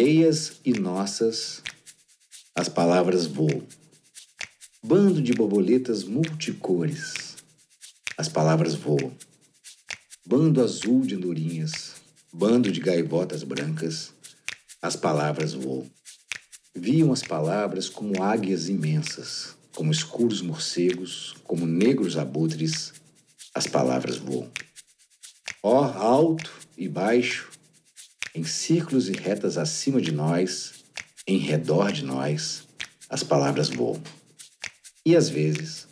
alheias 0.00 0.60
e 0.64 0.72
nossas, 0.72 1.62
as 2.54 2.70
palavras 2.70 3.26
voam. 3.26 3.62
Bando 4.82 5.20
de 5.20 5.34
borboletas 5.34 6.04
multicores, 6.04 7.36
as 8.16 8.26
palavras 8.26 8.74
voam. 8.74 9.14
Bando 10.26 10.62
azul 10.64 11.02
de 11.02 11.16
andorinhas, 11.16 11.96
bando 12.32 12.72
de 12.72 12.80
gaivotas 12.80 13.42
brancas, 13.42 14.14
as 14.80 14.96
palavras 14.96 15.52
voam. 15.52 15.86
Viam 16.74 17.12
as 17.12 17.22
palavras 17.22 17.90
como 17.90 18.22
águias 18.22 18.70
imensas, 18.70 19.54
como 19.76 19.92
escuros 19.92 20.40
morcegos, 20.40 21.36
como 21.44 21.66
negros 21.66 22.16
abutres, 22.16 22.94
as 23.54 23.66
palavras 23.66 24.16
voam. 24.16 24.50
Ó 25.62 25.84
alto 25.84 26.50
e 26.78 26.88
baixo, 26.88 27.50
em 28.34 28.44
círculos 28.44 29.08
e 29.08 29.12
retas 29.12 29.58
acima 29.58 30.00
de 30.00 30.12
nós, 30.12 30.84
em 31.26 31.38
redor 31.38 31.92
de 31.92 32.04
nós, 32.04 32.64
as 33.08 33.22
palavras 33.22 33.68
voam. 33.68 34.00
E 35.04 35.16
às 35.16 35.28
vezes 35.28 35.88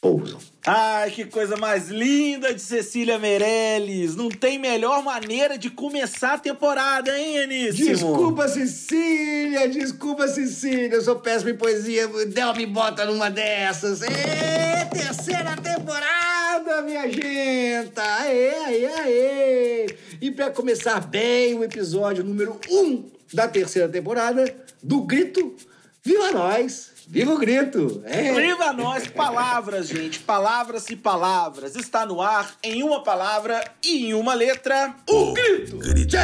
pousam. 0.00 0.38
Ai, 0.68 1.10
que 1.10 1.24
coisa 1.24 1.56
mais 1.56 1.88
linda 1.88 2.52
de 2.52 2.60
Cecília 2.60 3.18
Meirelles! 3.18 4.16
Não 4.16 4.28
tem 4.28 4.58
melhor 4.58 5.02
maneira 5.02 5.56
de 5.56 5.70
começar 5.70 6.34
a 6.34 6.38
temporada, 6.38 7.16
hein, 7.16 7.38
Anísimo? 7.38 7.86
Desculpa, 7.86 8.48
Cecília! 8.48 9.68
Desculpa, 9.68 10.26
Cecília! 10.26 10.94
Eu 10.94 11.02
sou 11.02 11.16
péssimo 11.16 11.50
em 11.50 11.56
poesia. 11.56 12.08
Del 12.26 12.54
me 12.54 12.66
bota 12.66 13.04
numa 13.04 13.30
dessas. 13.30 14.02
Ê, 14.02 14.86
terceira 14.92 15.56
temporada, 15.56 16.82
minha 16.82 17.08
gente! 17.08 17.92
Aê, 17.96 18.54
aê, 18.66 18.86
aê! 18.86 19.86
E 20.20 20.30
para 20.30 20.50
começar 20.50 21.00
bem 21.06 21.54
o 21.54 21.64
episódio 21.64 22.24
número 22.24 22.58
um 22.70 23.04
da 23.32 23.46
terceira 23.46 23.88
temporada 23.88 24.54
do 24.82 25.02
Grito, 25.02 25.54
viva 26.02 26.32
nós! 26.32 26.94
Viva 27.08 27.34
o 27.34 27.38
grito! 27.38 28.02
É. 28.04 28.32
Viva 28.32 28.72
nós! 28.72 29.06
Palavras, 29.06 29.86
gente. 29.86 30.18
Palavras 30.18 30.90
e 30.90 30.96
palavras. 30.96 31.76
Está 31.76 32.04
no 32.04 32.20
ar, 32.20 32.56
em 32.64 32.82
uma 32.82 33.00
palavra 33.04 33.62
e 33.84 34.06
em 34.06 34.14
uma 34.14 34.34
letra. 34.34 34.92
O 35.08 35.32
grito! 35.32 35.78
Grito. 35.78 36.16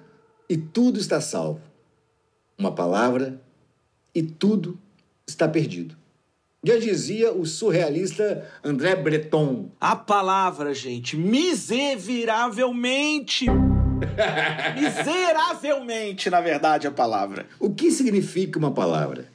e 0.50 0.58
tudo 0.58 1.00
está 1.00 1.22
salvo. 1.22 1.62
Uma 2.58 2.72
palavra 2.72 3.40
e 4.14 4.22
tudo 4.24 4.80
está 5.28 5.48
perdido. 5.48 5.96
Já 6.64 6.80
dizia 6.80 7.32
o 7.32 7.46
surrealista 7.46 8.50
André 8.64 8.96
Breton. 8.96 9.70
A 9.80 9.96
palavra, 9.96 10.74
gente, 10.74 11.16
miseravelmente. 11.16 13.46
miseravelmente, 14.76 16.32
na 16.32 16.42
verdade, 16.42 16.88
a 16.88 16.92
palavra. 16.92 17.46
O 17.60 17.70
que 17.70 17.92
significa 17.92 18.58
uma 18.58 18.72
palavra? 18.72 19.28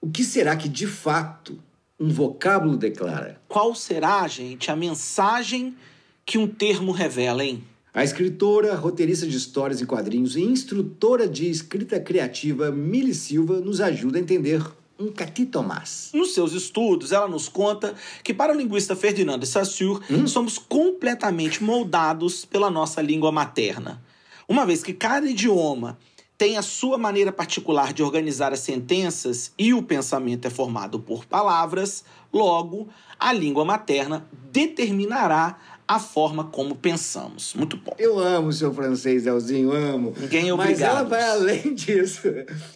O 0.00 0.10
que 0.10 0.24
será 0.24 0.56
que 0.56 0.70
de 0.70 0.86
fato 0.86 1.62
um 2.00 2.08
vocábulo 2.08 2.78
declara? 2.78 3.38
Qual 3.46 3.74
será, 3.74 4.26
gente, 4.26 4.70
a 4.70 4.76
mensagem 4.76 5.76
que 6.24 6.38
um 6.38 6.48
termo 6.48 6.92
revela, 6.92 7.44
hein? 7.44 7.62
A 7.96 8.02
escritora, 8.02 8.74
roteirista 8.74 9.24
de 9.24 9.36
histórias 9.36 9.80
em 9.80 9.86
quadrinhos 9.86 10.34
e 10.34 10.42
instrutora 10.42 11.28
de 11.28 11.48
escrita 11.48 12.00
criativa 12.00 12.72
Mili 12.72 13.14
Silva 13.14 13.60
nos 13.60 13.80
ajuda 13.80 14.18
a 14.18 14.20
entender 14.20 14.60
um 14.98 15.12
catitomás. 15.12 16.10
Nos 16.12 16.34
seus 16.34 16.54
estudos, 16.54 17.12
ela 17.12 17.28
nos 17.28 17.48
conta 17.48 17.94
que, 18.24 18.34
para 18.34 18.52
o 18.52 18.56
linguista 18.56 18.96
Ferdinand 18.96 19.38
de 19.38 19.46
Saussure, 19.46 20.04
somos 20.26 20.58
completamente 20.58 21.62
moldados 21.62 22.44
pela 22.44 22.68
nossa 22.68 23.00
língua 23.00 23.30
materna. 23.30 24.02
Uma 24.48 24.66
vez 24.66 24.82
que 24.82 24.92
cada 24.92 25.30
idioma 25.30 25.96
tem 26.36 26.56
a 26.56 26.62
sua 26.62 26.98
maneira 26.98 27.30
particular 27.30 27.92
de 27.92 28.02
organizar 28.02 28.52
as 28.52 28.58
sentenças 28.58 29.52
e 29.56 29.72
o 29.72 29.84
pensamento 29.84 30.46
é 30.46 30.50
formado 30.50 30.98
por 30.98 31.24
palavras, 31.26 32.04
logo, 32.32 32.88
a 33.20 33.32
língua 33.32 33.64
materna 33.64 34.28
determinará 34.50 35.56
a 35.86 35.98
forma 35.98 36.44
como 36.44 36.74
pensamos. 36.74 37.54
Muito 37.54 37.76
bom. 37.76 37.94
Eu 37.98 38.18
amo 38.18 38.48
o 38.48 38.52
seu 38.52 38.72
francês, 38.72 39.26
Elzinho, 39.26 39.72
amo. 39.72 40.14
Ninguém 40.18 40.48
é 40.48 40.54
Mas 40.54 40.70
obrigado. 40.70 40.90
ela 40.90 41.02
vai 41.04 41.22
além 41.22 41.72
disso 41.74 42.28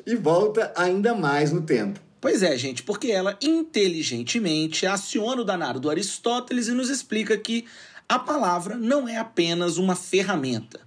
e 0.07 0.15
volta 0.15 0.73
ainda 0.77 1.15
mais 1.15 1.53
no 1.53 1.63
tempo. 1.63 2.01
Pois 2.21 2.43
é, 2.43 2.57
gente, 2.59 2.83
porque 2.83 3.13
ela 3.13 3.39
inteligentemente 3.41 4.87
aciona 4.87 5.43
o 5.43 5.45
danado 5.45 5.79
do 5.79 5.89
Aristóteles 5.89 6.67
e 6.67 6.73
nos 6.73 6.91
explica 6.91 7.39
que 7.39 7.65
a 8.09 8.19
palavra 8.19 8.77
não 8.77 9.09
é 9.09 9.19
apenas 9.19 9.77
uma 9.77 9.95
ferramenta, 9.95 10.81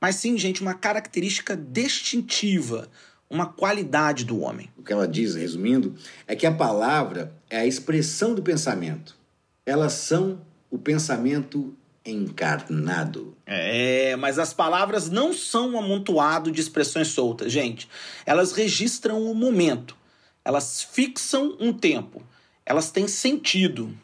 mas 0.00 0.16
sim, 0.16 0.36
gente, 0.36 0.60
uma 0.60 0.74
característica 0.74 1.56
distintiva, 1.56 2.88
uma 3.30 3.46
qualidade 3.46 4.24
do 4.24 4.40
homem. 4.40 4.68
O 4.76 4.82
que 4.82 4.92
ela 4.92 5.08
diz, 5.08 5.34
resumindo, 5.34 5.94
é 6.26 6.36
que 6.36 6.46
a 6.46 6.52
palavra 6.52 7.34
é 7.48 7.58
a 7.58 7.66
expressão 7.66 8.34
do 8.34 8.42
pensamento. 8.42 9.16
Elas 9.64 9.94
são 9.94 10.40
o 10.74 10.78
pensamento 10.78 11.72
encarnado. 12.04 13.36
É, 13.46 14.16
mas 14.16 14.40
as 14.40 14.52
palavras 14.52 15.08
não 15.08 15.32
são 15.32 15.70
um 15.70 15.78
amontoado 15.78 16.50
de 16.50 16.60
expressões 16.60 17.08
soltas, 17.08 17.52
gente. 17.52 17.88
Elas 18.26 18.50
registram 18.52 19.22
o 19.22 19.34
momento, 19.36 19.96
elas 20.44 20.82
fixam 20.82 21.56
um 21.60 21.72
tempo, 21.72 22.20
elas 22.66 22.90
têm 22.90 23.06
sentido 23.06 23.96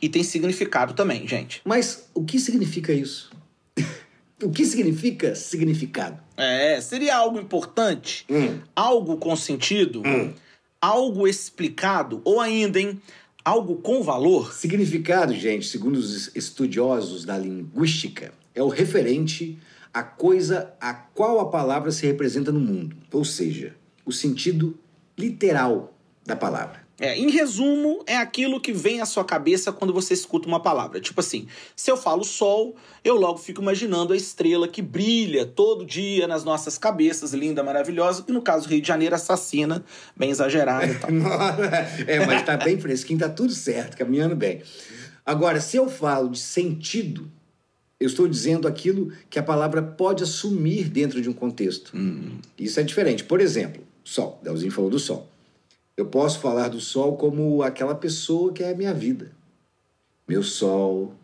e 0.00 0.08
têm 0.08 0.22
significado 0.22 0.94
também, 0.94 1.26
gente. 1.26 1.60
Mas 1.64 2.08
o 2.14 2.24
que 2.24 2.38
significa 2.38 2.92
isso? 2.92 3.30
o 4.42 4.50
que 4.50 4.64
significa 4.64 5.34
significado? 5.34 6.22
É, 6.36 6.80
seria 6.80 7.16
algo 7.16 7.38
importante, 7.38 8.24
Hum. 8.30 8.60
algo 8.76 9.16
com 9.16 9.34
sentido, 9.34 10.02
Hum. 10.06 10.32
algo 10.80 11.26
explicado, 11.26 12.22
ou 12.24 12.40
ainda, 12.40 12.80
hein, 12.80 13.00
algo 13.44 13.76
com 13.76 14.02
valor. 14.02 14.52
Significado, 14.52 15.34
gente, 15.34 15.66
segundo 15.66 15.96
os 15.96 16.34
estudiosos 16.34 17.24
da 17.24 17.36
linguística, 17.36 18.32
é 18.54 18.62
o 18.62 18.68
referente 18.68 19.58
à 19.92 20.02
coisa 20.02 20.72
a 20.80 20.94
qual 20.94 21.40
a 21.40 21.50
palavra 21.50 21.90
se 21.90 22.06
representa 22.06 22.50
no 22.50 22.60
mundo, 22.60 22.96
ou 23.12 23.24
seja, 23.24 23.74
o 24.06 24.12
sentido 24.12 24.78
literal 25.18 25.94
da 26.24 26.34
palavra. 26.34 26.81
É, 27.00 27.18
em 27.18 27.30
resumo, 27.30 28.04
é 28.06 28.16
aquilo 28.16 28.60
que 28.60 28.72
vem 28.72 29.00
à 29.00 29.06
sua 29.06 29.24
cabeça 29.24 29.72
quando 29.72 29.92
você 29.92 30.14
escuta 30.14 30.46
uma 30.46 30.60
palavra. 30.60 31.00
Tipo 31.00 31.20
assim, 31.20 31.48
se 31.74 31.90
eu 31.90 31.96
falo 31.96 32.22
sol, 32.22 32.76
eu 33.04 33.16
logo 33.16 33.38
fico 33.38 33.60
imaginando 33.60 34.12
a 34.12 34.16
estrela 34.16 34.68
que 34.68 34.82
brilha 34.82 35.44
todo 35.44 35.84
dia 35.84 36.28
nas 36.28 36.44
nossas 36.44 36.78
cabeças, 36.78 37.32
linda, 37.32 37.62
maravilhosa, 37.62 38.22
que 38.22 38.32
no 38.32 38.42
caso 38.42 38.68
Rio 38.68 38.80
de 38.80 38.86
Janeiro 38.86 39.14
assassina, 39.14 39.84
bem 40.16 40.30
exagerado 40.30 40.92
e 40.92 40.94
tal. 40.94 41.10
é, 42.06 42.24
mas 42.26 42.44
tá 42.44 42.56
bem 42.56 42.78
fresquinho, 42.78 43.18
tá 43.18 43.28
tudo 43.28 43.52
certo, 43.52 43.96
caminhando 43.96 44.36
bem. 44.36 44.62
Agora, 45.24 45.60
se 45.60 45.76
eu 45.76 45.88
falo 45.88 46.30
de 46.30 46.38
sentido, 46.38 47.30
eu 47.98 48.06
estou 48.06 48.26
dizendo 48.26 48.66
aquilo 48.68 49.12
que 49.30 49.38
a 49.38 49.42
palavra 49.42 49.80
pode 49.80 50.22
assumir 50.22 50.88
dentro 50.88 51.22
de 51.22 51.28
um 51.28 51.32
contexto. 51.32 51.92
Isso 52.58 52.78
é 52.80 52.82
diferente. 52.82 53.24
Por 53.24 53.40
exemplo, 53.40 53.82
sol. 54.04 54.40
Delzinho 54.42 54.72
falou 54.72 54.90
do 54.90 54.98
sol. 54.98 55.31
Eu 55.96 56.06
posso 56.06 56.40
falar 56.40 56.68
do 56.68 56.80
sol 56.80 57.16
como 57.16 57.62
aquela 57.62 57.94
pessoa 57.94 58.52
que 58.52 58.62
é 58.62 58.70
a 58.70 58.76
minha 58.76 58.94
vida. 58.94 59.32
Meu 60.26 60.42
sol, 60.42 61.14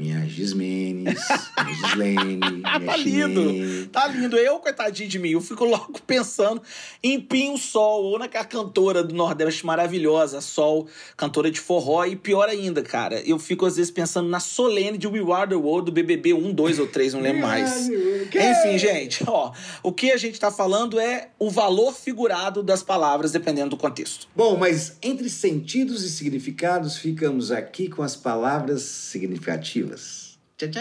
minha 0.00 0.26
Gismenes, 0.26 1.18
minha 1.62 1.74
Gislene, 1.74 2.36
minha 2.36 2.80
tá 2.80 2.96
lindo, 2.96 3.86
tá 3.88 4.06
lindo. 4.06 4.36
Eu, 4.38 4.58
coitadinho 4.58 5.08
de 5.10 5.18
mim, 5.18 5.30
eu 5.30 5.42
fico 5.42 5.66
logo 5.66 6.00
pensando 6.06 6.62
em 7.02 7.20
Pinho 7.20 7.58
Sol, 7.58 8.04
ou 8.04 8.18
naquela 8.18 8.46
cantora 8.46 9.04
do 9.04 9.14
Nordeste 9.14 9.66
maravilhosa, 9.66 10.40
Sol, 10.40 10.88
cantora 11.18 11.50
de 11.50 11.60
forró, 11.60 12.06
e 12.06 12.16
pior 12.16 12.48
ainda, 12.48 12.82
cara, 12.82 13.20
eu 13.26 13.38
fico 13.38 13.66
às 13.66 13.76
vezes 13.76 13.90
pensando 13.90 14.28
na 14.28 14.40
Solene 14.40 14.96
de 14.96 15.06
We 15.06 15.20
Are 15.34 15.48
The 15.48 15.56
World 15.56 15.90
do 15.90 15.92
BBB 15.92 16.32
1, 16.32 16.54
2 16.54 16.78
ou 16.78 16.86
3, 16.86 17.12
não 17.12 17.20
lembro 17.20 17.42
mais. 17.42 17.88
Enfim, 17.88 18.78
gente, 18.78 19.22
ó, 19.26 19.52
o 19.82 19.92
que 19.92 20.10
a 20.12 20.16
gente 20.16 20.40
tá 20.40 20.50
falando 20.50 20.98
é 20.98 21.28
o 21.38 21.50
valor 21.50 21.92
figurado 21.92 22.62
das 22.62 22.82
palavras, 22.82 23.32
dependendo 23.32 23.70
do 23.70 23.76
contexto. 23.76 24.26
Bom, 24.34 24.56
mas 24.56 24.96
entre 25.02 25.28
sentidos 25.28 26.02
e 26.04 26.08
significados, 26.08 26.96
ficamos 26.96 27.52
aqui 27.52 27.88
com 27.88 28.02
as 28.02 28.16
palavras 28.16 28.82
significativas. 28.82 29.89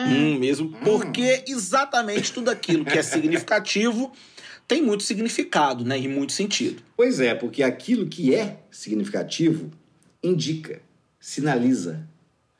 Hum, 0.09 0.37
mesmo 0.37 0.71
porque 0.83 1.43
exatamente 1.47 2.33
tudo 2.33 2.49
aquilo 2.49 2.83
que 2.83 2.97
é 2.97 3.01
significativo 3.01 4.11
tem 4.67 4.81
muito 4.81 5.03
significado, 5.03 5.85
né, 5.85 5.97
e 5.97 6.07
muito 6.07 6.33
sentido. 6.33 6.83
Pois 6.95 7.19
é, 7.19 7.33
porque 7.33 7.63
aquilo 7.63 8.05
que 8.07 8.35
é 8.35 8.59
significativo 8.69 9.71
indica, 10.21 10.81
sinaliza, 11.19 12.05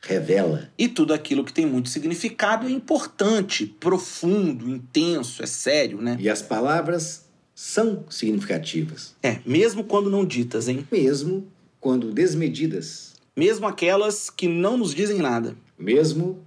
revela. 0.01 0.72
E 0.78 0.88
tudo 0.88 1.13
aquilo 1.13 1.44
que 1.44 1.54
tem 1.54 1.66
muito 1.66 1.90
significado 1.90 2.68
é 2.68 2.72
importante, 2.72 3.66
profundo, 3.66 4.69
intenso, 4.69 5.44
é 5.44 5.45
sério, 5.45 6.02
né? 6.02 6.18
E 6.19 6.30
as 6.30 6.42
palavras 6.42 7.25
são 7.54 8.06
significativas, 8.10 9.13
É, 9.22 9.40
mesmo 9.45 9.84
quando 9.84 10.10
não 10.10 10.25
ditas, 10.25 10.69
hein? 10.69 10.88
mesmo 10.90 11.48
quando 11.80 12.12
desmedidas, 12.12 13.10
Mesmo 13.36 13.68
aquelas 13.68 14.30
que 14.30 14.50
não 14.50 14.78
nos 14.78 14.94
dizem 14.94 15.19
nada. 15.19 15.56
Mesmo 15.80 16.44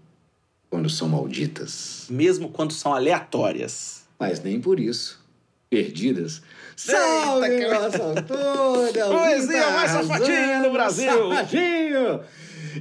quando 0.71 0.89
são 0.91 1.09
malditas. 1.09 2.07
Mesmo 2.11 2.49
quando 2.51 2.73
são 2.73 2.95
aleatórias. 2.95 4.03
Mas 4.19 4.43
nem 4.43 4.61
por 4.61 4.79
isso. 4.79 5.21
Perdidas. 5.69 6.43
Salve, 6.77 7.49
que- 7.49 7.67
nossa 7.69 8.03
autora! 8.03 9.07
Poesia 9.09 9.59
Rita 9.59 9.71
mais 9.71 9.91
safadinha 9.91 10.63
do 10.63 10.71
Brasil. 10.71 11.11
Safadinho! 11.31 12.21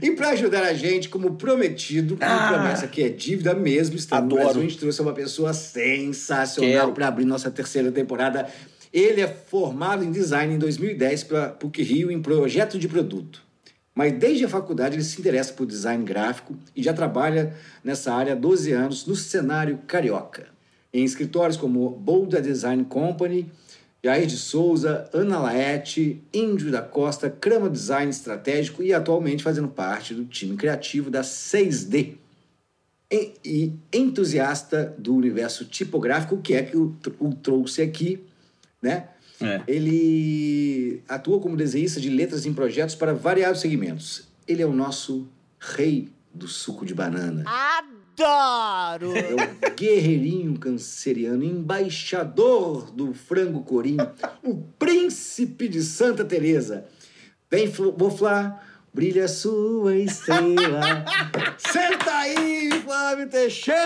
E 0.02 0.12
para 0.12 0.30
ajudar 0.30 0.64
a 0.64 0.74
gente, 0.74 1.10
como 1.10 1.36
prometido, 1.36 2.16
com 2.16 2.24
Ah. 2.24 2.48
promessa 2.54 2.88
que 2.88 3.02
é 3.04 3.10
dívida 3.10 3.54
mesmo, 3.54 3.96
estamos 3.96 4.30
no 4.30 4.36
Adoro. 4.36 4.44
Brasil, 4.46 4.62
a 4.62 4.70
gente 4.70 4.78
trouxe 4.80 5.02
uma 5.02 5.14
pessoa 5.14 5.54
sensacional 5.54 6.94
para 6.94 7.08
abrir 7.08 7.26
nossa 7.26 7.50
terceira 7.52 7.92
temporada. 7.92 8.48
Ele 8.94 9.22
é 9.22 9.28
formado 9.28 10.04
em 10.04 10.12
design 10.12 10.54
em 10.56 10.58
2010 10.58 11.24
pela 11.24 11.48
PUC 11.50 11.82
Rio 11.84 12.12
em 12.12 12.22
projeto 12.22 12.78
de 12.78 12.88
produto. 12.88 13.42
Mas 13.94 14.14
desde 14.14 14.46
a 14.46 14.50
faculdade 14.50 14.96
ele 14.96 15.04
se 15.04 15.20
interessa 15.20 15.54
por 15.54 15.66
design 15.66 16.04
gráfico 16.04 16.58
e 16.76 16.82
já 16.82 16.94
trabalha 16.94 17.54
nessa 17.84 18.14
área 18.14 18.34
há 18.34 18.36
12 18.36 18.72
anos 18.72 19.06
no 19.06 19.16
cenário 19.16 19.80
carioca. 19.86 20.48
Em 20.94 21.04
escritórios 21.04 21.58
como 21.58 21.90
Bolda 21.90 22.42
Design 22.42 22.86
Company, 22.86 23.52
Jair 24.04 24.26
de 24.26 24.38
Souza, 24.38 25.10
Ana 25.14 25.40
Laete, 25.40 26.24
Índio 26.34 26.72
da 26.72 26.82
Costa, 26.82 27.30
Crama 27.30 27.70
Design 27.70 28.10
Estratégico 28.10 28.82
e 28.82 28.94
atualmente 28.94 29.44
fazendo 29.44 29.68
parte 29.68 30.14
do 30.14 30.26
time 30.26 30.58
criativo 30.58 31.12
da 31.12 31.22
6D. 31.22 32.16
E, 33.12 33.74
entusiasta 33.92 34.96
do 34.98 35.14
universo 35.14 35.66
tipográfico, 35.66 36.38
que 36.38 36.54
é 36.54 36.64
que 36.64 36.78
o 36.78 36.96
trouxe 37.44 37.82
aqui, 37.82 38.26
né? 38.82 39.10
É. 39.42 39.62
Ele 39.68 41.02
atua 41.08 41.40
como 41.40 41.56
desenhista 41.56 42.00
de 42.00 42.10
letras 42.10 42.46
em 42.46 42.54
projetos 42.54 42.96
para 42.96 43.14
variados 43.14 43.62
segmentos. 43.62 44.28
Ele 44.48 44.62
é 44.62 44.66
o 44.66 44.74
nosso 44.74 45.28
rei 45.60 46.10
do 46.34 46.48
suco 46.48 46.86
de 46.86 46.94
banana. 46.94 47.44
Adoro! 47.46 49.14
É 49.16 49.34
o 49.34 49.76
guerreirinho 49.76 50.58
canceriano, 50.58 51.44
embaixador 51.44 52.92
do 52.92 53.14
frango 53.14 53.64
corim, 53.64 53.98
o 54.44 54.56
príncipe 54.78 55.68
de 55.68 55.82
Santa 55.82 56.24
Teresa. 56.24 56.86
Vem, 57.50 57.70
Boflá, 57.70 58.62
brilha 58.94 59.28
sua 59.28 59.96
estrela. 59.96 61.06
Senta 61.58 62.12
aí, 62.12 62.70
Flávio 62.84 63.30
Teixeira! 63.30 63.80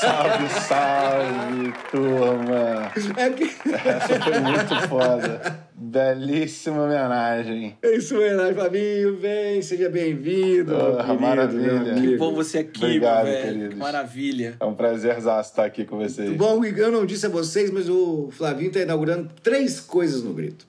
Salve, 0.00 0.48
salve, 0.48 1.72
turma! 1.90 2.92
É, 3.16 3.30
que... 3.30 3.44
Essa 3.44 4.20
foi 4.20 4.40
muito 4.40 4.88
foda. 4.88 5.68
Belíssima 5.74 6.82
homenagem. 6.82 7.78
é 7.80 7.96
isso 7.96 8.16
mesmo, 8.16 8.54
Flavinho. 8.54 9.16
Vem, 9.16 9.62
seja 9.62 9.88
bem-vindo. 9.88 10.74
querido, 10.74 11.20
maravilha. 11.20 11.94
Que 11.94 12.16
bom 12.16 12.34
você 12.34 12.58
aqui, 12.58 12.84
Obrigado, 12.84 13.24
meu 13.24 13.32
velho. 13.32 13.46
queridos. 13.46 13.68
Que 13.70 13.76
maravilha. 13.76 14.56
É 14.58 14.64
um 14.64 14.74
prazerzaço 14.74 15.50
estar 15.50 15.64
aqui 15.64 15.84
com 15.84 15.96
vocês. 15.96 16.28
Muito 16.28 16.38
bom, 16.38 16.64
eu 16.64 16.90
não 16.90 17.06
disse 17.06 17.26
a 17.26 17.28
vocês, 17.28 17.70
mas 17.70 17.88
o 17.88 18.28
Flavinho 18.32 18.68
está 18.68 18.80
inaugurando 18.80 19.30
três 19.42 19.78
coisas 19.78 20.22
no 20.22 20.34
Grito. 20.34 20.66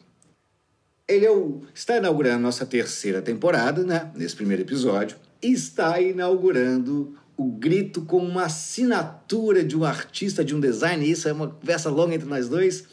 Ele 1.09 1.25
é 1.25 1.31
o- 1.31 1.63
está 1.73 1.97
inaugurando 1.97 2.43
nossa 2.43 2.65
terceira 2.65 3.21
temporada, 3.21 3.83
né? 3.83 4.11
Nesse 4.15 4.35
primeiro 4.35 4.61
episódio. 4.61 5.17
E 5.41 5.51
está 5.51 5.99
inaugurando 5.99 7.17
o 7.35 7.45
Grito 7.51 8.01
com 8.01 8.17
uma 8.17 8.43
assinatura 8.43 9.63
de 9.63 9.75
um 9.75 9.85
artista, 9.85 10.43
de 10.43 10.53
um 10.53 10.59
designer. 10.59 11.07
Isso 11.09 11.27
é 11.27 11.33
uma 11.33 11.47
conversa 11.47 11.89
longa 11.89 12.13
entre 12.13 12.27
nós 12.27 12.47
dois. 12.49 12.83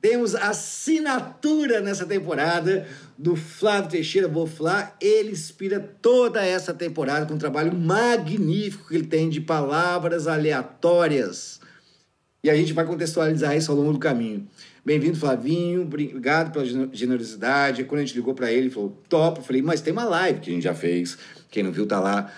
Temos 0.00 0.34
assinatura 0.34 1.80
nessa 1.80 2.04
temporada 2.04 2.86
do 3.16 3.36
Flávio 3.36 3.90
Teixeira 3.92 4.28
Boflá. 4.28 4.94
Ele 5.00 5.30
inspira 5.30 5.78
toda 6.02 6.44
essa 6.44 6.74
temporada 6.74 7.24
com 7.24 7.34
um 7.34 7.38
trabalho 7.38 7.72
magnífico 7.74 8.88
que 8.88 8.96
ele 8.96 9.06
tem 9.06 9.30
de 9.30 9.40
palavras 9.40 10.26
aleatórias. 10.26 11.60
E 12.42 12.50
a 12.50 12.54
gente 12.56 12.72
vai 12.74 12.84
contextualizar 12.84 13.56
isso 13.56 13.70
ao 13.70 13.76
longo 13.78 13.92
do 13.92 13.98
caminho. 13.98 14.46
Bem-vindo, 14.84 15.16
Flavinho. 15.16 15.82
Obrigado 15.82 16.52
pela 16.52 16.64
gene- 16.64 16.90
generosidade. 16.92 17.84
Quando 17.84 18.00
a 18.02 18.04
gente 18.04 18.14
ligou 18.16 18.34
para 18.34 18.52
ele, 18.52 18.62
ele 18.66 18.70
falou, 18.70 18.90
topo. 19.08 19.40
Eu 19.40 19.44
falei, 19.44 19.62
mas 19.62 19.80
tem 19.80 19.92
uma 19.92 20.04
live 20.04 20.40
que 20.40 20.50
a 20.50 20.52
gente 20.52 20.62
já 20.64 20.74
fez. 20.74 21.16
Quem 21.50 21.62
não 21.62 21.72
viu, 21.72 21.86
tá 21.86 21.98
lá. 22.00 22.30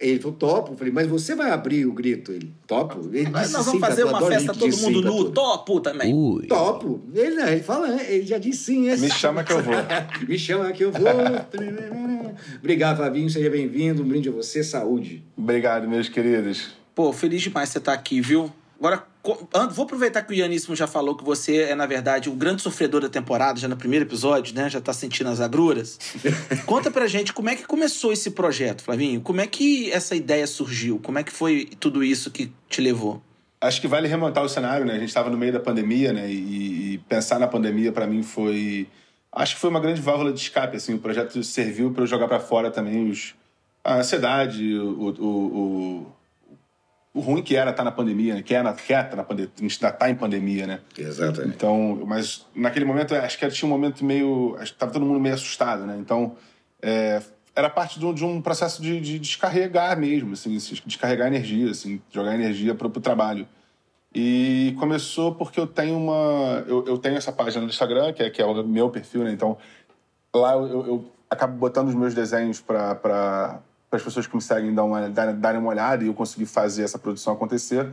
Ele 0.00 0.18
falou, 0.18 0.36
topo. 0.36 0.72
Eu 0.72 0.76
falei, 0.78 0.92
mas 0.92 1.06
você 1.06 1.34
vai 1.34 1.50
abrir 1.50 1.86
o 1.86 1.92
grito? 1.92 2.32
Ele, 2.32 2.52
topo. 2.66 3.08
Ele 3.12 3.28
Mas 3.30 3.42
disse 3.42 3.52
nós 3.54 3.66
vamos 3.66 3.80
fazer 3.80 4.04
uma 4.04 4.20
festa 4.26 4.52
todo 4.54 4.76
mundo 4.78 5.02
nu, 5.02 5.16
tudo. 5.16 5.30
topo 5.32 5.80
também. 5.80 6.12
Topo. 6.48 7.02
Ele, 7.14 7.34
não, 7.36 7.46
ele 7.48 7.62
fala, 7.62 8.02
ele 8.02 8.26
já 8.26 8.38
disse 8.38 8.64
sim. 8.64 8.88
é 8.88 8.96
Me 8.96 9.08
sim. 9.10 9.14
chama 9.14 9.44
que 9.44 9.52
eu 9.52 9.62
vou. 9.62 9.74
Me 10.26 10.38
chama 10.38 10.72
que 10.72 10.84
eu 10.84 10.90
vou. 10.92 11.02
Obrigado, 12.58 12.96
Flavinho. 12.96 13.28
Seja 13.30 13.50
bem-vindo. 13.50 14.02
Um 14.02 14.08
brinde 14.08 14.28
a 14.28 14.32
você. 14.32 14.64
Saúde. 14.64 15.22
Obrigado, 15.36 15.86
meus 15.88 16.08
queridos. 16.08 16.72
Pô, 16.94 17.12
feliz 17.12 17.42
demais 17.42 17.68
você 17.68 17.78
estar 17.78 17.92
aqui, 17.92 18.20
viu? 18.20 18.50
Agora, 18.78 19.04
vou 19.70 19.84
aproveitar 19.84 20.22
que 20.22 20.32
o 20.32 20.36
Ianíssimo 20.36 20.76
já 20.76 20.86
falou 20.86 21.16
que 21.16 21.24
você 21.24 21.62
é, 21.62 21.74
na 21.74 21.86
verdade, 21.86 22.28
o 22.28 22.32
grande 22.32 22.60
sofredor 22.60 23.00
da 23.00 23.08
temporada, 23.08 23.58
já 23.58 23.66
no 23.66 23.76
primeiro 23.76 24.04
episódio, 24.04 24.54
né? 24.54 24.68
Já 24.68 24.80
tá 24.80 24.92
sentindo 24.92 25.30
as 25.30 25.40
agruras. 25.40 25.98
Conta 26.66 26.90
pra 26.90 27.06
gente 27.06 27.32
como 27.32 27.48
é 27.48 27.56
que 27.56 27.66
começou 27.66 28.12
esse 28.12 28.30
projeto, 28.32 28.82
Flavinho. 28.82 29.20
Como 29.20 29.40
é 29.40 29.46
que 29.46 29.90
essa 29.90 30.14
ideia 30.14 30.46
surgiu? 30.46 31.00
Como 31.02 31.18
é 31.18 31.22
que 31.22 31.32
foi 31.32 31.70
tudo 31.80 32.04
isso 32.04 32.30
que 32.30 32.52
te 32.68 32.80
levou? 32.80 33.22
Acho 33.60 33.80
que 33.80 33.88
vale 33.88 34.06
remontar 34.06 34.44
o 34.44 34.48
cenário, 34.48 34.84
né? 34.84 34.94
A 34.94 34.98
gente 34.98 35.08
estava 35.08 35.30
no 35.30 35.38
meio 35.38 35.52
da 35.52 35.60
pandemia, 35.60 36.12
né? 36.12 36.30
E, 36.30 36.94
e 36.94 36.98
pensar 37.08 37.38
na 37.38 37.46
pandemia 37.46 37.90
para 37.92 38.06
mim 38.06 38.22
foi, 38.22 38.86
acho 39.32 39.54
que 39.54 39.60
foi 39.60 39.70
uma 39.70 39.80
grande 39.80 40.02
válvula 40.02 40.32
de 40.34 40.40
escape. 40.40 40.76
Assim, 40.76 40.92
o 40.92 40.98
projeto 40.98 41.42
serviu 41.42 41.90
para 41.90 42.02
eu 42.02 42.06
jogar 42.06 42.28
para 42.28 42.40
fora 42.40 42.70
também 42.70 43.10
os, 43.10 43.34
a 43.82 43.96
ansiedade, 43.96 44.76
o, 44.76 45.14
o, 45.18 45.26
o, 45.26 46.13
o 47.14 47.20
ruim 47.20 47.42
que 47.42 47.54
era 47.54 47.70
estar 47.70 47.84
na 47.84 47.92
pandemia, 47.92 48.34
né? 48.34 48.42
Que 48.42 48.52
era, 48.54 48.72
que 48.72 48.92
era 48.92 49.14
na 49.14 49.22
pandemia, 49.22 49.52
a 49.56 49.62
gente 49.62 49.84
ainda 49.84 49.96
tá 49.96 50.10
em 50.10 50.16
pandemia, 50.16 50.66
né? 50.66 50.80
Exatamente. 50.98 51.54
Então, 51.54 52.02
mas 52.04 52.44
naquele 52.54 52.84
momento, 52.84 53.14
acho 53.14 53.38
que 53.38 53.48
tinha 53.48 53.66
um 53.68 53.72
momento 53.72 54.04
meio. 54.04 54.56
Acho 54.58 54.72
que 54.72 54.78
tava 54.78 54.90
todo 54.92 55.06
mundo 55.06 55.20
meio 55.20 55.34
assustado, 55.36 55.86
né? 55.86 55.96
Então, 56.00 56.34
é, 56.82 57.22
era 57.54 57.70
parte 57.70 58.00
de 58.00 58.04
um, 58.04 58.12
de 58.12 58.24
um 58.24 58.42
processo 58.42 58.82
de, 58.82 59.00
de 59.00 59.20
descarregar 59.20 59.96
mesmo, 59.96 60.32
assim, 60.32 60.58
descarregar 60.84 61.28
energia, 61.28 61.70
assim, 61.70 62.02
jogar 62.10 62.34
energia 62.34 62.74
para 62.74 62.88
o 62.88 62.90
trabalho. 62.90 63.46
E 64.12 64.74
começou 64.80 65.34
porque 65.36 65.58
eu 65.60 65.66
tenho 65.68 65.96
uma. 65.96 66.64
Eu, 66.66 66.84
eu 66.86 66.98
tenho 66.98 67.16
essa 67.16 67.30
página 67.32 67.62
no 67.62 67.68
Instagram, 67.70 68.12
que 68.12 68.24
é, 68.24 68.30
que 68.30 68.42
é 68.42 68.44
o 68.44 68.64
meu 68.64 68.90
perfil, 68.90 69.22
né? 69.22 69.30
Então, 69.32 69.56
lá 70.34 70.52
eu- 70.54 70.86
eu 70.86 71.12
acabo 71.30 71.56
botando 71.56 71.88
os 71.88 71.94
meus 71.94 72.12
desenhos 72.12 72.60
para 72.60 73.60
para 73.94 73.98
as 73.98 74.02
pessoas 74.02 74.44
seguem 74.44 74.74
dar 74.74 74.84
uma, 74.84 75.08
darem, 75.08 75.36
darem 75.36 75.60
uma 75.60 75.70
olhada 75.70 76.02
e 76.02 76.08
eu 76.08 76.14
conseguir 76.14 76.46
fazer 76.46 76.82
essa 76.82 76.98
produção 76.98 77.32
acontecer. 77.32 77.92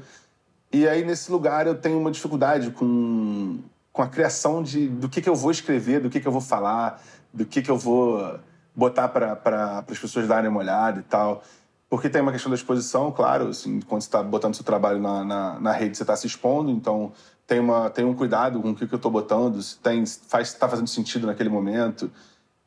E 0.72 0.88
aí, 0.88 1.06
nesse 1.06 1.32
lugar, 1.32 1.68
eu 1.68 1.76
tenho 1.76 2.00
uma 2.00 2.10
dificuldade 2.10 2.72
com, 2.72 3.60
com 3.92 4.02
a 4.02 4.08
criação 4.08 4.64
de, 4.64 4.88
do 4.88 5.08
que, 5.08 5.22
que 5.22 5.30
eu 5.30 5.36
vou 5.36 5.52
escrever, 5.52 6.00
do 6.00 6.10
que, 6.10 6.20
que 6.20 6.28
eu 6.28 6.32
vou 6.32 6.42
falar, 6.42 7.02
do 7.32 7.46
que, 7.46 7.62
que 7.62 7.70
eu 7.70 7.78
vou 7.78 8.40
botar 8.76 9.10
para 9.10 9.86
as 9.88 10.00
pessoas 10.00 10.28
darem 10.28 10.50
uma 10.50 10.60
olhada 10.60 11.02
e 11.02 11.04
tal. 11.04 11.44
Porque 11.90 12.10
tem 12.10 12.22
uma 12.22 12.32
questão 12.32 12.50
da 12.50 12.56
exposição, 12.56 13.12
claro, 13.12 13.50
assim, 13.50 13.82
quando 13.82 14.02
você 14.02 14.08
está 14.08 14.24
botando 14.24 14.56
seu 14.56 14.64
trabalho 14.64 15.00
na, 15.00 15.24
na, 15.24 15.60
na 15.60 15.72
rede, 15.74 15.98
você 15.98 16.04
está 16.04 16.16
se 16.16 16.26
expondo, 16.26 16.72
então 16.72 17.12
tem, 17.46 17.60
uma, 17.60 17.90
tem 17.90 18.06
um 18.06 18.16
cuidado 18.16 18.62
com 18.62 18.72
o 18.72 18.76
que, 18.76 18.88
que 18.88 18.94
eu 18.94 18.98
estou 18.98 19.12
botando, 19.12 19.62
se 19.62 19.78
tem, 19.78 20.06
faz, 20.06 20.48
está 20.48 20.70
fazendo 20.70 20.88
sentido 20.88 21.28
naquele 21.28 21.50
momento. 21.50 22.10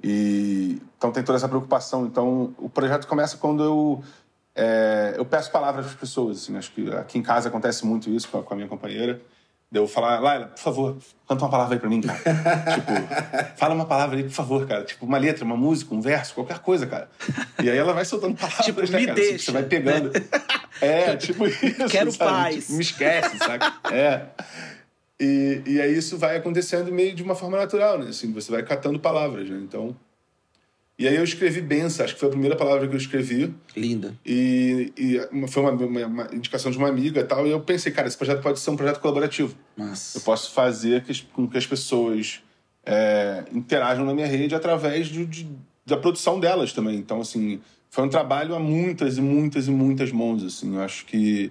E, 0.07 0.83
então 0.99 1.11
tem 1.11 1.23
toda 1.23 1.39
essa 1.39 1.49
preocupação. 1.49 2.05
Então 2.05 2.55
o 2.59 2.69
projeto 2.69 3.07
começa 3.07 3.39
quando 3.39 3.65
eu 3.65 4.05
é, 4.55 5.15
eu 5.17 5.25
peço 5.25 5.51
palavras 5.51 5.87
para 5.87 5.95
as 5.95 5.99
pessoas. 5.99 6.43
Assim, 6.43 6.57
acho 6.59 6.71
que 6.73 6.91
aqui 6.93 7.19
em 7.19 7.23
casa 7.23 7.49
acontece 7.49 7.87
muito 7.87 8.11
isso 8.11 8.29
com 8.29 8.39
a, 8.39 8.43
com 8.43 8.53
a 8.53 8.57
minha 8.57 8.69
companheira. 8.69 9.19
De 9.73 9.81
eu 9.81 9.89
falar, 9.89 10.21
Laila, 10.21 10.47
por 10.49 10.61
favor, 10.61 10.97
canta 11.27 11.43
uma 11.43 11.51
palavra 11.51 11.75
aí 11.75 11.81
para 11.81 11.89
mim, 11.89 12.03
cara. 12.03 12.19
tipo, 12.75 13.57
fala 13.57 13.75
uma 13.75 13.87
palavra 13.87 14.19
aí, 14.19 14.23
por 14.23 14.31
favor, 14.31 14.67
cara. 14.69 14.85
Tipo, 14.85 15.07
uma 15.07 15.17
letra, 15.17 15.43
uma 15.43 15.57
música, 15.57 15.95
um 15.95 16.01
verso, 16.03 16.35
qualquer 16.35 16.59
coisa, 16.59 16.87
cara. 16.87 17.09
E 17.61 17.69
aí 17.69 17.77
ela 17.77 17.95
vai 17.95 18.05
soltando 18.05 18.37
palavras, 18.37 18.67
Tipo, 18.67 18.83
né, 18.83 18.87
me 18.87 19.07
cara? 19.07 19.13
Assim, 19.13 19.31
deixa. 19.31 19.45
Você 19.47 19.53
vai 19.53 19.63
pegando. 19.65 20.13
É, 20.81 21.17
tipo 21.17 21.47
isso. 21.47 21.89
Quero 21.89 22.13
sabe? 22.13 22.31
paz. 22.31 22.55
Tipo, 22.57 22.73
me 22.75 22.83
esquece, 22.83 23.39
sabe? 23.39 23.65
É. 23.91 24.27
E, 25.21 25.63
e 25.67 25.81
aí 25.81 25.97
isso 25.97 26.19
vai 26.19 26.37
acontecendo 26.37 26.91
meio 26.93 27.15
de 27.15 27.23
uma 27.23 27.35
forma 27.35 27.57
natural, 27.57 27.99
né? 27.99 28.09
Assim, 28.09 28.33
você 28.33 28.51
vai 28.51 28.63
catando 28.63 28.99
palavras, 28.99 29.49
né? 29.49 29.59
Então... 29.63 29.97
E 30.97 31.09
aí 31.09 31.17
eu 31.17 31.25
escrevi 31.25 31.61
benção, 31.61 32.05
acho 32.05 32.15
que 32.15 32.21
foi 32.21 32.29
a 32.29 32.33
primeira 32.33 32.55
palavra 32.55 32.87
que 32.87 32.95
eu 32.95 32.99
escrevi. 32.99 33.53
Linda. 33.77 34.15
E, 34.25 34.93
e 34.97 35.49
foi 35.49 35.61
uma, 35.65 35.73
uma- 35.73 36.07
uma 36.07 36.29
indicação 36.33 36.71
de 36.71 36.79
uma 36.79 36.89
amiga 36.89 37.21
e 37.21 37.25
tal. 37.25 37.45
E 37.49 37.51
eu 37.51 37.61
pensei, 37.61 37.91
cara, 37.91 38.07
esse 38.07 38.17
projeto 38.17 38.41
pode 38.41 38.61
ser 38.61 38.71
um 38.71 38.77
projeto 38.77 39.01
colaborativo. 39.01 39.57
Mas 39.77 40.15
Eu 40.15 40.21
posso 40.21 40.53
fazer 40.53 41.03
que, 41.03 41.23
com 41.33 41.49
que 41.49 41.59
as 41.59 41.67
pessoas 41.67 42.41
é, 42.87 43.43
interajam 43.53 44.05
na 44.05 44.15
minha 44.15 44.27
rede 44.29 44.55
através 44.55 45.09
de, 45.09 45.27
de- 45.27 45.49
da 45.85 45.97
produção 45.97 46.39
delas 46.39 46.73
também. 46.73 46.95
Então, 46.97 47.21
assim, 47.21 47.61
foi 47.91 48.05
um 48.05 48.09
trabalho 48.09 48.55
a 48.55 48.61
muitas 48.61 49.19
e 49.19 49.21
muitas 49.21 49.67
e 49.67 49.73
muitas 49.73 50.13
mãos, 50.13 50.45
assim. 50.45 50.77
Eu 50.77 50.81
acho 50.83 51.07
que 51.07 51.51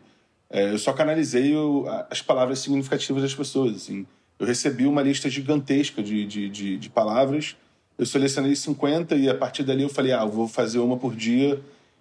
é, 0.53 0.71
eu 0.71 0.77
só 0.77 0.93
canalizei 0.93 1.55
o, 1.55 1.85
as 2.11 2.21
palavras 2.21 2.59
significativas 2.59 3.23
das 3.23 3.33
pessoas, 3.33 3.75
assim. 3.75 4.05
Eu 4.37 4.45
recebi 4.45 4.85
uma 4.85 5.01
lista 5.01 5.27
gigantesca 5.27 6.03
de, 6.03 6.23
de, 6.25 6.47
de, 6.47 6.77
de 6.77 6.89
palavras, 6.89 7.57
eu 7.97 8.05
selecionei 8.05 8.55
50 8.55 9.15
e 9.15 9.27
a 9.27 9.33
partir 9.33 9.63
dali 9.63 9.81
eu 9.81 9.89
falei, 9.89 10.13
ah, 10.13 10.21
eu 10.21 10.29
vou 10.29 10.47
fazer 10.47 10.77
uma 10.77 10.95
por 10.95 11.15
dia 11.15 11.59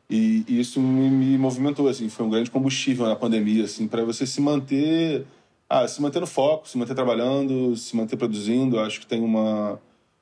e, 0.09 0.45
e 0.47 0.61
isso 0.61 0.79
me, 0.81 1.09
me, 1.11 1.39
movimentou, 1.39 1.89
assim. 1.89 2.11
Foi 2.11 2.27
um 2.27 2.31
grande 2.31 2.51
combustível 2.51 3.07
na 3.07 3.17
pandemia, 3.17 3.65
assim, 3.65 3.89
para 3.89 4.05
você 4.05 4.27
se 4.27 4.41
manter... 4.41 5.25
Ah, 5.69 5.89
se 5.89 6.03
manter 6.03 6.21
no 6.21 6.27
foco, 6.27 6.69
se 6.69 6.77
manter 6.77 6.95
trabalhando, 6.95 7.75
se 7.77 7.97
manter 7.97 8.19
produzindo. 8.19 8.77
Eu 8.77 8.81
acho 8.81 9.01
que 9.01 9.07
tem 9.07 9.23
uma... 9.23 9.81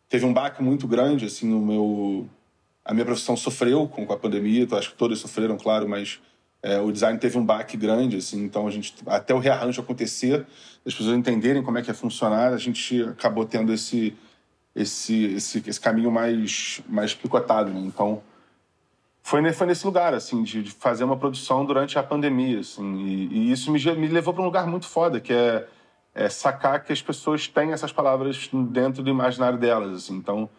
Teve 0.08 0.24
um 0.24 0.32
baque 0.32 0.62
muito 0.62 0.86
grande, 0.86 1.24
assim, 1.24 1.48
no 1.48 1.60
meu 1.60 2.28
a 2.84 2.94
minha 2.94 3.04
profissão 3.04 3.36
sofreu 3.36 3.86
com, 3.86 4.10
a 4.12 4.16
pandemia, 4.16 4.62
então 4.62 4.78
acho 4.78 4.90
que 4.90 4.96
todos 4.96 5.20
sofreram, 5.20 5.56
claro, 5.56 5.88
mas 5.88 6.18
é, 6.62 6.78
o 6.78 6.92
design 6.92 7.18
teve 7.18 7.38
um 7.38 7.44
baque 7.44 7.76
grande, 7.76 8.16
assim, 8.18 8.44
então 8.44 8.66
a 8.66 8.70
gente 8.70 8.94
até 9.06 9.34
o 9.34 9.38
rearranjo 9.38 9.80
acontecer, 9.80 10.46
as 10.86 10.94
pessoas 10.94 11.16
entenderem 11.16 11.62
como 11.62 11.78
é 11.78 11.82
que 11.82 11.90
é 11.90 11.94
funcionar, 11.94 12.52
a 12.52 12.58
gente 12.58 13.02
acabou 13.02 13.46
tendo 13.46 13.72
esse 13.72 14.16
esse 14.74 15.24
esse, 15.34 15.62
esse 15.66 15.80
caminho 15.80 16.10
mais 16.10 16.82
mais 16.88 17.14
picotado, 17.14 17.70
né? 17.72 17.80
Então 17.80 18.22
foi, 19.22 19.52
foi 19.52 19.66
nesse 19.66 19.86
lugar, 19.86 20.12
assim, 20.14 20.42
de, 20.42 20.62
de, 20.62 20.70
fazer 20.70 21.04
uma 21.04 21.16
produção 21.16 21.64
durante 21.64 21.98
a 21.98 22.02
pandemia, 22.02 22.60
assim, 22.60 22.96
e, 22.98 23.26
e 23.28 23.52
isso 23.52 23.70
me, 23.70 23.78
me 23.96 24.08
levou 24.08 24.34
para 24.34 24.42
um 24.42 24.46
lugar 24.46 24.66
muito 24.66 24.86
foda, 24.86 25.20
que 25.20 25.32
é, 25.32 25.66
é 26.14 26.28
sacar 26.28 26.82
que 26.84 26.92
as 26.92 27.00
pessoas 27.00 27.46
têm 27.46 27.72
essas 27.72 27.92
palavras 27.92 28.50
dentro 28.70 29.02
do 29.02 29.10
imaginário 29.10 29.58
delas, 29.58 29.94
assim, 29.94 30.16
então 30.16 30.50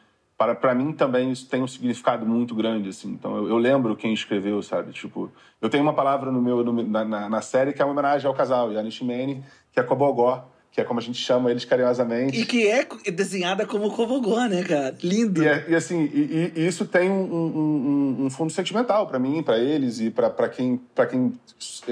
para 0.41 0.55
para 0.55 0.74
mim 0.74 0.91
também 0.91 1.31
isso 1.31 1.48
tem 1.48 1.62
um 1.62 1.67
significado 1.67 2.25
muito 2.25 2.55
grande 2.55 2.89
assim. 2.89 3.10
Então 3.10 3.38
eu, 3.38 3.50
eu, 3.50 3.57
lembro 3.57 3.95
quem 3.95 4.12
escreveu 4.12 4.60
sabe? 4.63 4.91
Tipo 4.91 5.31
eu 5.62 5.69
tenho 5.69 5.83
uma 5.83 5.93
palavra 5.93 6.31
no 6.31 6.41
meu 6.41 6.63
no, 6.63 6.81
na, 6.81 7.29
na, 7.29 7.41
série 7.43 7.74
que 7.74 7.81
é 7.81 7.86
uma 7.86 7.91
homenagem 7.91 8.27
ao 8.27 8.33
casal 8.33 8.74
Yanish 8.74 9.01
Mane 9.01 9.43
que 9.71 9.79
é 9.79 9.83
Cobogó 9.83 10.50
que 10.71 10.81
é 10.81 10.83
como 10.83 11.00
a 11.00 11.03
gente 11.03 11.19
chama 11.19 11.51
eles 11.51 11.65
carinhosamente. 11.65 12.39
E 12.39 12.45
que 12.45 12.65
é 12.65 12.88
desenhada 13.12 13.67
como 13.67 13.91
Cobogó 13.91 14.43
né 14.48 14.63
cara? 14.63 14.95
Lindo. 15.03 15.43
E, 15.43 15.48
é, 15.48 15.65
e 15.69 15.75
assim 15.75 16.10
e, 16.12 16.53
e, 16.55 16.65
isso 16.67 16.86
tem 16.86 17.12
um, 17.12 17.21
um, 17.21 18.25
um 18.25 18.29
fundo 18.31 18.51
sentimental 18.51 19.05
para 19.05 19.19
mim 19.19 19.43
para 19.43 19.60
eles 19.60 20.00
e 20.00 20.10
para 20.10 20.50
quem 20.50 20.81
para 20.95 21.05
quem 21.05 21.33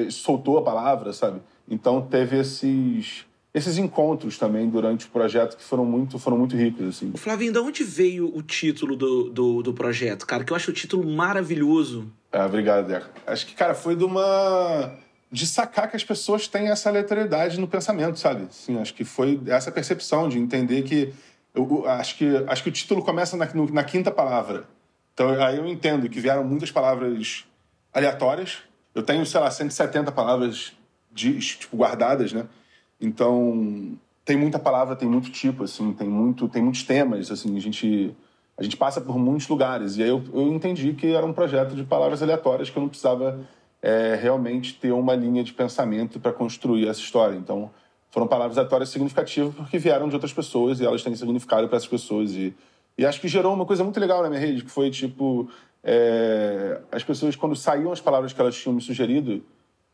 soltou 0.10 0.58
a 0.58 0.64
palavra 0.64 1.14
sabe? 1.14 1.40
Então 1.70 2.02
teve 2.02 2.40
esses 2.40 3.29
esses 3.54 3.78
encontros 3.78 4.38
também 4.38 4.70
durante 4.70 5.08
o 5.08 5.10
projeto 5.10 5.58
que 5.58 5.64
foram 5.64 5.84
muito, 5.84 6.20
foram 6.20 6.38
muito 6.38 6.56
ricos, 6.56 6.88
assim. 6.88 7.12
Flavinho, 7.16 7.52
de 7.52 7.60
onde 7.60 7.84
veio 7.84 8.36
o 8.36 8.44
título 8.44 8.96
do, 8.96 9.30
do, 9.30 9.64
do 9.64 9.74
projeto, 9.74 10.26
cara? 10.28 10.44
Que 10.44 10.52
eu 10.52 10.56
acho 10.56 10.70
o 10.70 10.74
título 10.74 11.10
maravilhoso. 11.10 12.12
É, 12.32 12.44
obrigado, 12.44 12.88
Deco. 12.88 13.10
Acho 13.26 13.46
que, 13.48 13.56
cara, 13.56 13.74
foi 13.74 13.96
de 13.96 14.04
uma... 14.04 14.94
De 15.32 15.46
sacar 15.46 15.90
que 15.90 15.96
as 15.96 16.04
pessoas 16.04 16.48
têm 16.48 16.70
essa 16.70 16.90
letalidade 16.90 17.60
no 17.60 17.68
pensamento, 17.68 18.18
sabe? 18.18 18.48
Sim, 18.52 18.80
acho 18.80 18.94
que 18.94 19.04
foi 19.04 19.40
essa 19.48 19.72
percepção 19.72 20.30
de 20.30 20.38
entender 20.38 20.84
que... 20.84 21.14
Eu, 21.54 21.88
acho 21.88 22.18
que 22.18 22.26
acho 22.48 22.62
que 22.62 22.70
o 22.70 22.72
título 22.72 23.04
começa 23.04 23.36
na, 23.36 23.48
na 23.72 23.84
quinta 23.84 24.12
palavra. 24.12 24.66
Então, 25.14 25.30
aí 25.44 25.58
eu 25.58 25.68
entendo 25.68 26.08
que 26.08 26.20
vieram 26.20 26.44
muitas 26.44 26.72
palavras 26.72 27.46
aleatórias. 27.92 28.60
Eu 28.94 29.02
tenho, 29.02 29.26
sei 29.26 29.40
lá, 29.40 29.50
170 29.50 30.12
palavras 30.12 30.74
de, 31.12 31.40
tipo, 31.40 31.76
guardadas, 31.76 32.32
né? 32.32 32.46
Então, 33.00 33.98
tem 34.26 34.38
muita 34.38 34.60
palavra, 34.60 34.96
tem 34.96 35.08
muito 35.08 35.32
tipo, 35.32 35.64
assim, 35.64 35.94
tem, 35.94 36.08
muito, 36.08 36.48
tem 36.48 36.62
muitos 36.62 36.84
temas, 36.84 37.32
assim, 37.32 37.56
a 37.56 37.60
gente, 37.60 38.16
a 38.58 38.64
gente 38.64 38.78
passa 38.78 39.00
por 39.02 39.18
muitos 39.18 39.48
lugares. 39.48 39.98
E 39.98 40.04
aí 40.04 40.10
eu, 40.10 40.24
eu 40.34 40.54
entendi 40.54 40.94
que 40.94 41.14
era 41.14 41.26
um 41.26 41.34
projeto 41.34 41.76
de 41.76 41.84
palavras 41.84 42.22
aleatórias, 42.22 42.70
que 42.70 42.78
eu 42.78 42.82
não 42.82 42.90
precisava 42.90 43.40
é, 43.82 44.18
realmente 44.22 44.76
ter 44.76 44.92
uma 44.92 45.16
linha 45.16 45.44
de 45.44 45.54
pensamento 45.54 46.20
para 46.20 46.34
construir 46.34 46.88
essa 46.88 47.00
história. 47.00 47.36
Então, 47.36 47.72
foram 48.12 48.28
palavras 48.28 48.58
aleatórias 48.58 48.90
significativas 48.90 49.54
porque 49.56 49.78
vieram 49.78 50.08
de 50.08 50.16
outras 50.16 50.34
pessoas 50.34 50.80
e 50.80 50.86
elas 50.86 51.04
têm 51.04 51.16
significado 51.16 51.68
para 51.68 51.78
essas 51.78 51.90
pessoas. 51.90 52.32
E, 52.34 52.54
e 52.98 53.06
acho 53.06 53.22
que 53.22 53.28
gerou 53.28 53.54
uma 53.54 53.66
coisa 53.66 53.84
muito 53.84 54.00
legal 54.00 54.22
na 54.22 54.30
minha 54.30 54.42
rede, 54.42 54.64
que 54.64 54.72
foi, 54.72 54.90
tipo, 54.90 55.50
é, 55.84 56.82
as 56.92 57.04
pessoas, 57.04 57.36
quando 57.36 57.56
saíam 57.56 57.92
as 57.92 58.02
palavras 58.02 58.34
que 58.34 58.42
elas 58.42 58.56
tinham 58.56 58.76
me 58.76 58.82
sugerido, 58.82 59.44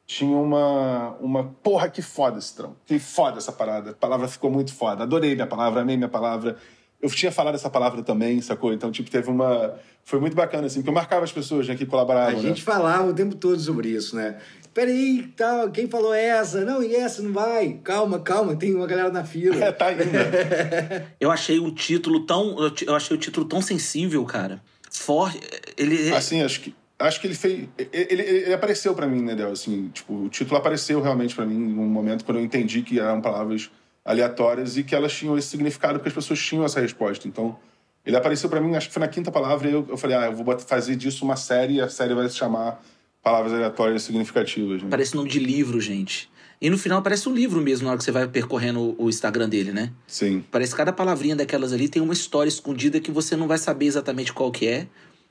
tinha 0.08 0.38
uma, 0.38 1.16
uma 1.20 1.44
porra 1.64 1.90
que 1.90 2.02
foda 2.02 2.38
esse 2.38 2.56
trampo. 2.56 2.76
Que 2.86 3.00
foda 3.00 3.40
essa 3.40 3.52
parada. 3.52 3.92
A 3.92 3.94
palavra 3.94 4.28
ficou 4.28 4.52
muito 4.52 4.74
foda. 4.74 5.04
Adorei 5.04 5.34
minha 5.34 5.48
palavra, 5.48 5.82
amei 5.82 5.98
minha 5.98 6.10
palavra. 6.10 6.58
Eu 7.02 7.10
tinha 7.10 7.32
falado 7.32 7.56
essa 7.56 7.70
palavra 7.70 8.02
também, 8.04 8.40
sacou? 8.42 8.72
Então, 8.72 8.92
tipo, 8.92 9.10
teve 9.10 9.30
uma. 9.30 9.76
Foi 10.04 10.20
muito 10.20 10.36
bacana, 10.36 10.68
assim, 10.68 10.80
porque 10.80 10.90
eu 10.90 10.94
marcava 10.94 11.24
as 11.24 11.32
pessoas 11.32 11.68
né, 11.68 11.76
que 11.76 11.86
colaboravam. 11.86 12.40
A 12.40 12.42
gente 12.42 12.60
né? 12.60 12.74
falava 12.74 13.10
o 13.10 13.14
tempo 13.14 13.36
todo 13.36 13.60
sobre 13.60 13.90
isso, 13.90 14.16
né? 14.16 14.38
Peraí, 14.74 15.32
tal, 15.36 15.72
quem 15.72 15.88
falou 15.88 16.14
essa? 16.14 16.64
Não, 16.64 16.84
e 16.84 16.96
essa 16.96 17.22
não 17.22 17.34
vai. 17.34 17.80
Calma, 17.84 18.20
calma, 18.20 18.56
tem 18.56 18.76
uma 18.76 18.86
galera 18.86 19.12
na 19.12 19.24
fila. 19.24 19.64
É, 19.64 19.72
tá 19.72 19.88
ainda. 19.88 20.06
eu 21.20 21.32
achei 21.32 21.60
o 21.60 21.72
título 21.72 22.26
tão. 22.26 22.58
Eu 22.86 22.96
achei 22.96 23.16
o 23.16 23.20
título 23.20 23.48
tão 23.48 23.62
sensível, 23.62 24.24
cara. 24.26 24.62
Forte. 24.92 25.40
Ele. 25.78 26.14
Assim, 26.14 26.44
acho 26.44 26.62
que 26.62 26.76
acho 27.00 27.20
que 27.20 27.28
ele 27.28 27.36
fez. 27.36 27.68
Ele, 27.92 28.22
ele 28.22 28.54
apareceu 28.54 28.94
para 28.94 29.08
mim, 29.08 29.22
né, 29.22 29.36
Del? 29.36 29.52
Assim, 29.52 29.90
tipo, 29.94 30.14
o 30.14 30.30
título 30.30 30.58
apareceu 30.58 31.02
realmente 31.02 31.36
para 31.36 31.46
mim 31.46 31.58
num 31.58 31.88
momento 31.88 32.24
quando 32.26 32.38
eu 32.38 32.44
entendi 32.44 32.82
que 32.82 33.00
eram 33.00 33.22
palavras 33.22 33.70
aleatórias 34.04 34.78
e 34.78 34.84
que 34.84 34.94
elas 34.94 35.14
tinham 35.14 35.38
esse 35.38 35.48
significado 35.48 35.96
porque 36.00 36.10
as 36.10 36.16
pessoas 36.16 36.40
tinham 36.40 36.64
essa 36.64 36.80
resposta. 36.80 37.28
Então, 37.28 37.58
ele 38.06 38.16
apareceu 38.16 38.50
para 38.50 38.62
mim, 38.62 38.76
acho 38.76 38.88
que 38.88 38.94
foi 38.94 39.02
na 39.02 39.08
quinta 39.08 39.32
palavra, 39.32 39.68
e 39.68 39.74
eu, 39.74 39.86
eu 39.90 39.98
falei, 39.98 40.16
ah, 40.16 40.26
eu 40.26 40.34
vou 40.34 40.58
fazer 40.60 40.96
disso 40.96 41.26
uma 41.26 41.36
série 41.36 41.76
e 41.76 41.82
a 41.82 41.90
série 41.90 42.14
vai 42.14 42.30
se 42.30 42.36
chamar 42.36 42.82
Palavras 43.24 43.52
Aleatórias 43.54 44.04
Significativas. 44.04 44.84
Né? 44.84 44.90
Parece 44.90 45.16
nome 45.16 45.28
de 45.28 45.40
livro, 45.40 45.82
gente. 45.82 46.30
E 46.62 46.70
no 46.70 46.78
final 46.78 47.02
parece 47.02 47.28
um 47.28 47.34
livro 47.34 47.60
mesmo 47.60 47.86
na 47.86 47.92
hora 47.92 47.98
que 47.98 48.04
você 48.04 48.12
vai 48.12 48.28
percorrendo 48.28 48.96
o 48.98 49.10
Instagram 49.10 49.50
dele, 49.50 49.72
né? 49.74 49.92
Sim. 50.08 50.44
Parece 50.52 50.72
que 50.72 50.78
cada 50.78 50.94
palavrinha 50.94 51.36
daquelas 51.36 51.74
ali 51.74 51.90
tem 51.90 52.02
uma 52.02 52.14
história 52.14 52.48
escondida 52.48 53.00
que 53.00 53.12
você 53.12 53.36
não 53.36 53.48
vai 53.48 53.58
saber 53.58 53.88
exatamente 53.88 54.32
qual 54.32 54.52
que 54.52 54.68
é 54.68 54.88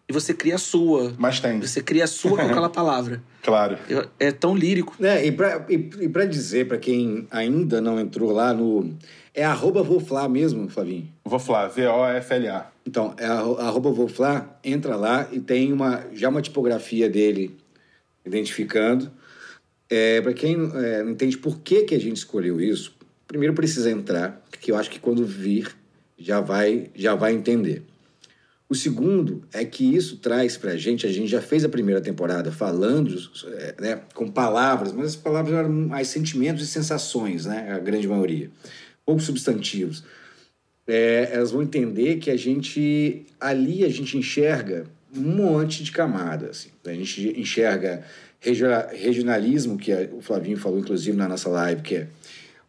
e 0.09 0.13
você 0.13 0.35
cria 0.35 0.57
a 0.57 0.59
sua. 0.59 1.15
Mas 1.19 1.41
tem. 1.41 1.61
Você 1.61 1.83
cria 1.83 2.05
a 2.05 2.07
sua 2.07 2.37
com 2.37 2.47
aquela 2.47 2.69
palavra. 2.71 3.23
Claro. 3.43 3.79
É 4.19 4.31
tão 4.31 4.55
lírico. 4.55 4.97
É, 5.03 5.27
e 5.27 5.33
para 5.33 5.65
e, 5.69 5.75
e 5.75 6.09
pra 6.09 6.25
dizer, 6.27 6.69
para 6.69 6.79
quem 6.79 7.27
ainda 7.31 7.81
não 7.81 7.99
entrou 7.99 8.33
lá 8.33 8.53
no. 8.53 8.95
É 9.33 9.45
arroba 9.45 9.83
Voflá 9.83 10.29
mesmo, 10.29 10.69
Flavinho? 10.69 11.09
Voflá, 11.25 11.67
V-O-F-L-A. 11.67 12.71
Então, 12.87 13.15
é 13.19 13.27
arroba 13.27 13.91
Voflá, 13.91 14.59
entra 14.63 14.95
lá 14.95 15.27
e 15.33 15.41
tem 15.41 15.73
uma, 15.73 16.05
já 16.13 16.29
uma 16.29 16.41
tipografia 16.41 17.11
dele 17.11 17.57
identificando. 18.25 19.11
É, 19.91 20.21
para 20.21 20.33
quem 20.33 20.55
é, 20.55 21.03
não 21.03 21.11
entende 21.11 21.37
por 21.37 21.59
que, 21.61 21.83
que 21.83 21.95
a 21.95 22.01
gente 22.01 22.19
escolheu 22.19 22.61
isso, 22.61 22.95
primeiro 23.27 23.55
precisa 23.55 23.91
entrar, 23.91 24.41
que 24.61 24.71
eu 24.71 24.77
acho 24.77 24.89
que 24.89 25.01
quando 25.01 25.25
vir 25.25 25.75
já 26.17 26.41
vai, 26.41 26.91
já 26.95 27.17
vai 27.17 27.33
entender. 27.33 27.83
O 28.75 28.77
segundo 28.77 29.45
é 29.53 29.65
que 29.65 29.95
isso 29.95 30.17
traz 30.17 30.57
para 30.57 30.73
a 30.73 30.77
gente, 30.77 31.07
a 31.07 31.13
gente 31.13 31.29
já 31.29 31.41
fez 31.41 31.65
a 31.65 31.69
primeira 31.69 32.01
temporada 32.01 32.51
falando 32.51 33.17
é, 33.47 33.75
né, 33.81 34.01
com 34.13 34.29
palavras, 34.29 34.93
mas 34.93 35.11
as 35.11 35.17
palavras 35.17 35.55
eram 35.55 35.71
mais 35.71 36.09
sentimentos 36.09 36.65
e 36.65 36.67
sensações, 36.67 37.47
né, 37.47 37.71
a 37.71 37.79
grande 37.79 38.09
maioria. 38.09 38.51
Ou 39.07 39.21
substantivos. 39.21 40.03
É, 40.89 41.31
elas 41.31 41.53
vão 41.53 41.63
entender 41.63 42.17
que 42.17 42.29
a 42.33 42.37
gente, 42.37 43.25
ali 43.41 43.85
a 43.85 43.89
gente 43.89 44.19
enxerga 44.19 44.87
um 45.17 45.21
monte 45.21 45.85
de 45.85 45.93
camadas. 45.93 46.51
Assim. 46.51 46.71
A 46.85 46.95
gente 46.95 47.41
enxerga 47.41 48.03
regionalismo, 48.41 49.79
que 49.79 49.93
o 50.13 50.21
Flavinho 50.21 50.57
falou 50.57 50.81
inclusive 50.81 51.17
na 51.17 51.29
nossa 51.29 51.49
live, 51.49 51.81
que 51.81 51.95
é 51.95 52.09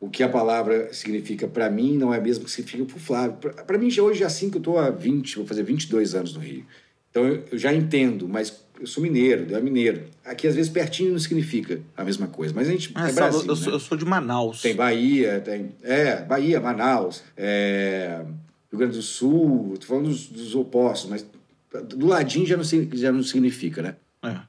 o 0.05 0.09
que 0.09 0.21
a 0.21 0.29
palavra 0.29 0.93
significa 0.93 1.47
para 1.47 1.69
mim 1.69 1.97
não 1.97 2.13
é 2.13 2.19
mesmo 2.19 2.45
que 2.45 2.51
significa 2.51 2.85
para 2.85 2.97
o 2.97 2.99
Flávio. 2.99 3.37
Para 3.65 3.77
mim, 3.77 3.89
já 3.89 4.03
hoje, 4.03 4.23
assim 4.23 4.49
que 4.49 4.57
eu 4.57 4.59
estou 4.59 4.77
há 4.77 4.89
20, 4.89 5.37
vou 5.37 5.47
fazer 5.47 5.63
22 5.63 6.13
anos 6.13 6.35
no 6.35 6.39
Rio. 6.39 6.65
Então 7.09 7.25
eu, 7.25 7.43
eu 7.51 7.57
já 7.57 7.73
entendo, 7.73 8.27
mas 8.27 8.63
eu 8.79 8.85
sou 8.85 9.01
mineiro, 9.01 9.47
eu 9.49 9.57
é 9.57 9.61
mineiro. 9.61 10.03
Aqui, 10.23 10.47
às 10.47 10.55
vezes, 10.55 10.71
pertinho 10.71 11.11
não 11.11 11.19
significa 11.19 11.81
a 11.97 12.03
mesma 12.03 12.27
coisa. 12.27 12.53
Mas 12.53 12.67
a 12.67 12.71
gente. 12.71 12.91
Ah, 12.93 13.09
é 13.09 13.13
Brasil, 13.13 13.41
eu, 13.41 13.47
né? 13.47 13.55
sou, 13.55 13.73
eu, 13.73 13.79
sou, 13.79 13.97
de 13.97 14.05
Manaus. 14.05 14.61
Tem 14.61 14.75
Bahia, 14.75 15.39
tem. 15.39 15.71
É, 15.81 16.21
Bahia, 16.21 16.61
Manaus, 16.61 17.23
é, 17.35 18.21
Rio 18.69 18.79
Grande 18.79 18.97
do 18.97 19.01
Sul, 19.01 19.71
estou 19.73 19.87
falando 19.87 20.09
dos, 20.09 20.27
dos, 20.27 20.53
opostos, 20.53 21.09
mas 21.09 21.25
do 21.83 22.05
ladinho 22.05 22.45
já 22.45 22.57
não, 22.57 22.63
já 22.63 23.11
não 23.11 23.23
significa, 23.23 23.81
né? 23.81 23.95
É. 24.23 24.39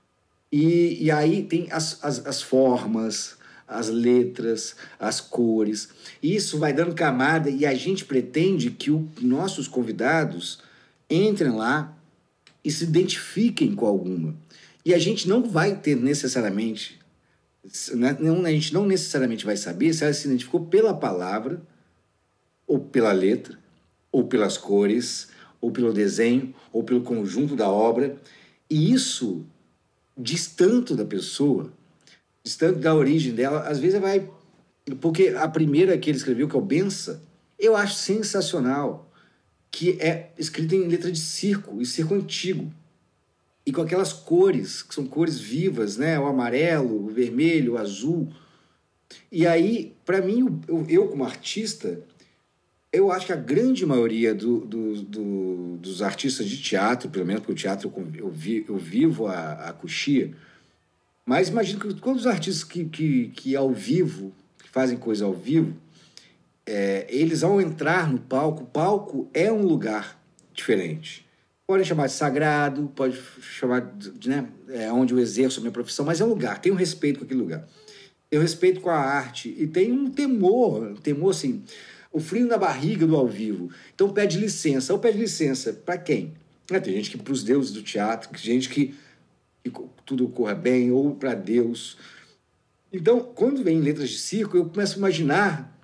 E, 0.53 1.05
e 1.05 1.11
aí 1.11 1.45
tem 1.45 1.69
as, 1.71 2.03
as, 2.05 2.27
as 2.27 2.43
formas, 2.43 3.39
as 3.67 3.89
letras, 3.89 4.77
as 4.99 5.21
cores. 5.21 5.89
Isso 6.23 6.59
vai 6.59 6.73
dando 6.73 6.95
camada 6.95 7.51
e 7.51 7.67
a 7.67 7.75
gente 7.75 8.05
pretende 8.05 8.71
que 8.71 8.91
os 8.91 9.05
nossos 9.21 9.67
convidados 9.67 10.61
entrem 11.11 11.53
lá 11.53 11.97
e 12.65 12.71
se 12.71 12.85
identifiquem 12.85 13.75
com 13.75 13.87
alguma. 13.87 14.35
E 14.85 14.95
a 14.95 14.99
gente 14.99 15.29
não 15.29 15.43
vai 15.43 15.77
ter 15.77 15.97
necessariamente, 15.97 16.99
né, 17.95 18.17
não, 18.21 18.45
a 18.45 18.51
gente 18.51 18.73
não 18.73 18.87
necessariamente 18.87 19.45
vai 19.45 19.57
saber 19.57 19.93
se 19.93 20.05
ela 20.05 20.13
se 20.13 20.27
identificou 20.27 20.67
pela 20.67 20.95
palavra, 20.95 21.61
ou 22.67 22.81
pela 22.81 23.13
letra, 23.13 23.59
ou 24.11 24.25
pelas 24.27 24.57
cores, 24.57 25.29
ou 25.61 25.71
pelo 25.71 25.93
desenho, 25.93 26.55
ou 26.73 26.83
pelo 26.85 27.03
conjunto 27.03 27.57
da 27.57 27.69
obra. 27.69 28.17
E 28.69 28.93
isso 28.93 29.45
diz 30.17 30.47
tanto 30.49 30.97
da 30.97 31.05
pessoa, 31.05 31.73
diz 32.47 32.57
tanto 32.57 32.79
da 32.79 32.95
origem 32.95 33.35
dela. 33.35 33.61
Às 33.63 33.81
vezes 33.81 34.01
vai. 34.01 34.31
Porque 35.01 35.35
a 35.37 35.49
primeira 35.49 35.99
que 35.99 36.09
ele 36.09 36.17
escreveu, 36.17 36.49
que 36.49 36.55
é 36.55 36.59
o 36.59 36.63
Bença, 36.63 37.21
eu 37.59 37.77
acho 37.77 37.97
sensacional. 37.97 39.11
Que 39.71 40.01
é 40.01 40.31
escrita 40.39 40.77
em 40.77 40.87
letra 40.87 41.11
de 41.11 41.19
circo, 41.19 41.83
e 41.83 41.85
circo 41.85 42.15
antigo. 42.15 42.73
E 43.67 43.73
com 43.73 43.83
aquelas 43.83 44.13
cores, 44.13 44.81
que 44.83 44.95
são 44.95 45.05
cores 45.05 45.41
vivas, 45.41 45.97
né? 45.97 46.19
O 46.21 46.27
amarelo, 46.27 47.05
o 47.05 47.09
vermelho, 47.09 47.73
o 47.73 47.79
azul. 47.79 48.33
E 49.31 49.45
aí, 49.45 49.97
para 50.05 50.23
mim, 50.23 50.61
eu, 50.69 50.87
eu 50.89 51.09
como 51.09 51.25
artista, 51.25 52.01
eu 52.93 53.11
acho 53.11 53.27
que 53.27 53.33
a 53.33 53.37
grande 53.37 53.85
maioria 53.85 54.33
do, 54.33 54.61
do, 54.61 55.03
do, 55.03 55.77
dos 55.79 56.01
artistas 56.01 56.47
de 56.47 56.63
teatro, 56.63 57.11
pelo 57.11 57.27
menos 57.27 57.41
porque 57.41 57.53
o 57.53 57.57
teatro 57.57 57.93
eu, 58.15 58.31
vi, 58.31 58.65
eu 58.69 58.77
vivo 58.77 59.27
a, 59.27 59.69
a 59.69 59.73
coxia, 59.73 60.33
mas 61.27 61.49
imagino 61.49 61.81
que 61.81 61.93
todos 61.95 62.23
os 62.23 62.27
artistas 62.27 62.63
que, 62.63 62.85
que, 62.85 63.29
que 63.35 63.57
ao 63.57 63.73
vivo, 63.73 64.33
que 64.63 64.71
fazem 64.71 64.97
coisa 64.97 65.25
ao 65.25 65.35
vivo, 65.35 65.77
é, 66.65 67.05
eles 67.09 67.43
ao 67.43 67.61
entrar 67.61 68.11
no 68.11 68.19
palco, 68.19 68.63
o 68.63 68.67
palco 68.67 69.29
é 69.35 69.51
um 69.51 69.63
lugar 69.63 70.23
diferente. 70.55 71.27
Pode 71.67 71.85
chamar 71.85 72.07
de 72.07 72.13
sagrado, 72.13 72.93
pode 72.95 73.21
chamar 73.41 73.81
de, 73.81 74.29
né, 74.29 74.49
é 74.69 74.91
onde 74.93 75.13
eu 75.13 75.19
exerço 75.19 75.59
a 75.59 75.63
minha 75.63 75.73
profissão, 75.73 76.07
mas 76.07 76.21
é 76.21 76.25
um 76.25 76.29
lugar, 76.29 76.61
tem 76.61 76.71
um 76.71 76.77
respeito 76.77 77.19
com 77.19 77.25
aquele 77.25 77.41
lugar. 77.41 77.67
Tem 78.31 78.39
um 78.39 78.43
respeito 78.43 78.81
com 78.81 78.91
a 78.91 78.97
arte 78.97 79.55
e 79.59 79.67
tem 79.67 79.93
um 79.93 80.11
temor, 80.11 80.93
um 80.93 80.97
temor 80.97 81.31
assim, 81.31 81.63
o 82.13 82.21
frio 82.21 82.47
na 82.47 82.57
barriga 82.57 83.07
do 83.07 83.15
ao 83.15 83.29
vivo. 83.29 83.71
Então 83.95 84.09
pede 84.09 84.39
licença. 84.39 84.93
Ou 84.93 84.99
pede 84.99 85.19
licença 85.19 85.73
para 85.73 85.99
quem? 85.99 86.33
É, 86.71 86.81
tem 86.81 86.95
gente 86.95 87.11
que 87.11 87.19
para 87.19 87.33
os 87.33 87.45
deuses 87.45 87.73
do 87.73 87.83
teatro, 87.83 88.29
gente 88.39 88.69
que, 88.69 88.95
que 89.71 89.83
tudo 90.05 90.29
corra 90.29 90.55
bem, 90.55 90.91
ou 90.91 91.15
para 91.15 91.35
Deus. 91.35 91.97
Então, 92.93 93.21
quando 93.21 93.63
vem 93.63 93.81
letras 93.81 94.11
de 94.11 94.19
circo, 94.19 94.57
eu 94.57 94.67
começo 94.67 94.95
a 94.95 94.99
imaginar, 94.99 95.79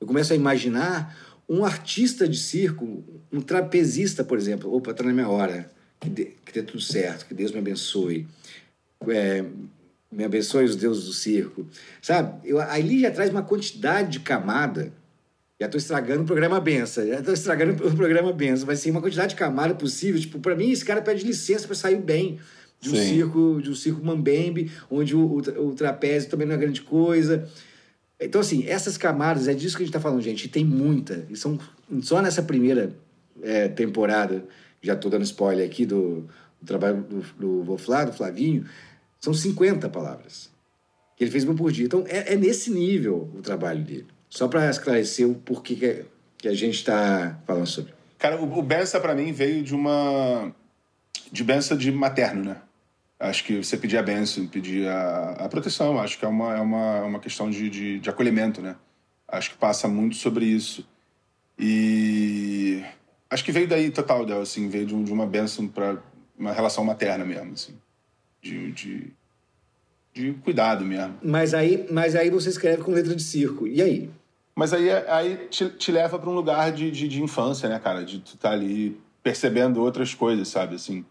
eu 0.00 0.06
começo 0.06 0.32
a 0.32 0.36
imaginar 0.36 1.16
um 1.48 1.64
artista 1.64 2.26
de 2.26 2.38
circo, 2.38 3.04
um 3.32 3.40
trapezista, 3.40 4.24
por 4.24 4.38
exemplo. 4.38 4.74
Opa, 4.74 4.92
está 4.92 5.04
na 5.04 5.12
minha 5.12 5.28
hora. 5.28 5.70
Que 6.00 6.08
dê, 6.08 6.24
que 6.44 6.52
dê 6.52 6.62
tudo 6.62 6.80
certo, 6.80 7.26
que 7.26 7.34
Deus 7.34 7.52
me 7.52 7.58
abençoe. 7.58 8.26
É, 9.08 9.44
me 10.10 10.24
abençoe 10.24 10.64
os 10.64 10.76
deuses 10.76 11.04
do 11.04 11.12
circo. 11.12 11.66
Sabe? 12.00 12.48
Eu, 12.48 12.60
ali 12.60 13.00
já 13.00 13.10
traz 13.10 13.30
uma 13.30 13.42
quantidade 13.42 14.12
de 14.12 14.20
camada. 14.20 14.92
Já 15.60 15.66
estou 15.66 15.78
estragando 15.78 16.22
o 16.22 16.26
programa 16.26 16.60
Benção. 16.60 17.06
Já 17.06 17.20
estou 17.20 17.32
estragando 17.32 17.86
o 17.86 17.96
programa 17.96 18.32
Benção. 18.32 18.66
Mas 18.66 18.80
sim, 18.80 18.90
uma 18.90 19.00
quantidade 19.00 19.30
de 19.30 19.36
camada 19.36 19.74
possível. 19.74 20.20
Tipo, 20.20 20.40
para 20.40 20.56
mim, 20.56 20.70
esse 20.70 20.84
cara 20.84 21.00
pede 21.00 21.24
licença 21.24 21.66
para 21.66 21.76
sair 21.76 21.96
bem 21.96 22.40
de 22.80 22.90
um 22.90 22.96
Sim. 22.96 23.02
circo, 23.02 23.60
de 23.62 23.70
um 23.70 23.74
circo 23.74 24.04
mambembe, 24.04 24.70
onde 24.90 25.16
o, 25.16 25.20
o, 25.20 25.68
o, 25.68 25.74
trapézio 25.74 26.28
também 26.28 26.46
não 26.46 26.54
é 26.54 26.58
grande 26.58 26.82
coisa. 26.82 27.48
Então, 28.20 28.40
assim, 28.40 28.66
essas 28.66 28.98
camadas, 28.98 29.48
é 29.48 29.54
disso 29.54 29.76
que 29.76 29.82
a 29.82 29.86
gente 29.86 29.90
está 29.96 30.00
falando, 30.00 30.20
gente. 30.20 30.44
E 30.44 30.48
tem 30.48 30.64
muita. 30.64 31.24
E 31.30 31.36
são 31.36 31.58
só 32.02 32.20
nessa 32.20 32.42
primeira 32.42 32.94
é, 33.42 33.68
temporada, 33.68 34.44
já 34.82 34.92
estou 34.92 35.10
dando 35.10 35.22
spoiler 35.22 35.66
aqui 35.66 35.86
do, 35.86 36.28
do 36.60 36.66
trabalho 36.66 37.02
do, 37.02 37.24
do 37.38 37.62
Voflá, 37.62 38.04
do 38.04 38.12
Flavinho, 38.12 38.66
são 39.20 39.32
50 39.32 39.88
palavras 39.88 40.50
que 41.16 41.24
ele 41.24 41.30
fez 41.30 41.44
uma 41.44 41.54
por 41.54 41.72
dia. 41.72 41.86
Então, 41.86 42.04
é, 42.06 42.34
é 42.34 42.36
nesse 42.36 42.70
nível 42.70 43.30
o 43.34 43.40
trabalho 43.40 43.82
dele. 43.82 44.13
Só 44.34 44.48
para 44.48 44.68
esclarecer 44.68 45.28
o 45.28 45.34
porquê 45.34 45.76
que, 46.38 46.48
é, 46.48 46.50
a 46.50 46.54
gente 46.54 46.74
está 46.74 47.38
falando 47.46 47.66
sobre. 47.66 47.92
Cara, 48.18 48.40
o, 48.40 48.58
o 48.58 48.62
Bença, 48.62 48.98
para 48.98 49.14
mim, 49.14 49.32
veio 49.32 49.62
de 49.62 49.74
uma... 49.74 50.52
de 51.30 51.44
benção 51.44 51.76
de 51.76 51.92
materno, 51.92 52.44
né? 52.44 52.56
Acho 53.18 53.44
que 53.44 53.62
você 53.62 53.76
pedir 53.76 53.96
a 53.96 54.02
benção, 54.02 54.46
pedir 54.46 54.88
a, 54.88 55.30
a 55.44 55.48
proteção, 55.48 55.98
acho 56.00 56.18
que 56.18 56.24
é 56.24 56.28
uma, 56.28 56.56
é 56.56 56.60
uma, 56.60 57.02
uma 57.02 57.20
questão 57.20 57.48
de, 57.48 57.70
de, 57.70 58.00
de 58.00 58.10
acolhimento, 58.10 58.60
né? 58.60 58.76
Acho 59.28 59.50
que 59.50 59.56
passa 59.56 59.86
muito 59.86 60.16
sobre 60.16 60.44
isso. 60.46 60.86
E 61.58 62.82
acho 63.30 63.44
que 63.44 63.52
veio 63.52 63.68
daí 63.68 63.90
total, 63.90 64.26
Del, 64.26 64.40
assim, 64.40 64.68
veio 64.68 64.86
de, 64.86 65.04
de 65.04 65.12
uma 65.12 65.26
benção 65.26 65.68
para 65.68 66.02
uma 66.36 66.52
relação 66.52 66.84
materna 66.84 67.24
mesmo, 67.24 67.52
assim 67.52 67.74
de, 68.44 68.72
de, 68.72 69.12
de 70.12 70.32
cuidado 70.44 70.84
mesmo. 70.84 71.14
Mas 71.22 71.54
aí, 71.54 71.86
mas 71.90 72.14
aí 72.14 72.28
você 72.28 72.50
escreve 72.50 72.82
com 72.82 72.92
letra 72.92 73.16
de 73.16 73.22
circo. 73.22 73.66
E 73.66 73.80
aí? 73.80 74.10
Mas 74.56 74.72
aí, 74.72 74.90
aí 75.08 75.48
te, 75.50 75.68
te 75.70 75.90
leva 75.90 76.18
para 76.18 76.30
um 76.30 76.34
lugar 76.34 76.70
de, 76.72 76.90
de, 76.90 77.08
de, 77.08 77.22
infância, 77.22 77.68
né, 77.68 77.78
cara? 77.78 78.04
De 78.04 78.20
tu 78.20 78.34
estar 78.34 78.50
tá 78.50 78.54
ali 78.54 79.00
percebendo 79.22 79.82
outras 79.82 80.14
coisas, 80.14 80.46
sabe? 80.48 80.76
Assim, 80.76 81.04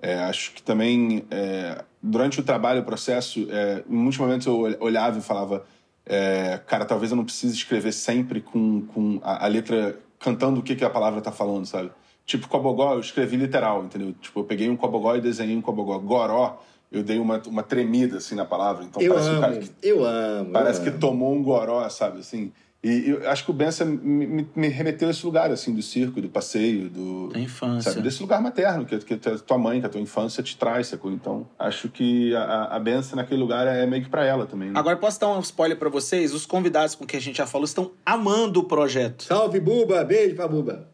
é, 0.00 0.18
acho 0.20 0.52
que 0.52 0.62
também, 0.62 1.24
é, 1.30 1.84
durante 2.02 2.40
o 2.40 2.42
trabalho, 2.42 2.80
o 2.80 2.84
processo, 2.84 3.46
é, 3.50 3.84
em 3.88 3.94
muitos 3.94 4.18
momentos 4.18 4.46
eu 4.46 4.76
olhava 4.80 5.18
e 5.18 5.22
falava, 5.22 5.64
é, 6.04 6.60
cara, 6.66 6.84
talvez 6.84 7.12
eu 7.12 7.16
não 7.16 7.24
precise 7.24 7.54
escrever 7.54 7.92
sempre 7.92 8.40
com, 8.40 8.82
com 8.86 9.20
a, 9.22 9.44
a 9.44 9.48
letra 9.48 9.98
cantando 10.18 10.60
o 10.60 10.62
que, 10.62 10.74
que 10.74 10.84
a 10.84 10.90
palavra 10.90 11.20
tá 11.20 11.30
falando, 11.30 11.66
sabe? 11.66 11.90
Tipo, 12.24 12.48
Cobogó, 12.48 12.94
eu 12.94 13.00
escrevi 13.00 13.36
literal, 13.36 13.84
entendeu? 13.84 14.12
Tipo, 14.20 14.40
eu 14.40 14.44
peguei 14.44 14.68
um 14.68 14.76
Cobogó 14.76 15.14
e 15.16 15.20
desenhei 15.20 15.56
um 15.56 15.62
Cobogó. 15.62 15.98
Goró, 15.98 16.60
eu 16.90 17.02
dei 17.02 17.18
uma, 17.18 17.40
uma 17.46 17.62
tremida 17.62 18.18
assim 18.18 18.34
na 18.34 18.44
palavra. 18.44 18.84
Então 18.84 19.00
eu 19.00 19.14
parece 19.14 19.28
amo, 19.28 19.38
um 19.38 19.40
cara 19.40 19.58
que, 19.58 19.70
eu 19.82 20.04
amo. 20.04 20.50
Parece 20.52 20.80
eu 20.80 20.84
que 20.84 20.90
amo. 20.90 20.98
tomou 20.98 21.34
um 21.34 21.42
goró, 21.42 21.88
sabe 21.88 22.20
assim. 22.20 22.52
E 22.82 23.10
eu 23.10 23.28
acho 23.28 23.44
que 23.44 23.50
o 23.50 23.54
Bença 23.54 23.84
me, 23.84 24.46
me, 24.54 24.68
remeteu 24.68 25.08
a 25.08 25.10
esse 25.10 25.26
lugar, 25.26 25.50
assim, 25.50 25.74
do 25.74 25.82
circo, 25.82 26.20
do 26.20 26.28
passeio, 26.28 26.88
do. 26.88 27.32
A 27.34 27.38
infância. 27.40 27.90
Sabe, 27.90 28.04
desse 28.04 28.22
lugar 28.22 28.40
materno, 28.40 28.84
que, 28.84 28.96
que 28.98 29.28
a 29.28 29.38
tua 29.38 29.58
mãe, 29.58 29.80
que 29.80 29.86
a 29.86 29.88
tua 29.88 30.00
infância 30.00 30.42
te 30.44 30.56
traz, 30.56 30.86
sacou? 30.86 31.10
Então, 31.10 31.48
acho 31.58 31.88
que 31.88 32.34
a, 32.36 32.76
a 32.76 32.78
Bença 32.78 33.16
naquele 33.16 33.40
lugar 33.40 33.66
é 33.66 33.84
meio 33.84 34.04
que 34.04 34.08
pra 34.08 34.24
ela 34.24 34.46
também. 34.46 34.70
Né? 34.70 34.78
Agora, 34.78 34.96
posso 34.96 35.18
dar 35.18 35.28
um 35.28 35.40
spoiler 35.40 35.76
pra 35.76 35.88
vocês? 35.88 36.32
Os 36.32 36.46
convidados 36.46 36.94
com 36.94 37.04
quem 37.04 37.18
a 37.18 37.20
gente 37.20 37.38
já 37.38 37.46
falou 37.48 37.64
estão 37.64 37.90
amando 38.06 38.60
o 38.60 38.64
projeto. 38.64 39.24
Salve, 39.24 39.58
Buba! 39.58 40.04
Beijo 40.04 40.36
pra 40.36 40.46
Buba. 40.46 40.88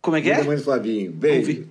Como 0.00 0.16
é 0.16 0.20
que 0.20 0.30
é? 0.30 0.42
Mãe 0.44 0.56
do 0.56 0.62
Flavinho. 0.62 1.12
Beijo. 1.12 1.68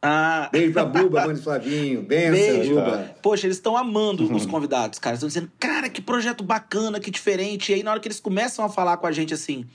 Ah. 0.00 0.48
Beijo 0.52 0.72
pra 0.72 0.84
Buba, 0.84 1.26
mãe 1.26 1.34
do 1.34 1.42
Flavinho. 1.42 2.02
Benção, 2.02 2.32
Beijo. 2.32 2.74
Buba. 2.74 3.14
Poxa, 3.20 3.46
eles 3.46 3.56
estão 3.56 3.76
amando 3.76 4.24
uhum. 4.24 4.36
os 4.36 4.46
convidados, 4.46 4.98
cara. 4.98 5.14
Estão 5.14 5.26
dizendo, 5.26 5.50
cara, 5.58 5.88
que 5.88 6.00
projeto 6.00 6.44
bacana, 6.44 7.00
que 7.00 7.10
diferente. 7.10 7.72
E 7.72 7.76
aí, 7.76 7.82
na 7.82 7.90
hora 7.90 8.00
que 8.00 8.08
eles 8.08 8.20
começam 8.20 8.64
a 8.64 8.68
falar 8.68 8.96
com 8.96 9.06
a 9.06 9.12
gente 9.12 9.34
assim, 9.34 9.66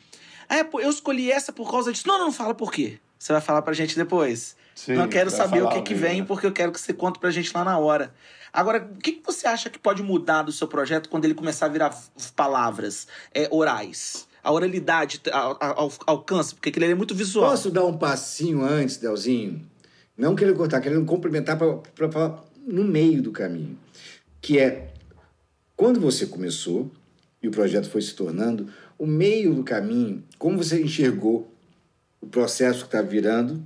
é, 0.49 0.63
pô, 0.63 0.79
eu 0.79 0.89
escolhi 0.89 1.31
essa 1.31 1.51
por 1.51 1.69
causa 1.69 1.91
disso. 1.91 2.07
Não, 2.07 2.17
não, 2.17 2.25
não 2.25 2.33
fala 2.33 2.53
por 2.53 2.71
quê. 2.71 2.99
Você 3.19 3.31
vai 3.31 3.41
falar 3.41 3.61
pra 3.61 3.73
gente 3.73 3.95
depois. 3.95 4.55
Sim, 4.75 4.93
não 4.93 5.07
quero 5.07 5.29
saber 5.29 5.63
o 5.63 5.69
que, 5.69 5.81
que 5.81 5.93
vem, 5.93 6.21
né? 6.21 6.25
porque 6.27 6.47
eu 6.47 6.51
quero 6.51 6.71
que 6.71 6.79
você 6.79 6.93
conte 6.93 7.19
pra 7.19 7.29
gente 7.29 7.51
lá 7.53 7.63
na 7.63 7.77
hora. 7.77 8.13
Agora, 8.51 8.87
o 8.91 8.99
que, 8.99 9.13
que 9.13 9.25
você 9.25 9.47
acha 9.47 9.69
que 9.69 9.79
pode 9.79 10.03
mudar 10.03 10.43
do 10.43 10.51
seu 10.51 10.67
projeto 10.67 11.09
quando 11.09 11.25
ele 11.25 11.33
começar 11.33 11.67
a 11.67 11.69
virar 11.69 11.97
palavras 12.35 13.07
é, 13.33 13.47
orais? 13.51 14.27
A 14.43 14.51
oralidade 14.51 15.21
alcança, 16.05 16.53
porque 16.53 16.77
ele 16.77 16.91
é 16.91 16.95
muito 16.95 17.15
visual. 17.15 17.49
Posso 17.49 17.71
dar 17.71 17.85
um 17.85 17.97
passinho 17.97 18.63
antes, 18.63 18.97
Delzinho? 18.97 19.72
Não 20.17 20.35
querendo 20.35 20.55
cortar, 20.55 20.81
querendo 20.81 21.05
complementar 21.05 21.57
para 21.57 22.11
falar 22.11 22.43
no 22.65 22.83
meio 22.83 23.21
do 23.21 23.31
caminho. 23.31 23.77
Que 24.41 24.59
é, 24.59 24.93
quando 25.75 25.99
você 25.99 26.25
começou 26.25 26.91
e 27.41 27.47
o 27.47 27.51
projeto 27.51 27.89
foi 27.89 28.01
se 28.01 28.15
tornando, 28.15 28.69
o 28.97 29.05
meio 29.05 29.53
do 29.53 29.63
caminho, 29.63 30.23
como 30.37 30.57
você 30.57 30.81
enxergou 30.81 31.51
o 32.21 32.27
processo 32.27 32.81
que 32.81 32.85
está 32.85 33.01
virando, 33.01 33.61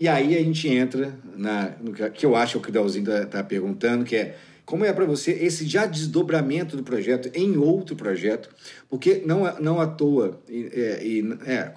e 0.00 0.08
aí 0.08 0.36
a 0.36 0.42
gente 0.42 0.66
entra 0.68 1.14
na, 1.36 1.74
no 1.80 1.92
que 1.92 2.24
eu 2.24 2.34
acho 2.34 2.58
que 2.60 2.70
o 2.70 2.72
Dalzinho 2.72 3.04
está 3.04 3.26
tá 3.26 3.44
perguntando, 3.44 4.04
que 4.04 4.16
é 4.16 4.36
como 4.64 4.84
é 4.84 4.92
para 4.92 5.04
você 5.04 5.30
esse 5.32 5.66
já 5.66 5.84
desdobramento 5.84 6.76
do 6.76 6.82
projeto 6.82 7.30
em 7.34 7.56
outro 7.56 7.94
projeto, 7.94 8.48
porque 8.88 9.22
não, 9.26 9.42
não 9.60 9.80
à 9.80 9.86
toa, 9.86 10.40
e, 10.48 10.70
é, 10.72 11.06
e 11.06 11.38
é, 11.46 11.74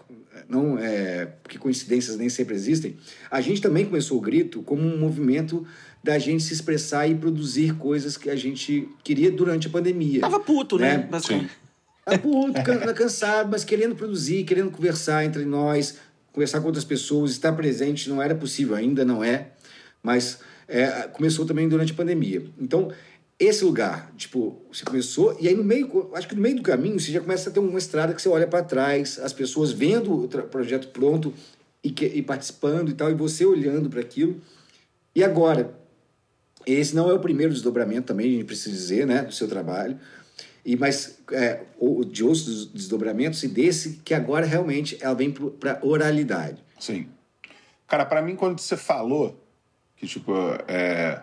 não 0.50 0.78
é, 0.78 1.26
porque 1.44 1.58
coincidências 1.58 2.18
nem 2.18 2.30
sempre 2.30 2.56
existem, 2.56 2.98
a 3.30 3.42
gente 3.42 3.62
também 3.62 3.86
começou 3.86 4.18
o 4.18 4.22
Grito 4.22 4.62
como 4.62 4.82
um 4.82 4.98
movimento 4.98 5.66
da 6.04 6.18
gente 6.18 6.44
se 6.44 6.54
expressar 6.54 7.08
e 7.08 7.16
produzir 7.16 7.76
coisas 7.76 8.16
que 8.16 8.30
a 8.30 8.36
gente 8.36 8.88
queria 9.04 9.32
durante 9.32 9.68
a 9.68 9.70
pandemia. 9.70 10.22
Tava 10.22 10.40
puto, 10.40 10.78
né? 10.78 10.98
né? 10.98 11.08
Basicamente. 11.10 11.52
Tava 12.06 12.18
puto, 12.20 12.54
cansado, 12.96 13.50
mas 13.52 13.66
querendo 13.66 13.96
produzir, 13.96 14.44
querendo 14.46 14.72
conversar 14.72 15.26
entre 15.26 15.44
nós, 15.44 15.98
conversar 16.32 16.62
com 16.62 16.68
outras 16.68 16.86
pessoas, 16.86 17.32
estar 17.32 17.52
presente, 17.54 18.10
não 18.10 18.22
era 18.22 18.34
possível, 18.34 18.76
ainda 18.76 19.04
não 19.04 19.24
é, 19.24 19.50
mas 20.02 20.40
é, 20.68 20.88
começou 21.12 21.46
também 21.46 21.68
durante 21.68 21.92
a 21.92 21.96
pandemia. 21.96 22.46
Então, 22.60 22.92
esse 23.40 23.64
lugar, 23.64 24.12
tipo, 24.18 24.60
você 24.72 24.84
começou, 24.84 25.38
e 25.40 25.48
aí 25.48 25.56
no 25.56 25.64
meio, 25.64 26.10
acho 26.14 26.28
que 26.28 26.34
no 26.34 26.42
meio 26.42 26.56
do 26.56 26.64
caminho, 26.64 27.00
você 27.00 27.12
já 27.12 27.22
começa 27.22 27.50
a 27.50 27.54
ter 27.54 27.60
uma 27.60 27.78
estrada 27.78 28.14
que 28.14 28.22
você 28.22 28.30
olha 28.30 28.48
para 28.48 28.64
trás, 28.64 29.20
as 29.20 29.32
pessoas 29.32 29.72
vendo 29.72 30.26
o 30.26 30.28
projeto 30.28 30.88
pronto 30.88 31.32
e, 31.84 31.92
que, 31.92 32.06
e 32.06 32.24
participando 32.24 32.90
e 32.90 32.94
tal, 32.96 33.12
e 33.12 33.14
você 33.14 33.46
olhando 33.46 33.90
para 33.90 34.02
aquilo. 34.02 34.42
E 35.14 35.24
agora, 35.24 35.72
esse 36.66 36.96
não 36.96 37.12
é 37.12 37.14
o 37.14 37.20
primeiro 37.20 37.54
desdobramento 37.54 38.08
também, 38.08 38.28
a 38.28 38.32
gente 38.32 38.46
precisa 38.46 38.76
dizer, 38.76 39.06
né, 39.06 39.24
do 39.24 39.34
seu 39.34 39.48
trabalho, 39.48 40.00
e 40.66 40.76
mas 40.76 41.20
é, 41.32 41.62
de 42.10 42.24
outros 42.24 42.66
desdobramentos 42.66 43.42
e 43.44 43.48
desse 43.48 44.02
que 44.04 44.14
agora 44.16 44.46
realmente 44.46 44.98
ela 45.00 45.14
vem 45.14 45.32
para 45.32 45.80
oralidade. 45.84 46.62
Sim. 46.80 47.08
Cara, 47.88 48.04
pra 48.04 48.22
mim, 48.22 48.36
quando 48.36 48.60
você 48.60 48.76
falou 48.76 49.40
que, 49.96 50.06
tipo, 50.06 50.34
é, 50.68 51.22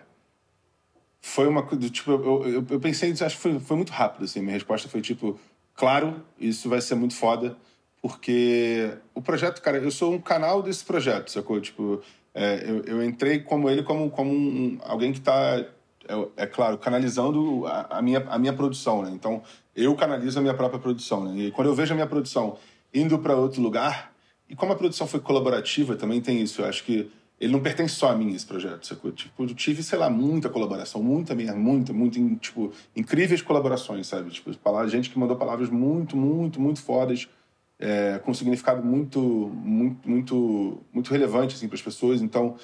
foi 1.25 1.47
uma 1.47 1.63
coisa. 1.63 1.89
Tipo, 1.89 2.11
eu, 2.11 2.47
eu, 2.47 2.65
eu 2.69 2.79
pensei, 2.79 3.11
acho 3.11 3.35
que 3.35 3.41
foi, 3.41 3.59
foi 3.59 3.75
muito 3.75 3.91
rápido, 3.91 4.25
assim. 4.25 4.41
Minha 4.41 4.53
resposta 4.53 4.87
foi, 4.87 5.01
tipo, 5.01 5.39
claro, 5.73 6.23
isso 6.39 6.69
vai 6.69 6.79
ser 6.79 6.93
muito 6.93 7.15
foda, 7.15 7.57
porque 7.99 8.91
o 9.13 9.21
projeto, 9.23 9.59
cara, 9.59 9.77
eu 9.77 9.89
sou 9.89 10.13
um 10.13 10.21
canal 10.21 10.61
desse 10.61 10.85
projeto, 10.85 11.31
sacou? 11.31 11.59
Tipo, 11.59 11.99
é, 12.31 12.63
eu, 12.69 12.83
eu 12.83 13.03
entrei 13.03 13.39
como 13.39 13.67
ele, 13.67 13.81
como, 13.81 14.09
como 14.11 14.31
um, 14.31 14.77
alguém 14.83 15.11
que 15.11 15.19
tá, 15.19 15.65
é, 16.07 16.27
é 16.37 16.45
claro, 16.45 16.77
canalizando 16.77 17.65
a, 17.65 17.97
a, 17.97 18.01
minha, 18.03 18.19
a 18.29 18.37
minha 18.37 18.53
produção, 18.53 19.01
né? 19.01 19.09
Então, 19.11 19.41
eu 19.75 19.95
canalizo 19.95 20.37
a 20.37 20.41
minha 20.43 20.53
própria 20.53 20.79
produção, 20.79 21.25
né? 21.25 21.35
E 21.35 21.51
quando 21.51 21.67
eu 21.67 21.73
vejo 21.73 21.91
a 21.91 21.95
minha 21.95 22.07
produção 22.07 22.55
indo 22.93 23.17
para 23.17 23.35
outro 23.35 23.63
lugar, 23.63 24.13
e 24.47 24.55
como 24.55 24.73
a 24.73 24.75
produção 24.75 25.07
foi 25.07 25.19
colaborativa, 25.19 25.95
também 25.95 26.21
tem 26.21 26.39
isso. 26.39 26.61
Eu 26.61 26.67
acho 26.67 26.83
que 26.83 27.11
ele 27.45 27.53
não 27.53 27.61
pertence 27.61 27.93
só 27.93 28.09
a 28.09 28.15
mim, 28.15 28.33
esse 28.33 28.45
projeto, 28.45 28.87
sacou? 28.87 29.11
Tipo, 29.11 29.43
eu 29.43 29.53
tive, 29.53 29.83
sei 29.83 29.99
lá, 29.99 30.09
muita 30.09 30.49
colaboração, 30.49 31.03
muita 31.03 31.35
mesmo, 31.35 31.59
muita, 31.59 31.93
muita, 31.93 32.19
tipo, 32.37 32.73
incríveis 32.95 33.39
colaborações, 33.43 34.07
sabe? 34.07 34.31
Tipo, 34.31 34.51
gente 34.87 35.11
que 35.11 35.19
mandou 35.19 35.37
palavras 35.37 35.69
muito, 35.69 36.17
muito, 36.17 36.59
muito 36.59 36.81
fodas, 36.81 37.27
é, 37.79 38.19
com 38.25 38.33
significado 38.33 38.83
muito, 38.83 39.19
muito, 39.21 40.09
muito, 40.09 40.81
muito 40.91 41.11
relevante, 41.11 41.53
assim, 41.53 41.67
para 41.67 41.75
as 41.75 41.83
pessoas. 41.83 42.19
Então, 42.19 42.55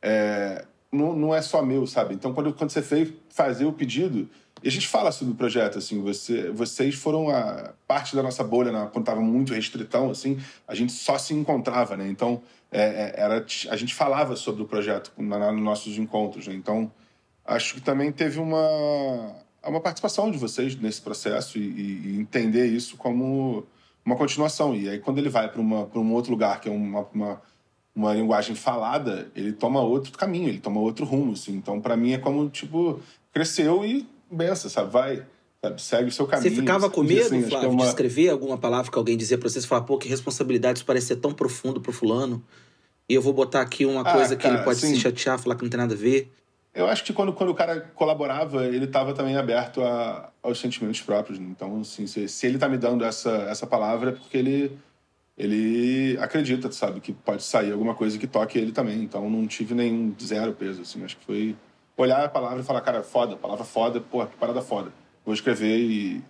é, 0.00 0.64
não, 0.92 1.12
não 1.12 1.34
é 1.34 1.42
só 1.42 1.60
meu, 1.60 1.84
sabe? 1.84 2.14
Então, 2.14 2.32
quando, 2.32 2.52
quando 2.52 2.70
você 2.70 2.82
fez 2.82 3.12
fazer 3.30 3.64
o 3.64 3.72
pedido, 3.72 4.28
e 4.62 4.68
a 4.68 4.70
gente 4.70 4.86
fala 4.86 5.10
sobre 5.10 5.32
o 5.32 5.36
projeto, 5.36 5.76
assim, 5.78 6.00
você, 6.00 6.50
vocês 6.50 6.94
foram 6.94 7.30
a 7.30 7.72
parte 7.84 8.14
da 8.14 8.22
nossa 8.22 8.44
bolha, 8.44 8.70
né? 8.70 8.88
quando 8.92 9.02
estava 9.02 9.20
muito 9.20 9.52
restritão, 9.52 10.08
assim, 10.08 10.38
a 10.68 10.74
gente 10.76 10.92
só 10.92 11.18
se 11.18 11.34
encontrava, 11.34 11.96
né? 11.96 12.08
Então, 12.08 12.40
é, 12.70 12.82
é 12.82 13.14
era, 13.16 13.44
a 13.70 13.76
gente 13.76 13.94
falava 13.94 14.36
sobre 14.36 14.62
o 14.62 14.66
projeto 14.66 15.12
nos 15.18 15.62
nossos 15.62 15.98
encontros, 15.98 16.46
né? 16.46 16.54
Então, 16.54 16.90
acho 17.44 17.74
que 17.74 17.80
também 17.80 18.12
teve 18.12 18.38
uma, 18.38 19.36
uma 19.64 19.80
participação 19.80 20.30
de 20.30 20.38
vocês 20.38 20.76
nesse 20.76 21.00
processo 21.00 21.58
e, 21.58 21.62
e 21.62 22.20
entender 22.20 22.66
isso 22.66 22.96
como 22.96 23.66
uma 24.04 24.16
continuação. 24.16 24.74
E 24.74 24.88
aí, 24.88 24.98
quando 24.98 25.18
ele 25.18 25.28
vai 25.28 25.48
para 25.50 25.60
um 25.60 26.12
outro 26.12 26.30
lugar, 26.30 26.60
que 26.60 26.68
é 26.68 26.72
uma, 26.72 27.06
uma, 27.12 27.42
uma 27.94 28.14
linguagem 28.14 28.54
falada, 28.54 29.30
ele 29.34 29.52
toma 29.52 29.80
outro 29.80 30.16
caminho, 30.16 30.48
ele 30.48 30.60
toma 30.60 30.80
outro 30.80 31.04
rumo, 31.04 31.32
assim. 31.32 31.54
Então, 31.54 31.80
para 31.80 31.96
mim, 31.96 32.12
é 32.12 32.18
como, 32.18 32.48
tipo, 32.48 33.00
cresceu 33.32 33.84
e 33.84 34.08
benção, 34.30 34.70
sabe? 34.70 34.90
Vai, 34.90 35.26
sabe? 35.62 35.80
segue 35.82 36.08
o 36.08 36.12
seu 36.12 36.26
caminho. 36.26 36.50
Você 36.50 36.60
ficava 36.60 36.88
com 36.90 37.02
medo, 37.02 37.20
assim, 37.20 37.42
Flávio, 37.42 37.66
é 37.66 37.70
uma... 37.70 37.82
de 37.82 37.88
escrever 37.88 38.30
alguma 38.30 38.56
palavra 38.58 38.90
que 38.90 38.98
alguém 38.98 39.16
dizia 39.16 39.38
pra 39.38 39.48
você? 39.48 39.60
Você 39.60 39.66
falar, 39.66 39.82
pô, 39.82 39.98
que 39.98 40.08
responsabilidade, 40.08 40.78
isso 40.78 40.86
parece 40.86 41.08
ser 41.08 41.16
tão 41.16 41.32
profundo 41.32 41.80
pro 41.80 41.92
fulano. 41.92 42.42
E 43.08 43.14
eu 43.14 43.22
vou 43.22 43.32
botar 43.32 43.60
aqui 43.60 43.84
uma 43.84 44.02
Ah, 44.02 44.12
coisa 44.12 44.36
que 44.36 44.42
cara, 44.42 44.54
ele 44.56 44.64
pode 44.64 44.78
se 44.78 44.96
chatear, 44.96 45.38
falar 45.38 45.56
que 45.56 45.62
não 45.62 45.70
tem 45.70 45.78
nada 45.78 45.94
a 45.94 45.96
ver. 45.96 46.30
Eu 46.72 46.86
acho 46.86 47.02
que 47.02 47.12
quando, 47.12 47.32
quando 47.32 47.50
o 47.50 47.54
cara 47.54 47.80
colaborava, 47.96 48.64
ele 48.64 48.84
estava 48.84 49.12
também 49.12 49.36
aberto 49.36 49.82
a, 49.82 50.30
aos 50.40 50.60
sentimentos 50.60 51.00
próprios. 51.00 51.36
né? 51.36 51.46
Então, 51.50 51.80
assim, 51.80 52.06
se, 52.06 52.28
se 52.28 52.46
ele 52.46 52.58
tá 52.58 52.68
me 52.68 52.78
dando 52.78 53.04
essa, 53.04 53.30
essa 53.50 53.66
palavra, 53.66 54.10
é 54.10 54.12
porque 54.12 54.36
ele, 54.38 54.78
ele 55.36 56.16
acredita, 56.20 56.70
sabe? 56.70 57.00
Que 57.00 57.12
pode 57.12 57.42
sair 57.42 57.72
alguma 57.72 57.92
coisa 57.94 58.16
que 58.16 58.28
toque 58.28 58.56
ele 58.56 58.70
também. 58.70 59.02
Então, 59.02 59.28
não 59.28 59.44
tive 59.48 59.74
nenhum 59.74 60.14
zero 60.22 60.52
peso, 60.52 60.82
assim. 60.82 61.02
Acho 61.04 61.16
que 61.16 61.24
foi 61.24 61.56
olhar 61.96 62.24
a 62.24 62.28
palavra 62.28 62.60
e 62.60 62.64
falar, 62.64 62.80
cara, 62.82 63.02
foda, 63.02 63.34
palavra 63.34 63.64
foda, 63.64 64.00
porra, 64.00 64.28
que 64.28 64.36
parada 64.36 64.62
foda. 64.62 64.92
Vou 65.24 65.34
escrever 65.34 65.78
e, 65.78 66.24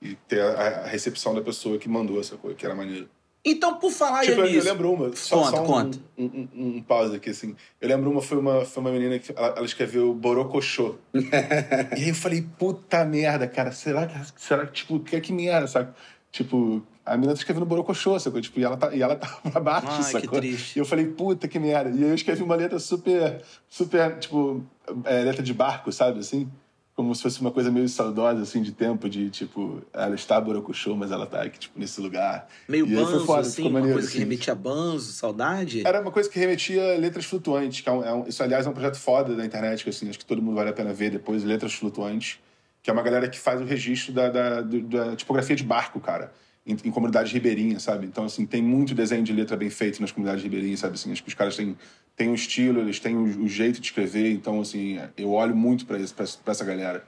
e 0.00 0.14
ter 0.28 0.40
a, 0.40 0.84
a 0.84 0.86
recepção 0.86 1.34
da 1.34 1.40
pessoa 1.40 1.78
que 1.78 1.88
mandou 1.88 2.20
essa 2.20 2.36
coisa, 2.36 2.56
que 2.56 2.64
era 2.64 2.74
maneiro. 2.74 3.08
Então, 3.44 3.78
por 3.78 3.90
falar 3.90 4.22
Tipo, 4.22 4.40
eu, 4.40 4.46
nisso... 4.46 4.58
eu 4.58 4.72
lembro 4.72 4.92
uma. 4.92 5.16
Só, 5.16 5.36
Conta, 5.36 5.50
só 5.56 5.62
um, 5.62 5.66
conta. 5.66 5.98
Um, 6.18 6.24
um, 6.24 6.48
um 6.76 6.82
pause 6.82 7.16
aqui, 7.16 7.30
assim. 7.30 7.56
Eu 7.80 7.88
lembro 7.88 8.10
uma, 8.10 8.20
foi 8.20 8.38
uma, 8.38 8.64
foi 8.64 8.80
uma 8.82 8.90
menina 8.90 9.18
que 9.18 9.32
ela, 9.34 9.48
ela 9.56 9.64
escreveu 9.64 10.12
Borocochô. 10.12 10.96
e 11.14 12.00
aí 12.02 12.08
eu 12.08 12.14
falei, 12.14 12.46
puta 12.58 13.04
merda, 13.04 13.46
cara, 13.46 13.72
será 13.72 14.06
que, 14.06 14.18
será 14.36 14.66
que, 14.66 14.72
tipo, 14.72 15.00
que, 15.00 15.20
que 15.20 15.32
merda, 15.32 15.66
sabe? 15.66 15.94
Tipo, 16.30 16.82
a 17.06 17.12
menina 17.12 17.32
tá 17.32 17.38
escrevendo 17.38 17.64
Borocochô, 17.64 18.18
sacou? 18.18 18.40
Tipo, 18.40 18.60
e 18.60 18.64
ela 18.64 18.76
tá, 18.76 18.94
e 18.94 19.00
ela 19.00 19.16
tá 19.16 19.26
pra 19.50 19.60
baixo, 19.60 19.86
Ai, 19.88 19.96
que 19.98 20.04
sacou? 20.04 20.40
triste. 20.40 20.76
E 20.76 20.80
eu 20.80 20.84
falei, 20.84 21.06
puta 21.06 21.48
que 21.48 21.58
merda. 21.58 21.90
E 21.90 22.04
aí 22.04 22.10
eu 22.10 22.14
escrevi 22.14 22.42
uma 22.42 22.56
letra 22.56 22.78
super, 22.78 23.40
super, 23.68 24.18
tipo, 24.18 24.62
é, 25.04 25.22
letra 25.22 25.42
de 25.42 25.54
barco, 25.54 25.90
sabe, 25.92 26.18
assim? 26.18 26.50
Como 26.98 27.14
se 27.14 27.22
fosse 27.22 27.40
uma 27.40 27.52
coisa 27.52 27.70
meio 27.70 27.88
saudosa, 27.88 28.42
assim, 28.42 28.60
de 28.60 28.72
tempo, 28.72 29.08
de, 29.08 29.30
tipo, 29.30 29.80
ela 29.92 30.16
está 30.16 30.40
Borocochô, 30.40 30.96
mas 30.96 31.12
ela 31.12 31.26
tá 31.26 31.42
aqui, 31.42 31.56
tipo, 31.56 31.78
nesse 31.78 32.00
lugar. 32.00 32.48
Meio 32.68 32.88
E 32.88 32.92
banzo, 32.92 33.24
foda, 33.24 33.42
assim, 33.42 33.62
uma 33.62 33.70
maneiro, 33.70 33.92
coisa 33.94 34.08
que 34.08 34.14
assim. 34.16 34.24
remetia 34.24 34.52
a 34.52 34.56
banzo, 34.56 35.12
saudade. 35.12 35.86
Era 35.86 36.00
uma 36.00 36.10
coisa 36.10 36.28
que 36.28 36.36
remetia 36.40 36.96
a 36.96 36.98
letras 36.98 37.24
flutuantes, 37.26 37.82
que 37.82 37.88
é 37.88 37.92
um, 37.92 38.02
é 38.04 38.12
um- 38.12 38.26
isso, 38.26 38.42
aliás, 38.42 38.66
é 38.66 38.68
um 38.68 38.72
projeto 38.72 38.96
foda 38.98 39.36
da 39.36 39.46
internet, 39.46 39.84
que 39.84 39.90
assim, 39.90 40.08
acho 40.08 40.18
que 40.18 40.24
todo 40.26 40.42
mundo 40.42 40.56
vale 40.56 40.70
a 40.70 40.72
pena 40.72 40.92
ver 40.92 41.08
depois, 41.12 41.44
Letras 41.44 41.72
Flutuantes, 41.74 42.40
que 42.82 42.90
é 42.90 42.92
uma 42.92 43.02
galera 43.02 43.28
que 43.28 43.38
faz 43.38 43.60
o 43.60 43.64
registro 43.64 44.12
da, 44.12 44.28
da, 44.28 44.60
do- 44.60 44.80
da 44.82 45.14
tipografia 45.14 45.54
de 45.54 45.62
barco, 45.62 46.00
cara, 46.00 46.32
em, 46.68 46.76
em 46.84 46.90
comunidades 46.90 47.32
ribeirinhas, 47.32 47.82
sabe? 47.82 48.06
Então, 48.06 48.24
assim, 48.24 48.44
tem 48.46 48.62
muito 48.62 48.94
desenho 48.94 49.22
de 49.24 49.32
letra 49.32 49.56
bem 49.56 49.70
feito 49.70 50.00
nas 50.00 50.12
comunidades 50.12 50.44
ribeirinhas, 50.44 50.80
sabe? 50.80 50.94
Assim, 50.94 51.10
acho 51.10 51.22
que 51.22 51.28
os 51.28 51.34
caras 51.34 51.56
têm, 51.56 51.76
têm 52.14 52.28
um 52.28 52.34
estilo, 52.34 52.80
eles 52.80 53.00
têm 53.00 53.16
o, 53.16 53.22
o 53.44 53.48
jeito 53.48 53.80
de 53.80 53.86
escrever, 53.86 54.30
então, 54.32 54.60
assim, 54.60 55.00
eu 55.16 55.30
olho 55.32 55.56
muito 55.56 55.86
pra 55.86 55.98
essa 55.98 56.64
galera. 56.64 57.02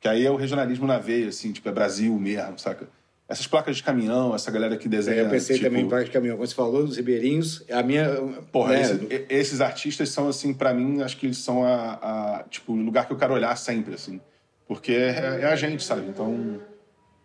Que 0.00 0.08
aí 0.08 0.26
é 0.26 0.30
o 0.30 0.36
regionalismo 0.36 0.86
na 0.86 0.98
veia, 0.98 1.28
assim, 1.28 1.52
tipo, 1.52 1.66
é 1.68 1.72
Brasil 1.72 2.12
mesmo, 2.18 2.58
saca? 2.58 2.86
Essas 3.26 3.46
placas 3.46 3.76
de 3.76 3.82
caminhão, 3.82 4.34
essa 4.34 4.50
galera 4.50 4.76
que 4.76 4.86
desenha. 4.86 5.22
É, 5.22 5.24
eu 5.24 5.30
pensei 5.30 5.56
tipo, 5.56 5.66
também 5.68 5.86
em 5.86 5.88
Parque 5.88 6.06
de 6.06 6.10
Caminhão. 6.10 6.36
Quando 6.36 6.46
você 6.46 6.54
falou 6.54 6.86
dos 6.86 6.98
ribeirinhos, 6.98 7.64
a 7.70 7.82
minha... 7.82 8.06
Porra, 8.52 8.74
né, 8.74 8.82
esse- 8.82 9.26
esses 9.30 9.60
artistas 9.62 10.10
são, 10.10 10.28
assim, 10.28 10.52
pra 10.52 10.74
mim, 10.74 11.00
acho 11.00 11.16
que 11.16 11.24
eles 11.24 11.38
são 11.38 11.64
a, 11.64 11.94
a, 11.94 12.44
tipo, 12.50 12.74
o 12.74 12.76
lugar 12.76 13.06
que 13.06 13.14
eu 13.14 13.16
quero 13.16 13.32
olhar 13.32 13.56
sempre, 13.56 13.94
assim. 13.94 14.20
Porque 14.68 14.92
é, 14.92 15.40
é 15.40 15.44
a 15.46 15.56
gente, 15.56 15.82
sabe? 15.82 16.06
Então, 16.06 16.60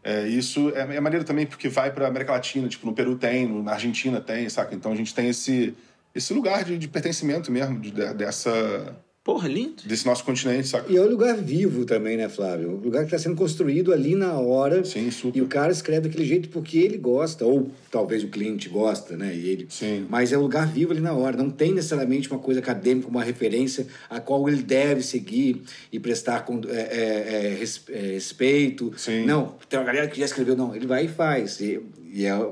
é, 0.03 0.27
isso 0.27 0.69
é, 0.75 0.95
é 0.95 0.99
maneiro 0.99 1.25
também 1.25 1.45
porque 1.45 1.67
vai 1.69 1.91
pra 1.91 2.07
América 2.07 2.31
Latina, 2.31 2.67
tipo, 2.67 2.85
no 2.85 2.93
Peru 2.93 3.15
tem, 3.17 3.47
na 3.63 3.73
Argentina 3.73 4.21
tem, 4.21 4.47
saca? 4.49 4.73
Então 4.73 4.91
a 4.91 4.95
gente 4.95 5.13
tem 5.13 5.27
esse, 5.29 5.75
esse 6.15 6.33
lugar 6.33 6.63
de, 6.63 6.77
de 6.77 6.87
pertencimento 6.87 7.51
mesmo, 7.51 7.79
de- 7.79 7.91
de- 7.91 8.13
dessa, 8.13 8.95
Porra, 9.21 9.47
lindo. 9.47 9.83
desse 9.85 10.05
nosso 10.05 10.23
continente, 10.23 10.67
saca? 10.67 10.91
E 10.91 10.97
é 10.97 11.01
um 11.01 11.07
lugar 11.07 11.35
vivo 11.35 11.85
também, 11.85 12.17
né, 12.17 12.27
Flávio? 12.29 12.71
Um 12.71 12.77
lugar 12.77 13.01
que 13.01 13.13
está 13.13 13.19
sendo 13.19 13.35
construído 13.35 13.93
ali 13.93 14.15
na 14.15 14.33
hora. 14.39 14.83
Sim, 14.83 15.11
super. 15.11 15.37
E 15.37 15.41
o 15.41 15.47
cara 15.47 15.71
escreve 15.71 16.07
daquele 16.07 16.25
jeito 16.25 16.49
porque 16.49 16.77
ele 16.79 16.97
gosta, 16.97 17.45
ou 17.45 17.69
talvez 17.91 18.23
o 18.23 18.27
cliente 18.29 18.69
gosta, 18.69 19.15
né? 19.17 19.35
E 19.35 19.49
ele... 19.49 19.67
Sim. 19.69 20.07
Mas 20.09 20.31
é 20.31 20.37
um 20.37 20.41
lugar 20.41 20.65
vivo 20.67 20.93
ali 20.93 21.01
na 21.01 21.13
hora. 21.13 21.37
Não 21.37 21.51
tem 21.51 21.73
necessariamente 21.73 22.29
uma 22.31 22.39
coisa 22.39 22.59
acadêmica, 22.59 23.07
uma 23.07 23.23
referência 23.23 23.85
a 24.09 24.19
qual 24.19 24.47
ele 24.49 24.63
deve 24.63 25.03
seguir 25.03 25.61
e 25.91 25.99
prestar 25.99 26.45
con- 26.45 26.61
é, 26.67 26.71
é, 26.71 27.57
é, 27.59 27.97
é, 28.07 28.11
respeito. 28.13 28.93
Sim. 28.97 29.25
Não, 29.25 29.55
tem 29.67 29.77
uma 29.77 29.85
galera 29.85 30.07
que 30.07 30.17
já 30.19 30.25
escreveu, 30.25 30.55
não. 30.55 30.73
Ele 30.75 30.87
vai 30.87 31.05
e 31.05 31.09
faz. 31.09 31.59
E, 31.59 31.79
e 32.11 32.25
é... 32.25 32.49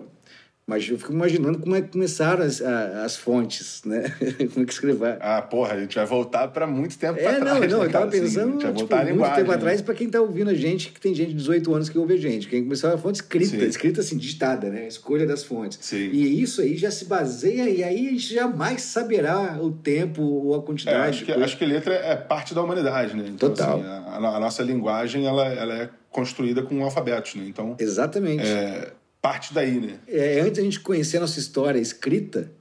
Mas 0.69 0.85
eu 0.89 0.97
fico 0.97 1.13
imaginando 1.13 1.59
como 1.59 1.73
é 1.77 1.81
que 1.81 1.87
começaram 1.87 2.43
as, 2.43 2.61
a- 2.61 3.05
as 3.05 3.15
fontes, 3.15 3.81
né? 3.85 4.03
como 4.53 4.63
é 4.63 4.65
que 4.65 4.73
escrever. 4.73 5.17
Ah, 5.21 5.41
porra, 5.41 5.75
a 5.75 5.79
gente 5.79 5.95
vai 5.95 6.05
voltar 6.05 6.49
pra 6.49 6.67
muito 6.67 6.97
tempo 6.97 7.13
pra 7.17 7.31
É, 7.31 7.39
não, 7.39 7.57
trás, 7.57 7.71
não, 7.71 7.79
né, 7.79 7.85
eu 7.85 7.89
tava 7.89 7.89
cara? 7.89 8.05
Assim, 8.07 8.19
pensando, 8.19 8.59
vai 8.61 8.73
tipo, 8.73 8.95
muito 8.95 9.05
linguagem, 9.05 9.35
tempo 9.37 9.49
né? 9.49 9.55
atrás, 9.55 9.81
pra 9.81 9.93
quem 9.93 10.09
tá 10.09 10.19
ouvindo 10.19 10.49
a 10.49 10.53
gente, 10.53 10.89
que 10.91 10.99
tem 10.99 11.15
gente 11.15 11.29
de 11.29 11.35
18 11.35 11.73
anos 11.73 11.87
que 11.87 11.97
ouve 11.97 12.15
a 12.15 12.17
gente. 12.17 12.49
Quem 12.49 12.63
começou 12.63 12.91
a 12.93 12.97
fonte 12.97 13.15
escrita, 13.15 13.45
Sim. 13.57 13.65
escrita 13.65 14.01
assim, 14.01 14.17
digitada, 14.17 14.69
né? 14.69 14.85
Escolha 14.89 15.25
das 15.25 15.41
fontes. 15.41 15.79
Sim. 15.81 16.09
E 16.11 16.41
isso 16.41 16.59
aí 16.59 16.75
já 16.75 16.91
se 16.91 17.05
baseia, 17.05 17.69
e 17.69 17.81
aí 17.81 18.07
a 18.07 18.11
gente 18.11 18.33
jamais 18.33 18.81
saberá 18.81 19.57
o 19.61 19.71
tempo 19.71 20.21
ou 20.21 20.53
a 20.53 20.57
É, 20.57 20.61
quantidade. 20.63 21.09
acho, 21.11 21.19
de 21.19 21.25
que, 21.25 21.31
acho 21.31 21.57
que 21.57 21.65
letra 21.65 21.93
é 21.93 22.17
parte 22.17 22.53
da 22.53 22.61
humanidade, 22.61 23.15
né? 23.15 23.23
Então, 23.29 23.47
Total. 23.51 23.79
assim, 23.79 23.87
a, 23.87 24.35
a 24.35 24.39
nossa 24.41 24.61
linguagem, 24.63 25.25
ela, 25.25 25.47
ela 25.47 25.73
é 25.83 25.89
construída 26.11 26.61
com 26.61 26.83
alfabetos, 26.83 27.35
né? 27.35 27.45
Então, 27.47 27.77
Exatamente. 27.79 28.43
é, 28.45 28.91
parte 29.31 29.53
daí, 29.53 29.79
né? 29.79 29.99
É, 30.07 30.39
antes 30.41 30.57
da 30.57 30.63
gente 30.63 30.79
conhecer 30.79 31.17
a 31.17 31.21
nossa 31.21 31.39
história 31.39 31.79
escrita, 31.79 32.51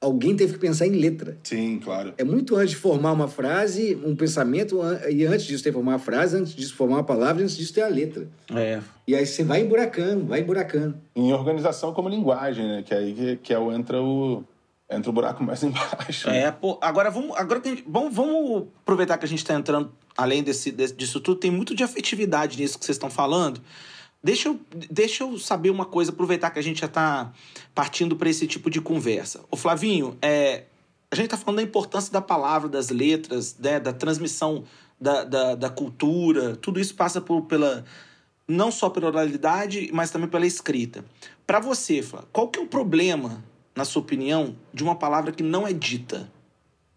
alguém 0.00 0.36
teve 0.36 0.54
que 0.54 0.58
pensar 0.58 0.86
em 0.86 0.90
letra. 0.90 1.36
Sim, 1.42 1.80
claro. 1.82 2.14
É 2.16 2.24
muito 2.24 2.54
antes 2.56 2.70
de 2.70 2.76
formar 2.76 3.12
uma 3.12 3.28
frase, 3.28 3.98
um 4.04 4.14
pensamento, 4.14 4.80
e 5.10 5.24
antes 5.24 5.46
disso 5.46 5.64
ter 5.64 5.72
formar 5.72 5.92
uma 5.92 5.98
frase, 5.98 6.36
antes 6.36 6.54
disso 6.54 6.74
formar 6.74 6.96
uma 6.96 7.04
palavra, 7.04 7.42
antes 7.42 7.56
disso 7.56 7.72
ter 7.74 7.82
a 7.82 7.88
letra. 7.88 8.28
É. 8.54 8.80
E 9.06 9.14
aí 9.14 9.26
você 9.26 9.42
vai 9.42 9.60
emburacando, 9.62 10.26
vai 10.26 10.40
emburacando. 10.40 10.96
Em 11.14 11.32
organização 11.32 11.92
como 11.92 12.08
linguagem, 12.08 12.66
né? 12.66 12.82
Que 12.84 12.94
aí 12.94 13.12
que, 13.14 13.36
que 13.36 13.52
é 13.52 13.58
o, 13.58 13.72
entra 13.72 14.00
o 14.02 14.44
entra 14.88 15.10
o 15.10 15.12
buraco 15.12 15.42
mais 15.42 15.62
embaixo. 15.64 16.30
É, 16.30 16.50
pô, 16.52 16.78
agora 16.80 17.10
vamos, 17.10 17.36
agora 17.36 17.60
que 17.60 17.68
a 17.68 17.70
gente- 17.72 17.84
vamos, 17.88 18.14
vamos 18.14 18.68
aproveitar 18.82 19.18
que 19.18 19.24
a 19.24 19.28
gente 19.28 19.38
está 19.40 19.52
entrando, 19.54 19.90
além 20.16 20.44
desse, 20.44 20.70
desse- 20.70 20.94
disso 20.94 21.18
tudo, 21.18 21.40
tem 21.40 21.50
muito 21.50 21.74
de 21.74 21.82
afetividade 21.82 22.56
nisso 22.56 22.78
que 22.78 22.84
vocês 22.84 22.94
estão 22.94 23.10
falando. 23.10 23.60
Deixa 24.26 24.48
eu, 24.48 24.58
deixa 24.90 25.22
eu 25.22 25.38
saber 25.38 25.70
uma 25.70 25.84
coisa, 25.84 26.10
aproveitar 26.10 26.50
que 26.50 26.58
a 26.58 26.62
gente 26.62 26.80
já 26.80 26.86
está 26.86 27.32
partindo 27.72 28.16
para 28.16 28.28
esse 28.28 28.44
tipo 28.44 28.68
de 28.68 28.80
conversa. 28.80 29.44
Ô 29.48 29.56
Flavinho, 29.56 30.18
é, 30.20 30.64
a 31.08 31.14
gente 31.14 31.26
está 31.26 31.36
falando 31.36 31.58
da 31.58 31.62
importância 31.62 32.12
da 32.12 32.20
palavra, 32.20 32.68
das 32.68 32.90
letras, 32.90 33.56
né, 33.56 33.78
da 33.78 33.92
transmissão 33.92 34.64
da, 35.00 35.22
da, 35.22 35.54
da 35.54 35.70
cultura, 35.70 36.56
tudo 36.56 36.80
isso 36.80 36.96
passa 36.96 37.20
por, 37.20 37.42
pela 37.42 37.84
não 38.48 38.72
só 38.72 38.90
pela 38.90 39.06
oralidade, 39.06 39.90
mas 39.92 40.10
também 40.10 40.28
pela 40.28 40.44
escrita. 40.44 41.04
Para 41.46 41.60
você, 41.60 42.02
Flá, 42.02 42.24
qual 42.32 42.48
que 42.48 42.58
é 42.58 42.62
o 42.62 42.66
problema 42.66 43.44
na 43.76 43.84
sua 43.84 44.02
opinião, 44.02 44.56
de 44.74 44.82
uma 44.82 44.96
palavra 44.96 45.30
que 45.30 45.42
não 45.44 45.68
é 45.68 45.72
dita? 45.72 46.28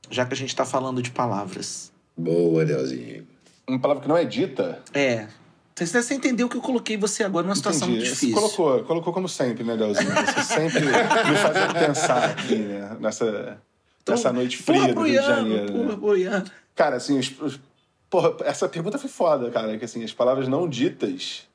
Já 0.10 0.26
que 0.26 0.34
a 0.34 0.38
gente 0.38 0.56
tá 0.56 0.66
falando 0.66 1.00
de 1.00 1.12
palavras. 1.12 1.92
Boa, 2.18 2.66
Delzinho. 2.66 3.28
Uma 3.68 3.78
palavra 3.78 4.02
que 4.02 4.10
não 4.10 4.18
é 4.18 4.26
dita. 4.26 4.82
É. 4.96 5.28
Você, 5.86 6.02
você 6.02 6.14
entendeu 6.14 6.48
que 6.50 6.58
eu 6.58 6.62
coloquei 6.62 6.98
você 6.98 7.24
agora 7.24 7.46
numa 7.46 7.56
situação 7.56 7.88
Entendi. 7.90 8.06
muito 8.06 8.16
Você 8.18 8.26
difícil. 8.28 8.36
colocou, 8.56 8.84
colocou 8.86 9.14
como 9.14 9.30
sempre, 9.30 9.64
né, 9.64 9.76
Delzinho? 9.78 10.10
Você 10.12 10.44
sempre 10.44 10.80
me 10.82 11.36
fazendo 11.38 11.74
pensar 11.74 12.30
aqui, 12.32 12.56
né? 12.56 12.98
Nessa, 13.00 13.62
nessa 14.08 14.34
noite 14.34 14.58
fria 14.58 14.94
do 14.94 15.02
Rio 15.04 15.20
de 15.22 15.26
Janeiro. 15.28 15.72
porra, 15.74 15.86
né? 15.86 15.96
Boiano. 15.96 16.46
Cara, 16.76 16.96
assim, 16.98 17.20
os- 17.20 17.34
os- 17.42 17.60
porra, 18.10 18.36
essa 18.46 18.68
pergunta 18.70 18.98
foi 18.98 19.10
foda, 19.10 19.50
cara. 19.52 19.78
Que 19.78 19.86
assim, 19.86 20.04
as 20.04 20.14
palavras 20.14 20.48
não 20.48 20.68
ditas. 20.68 21.48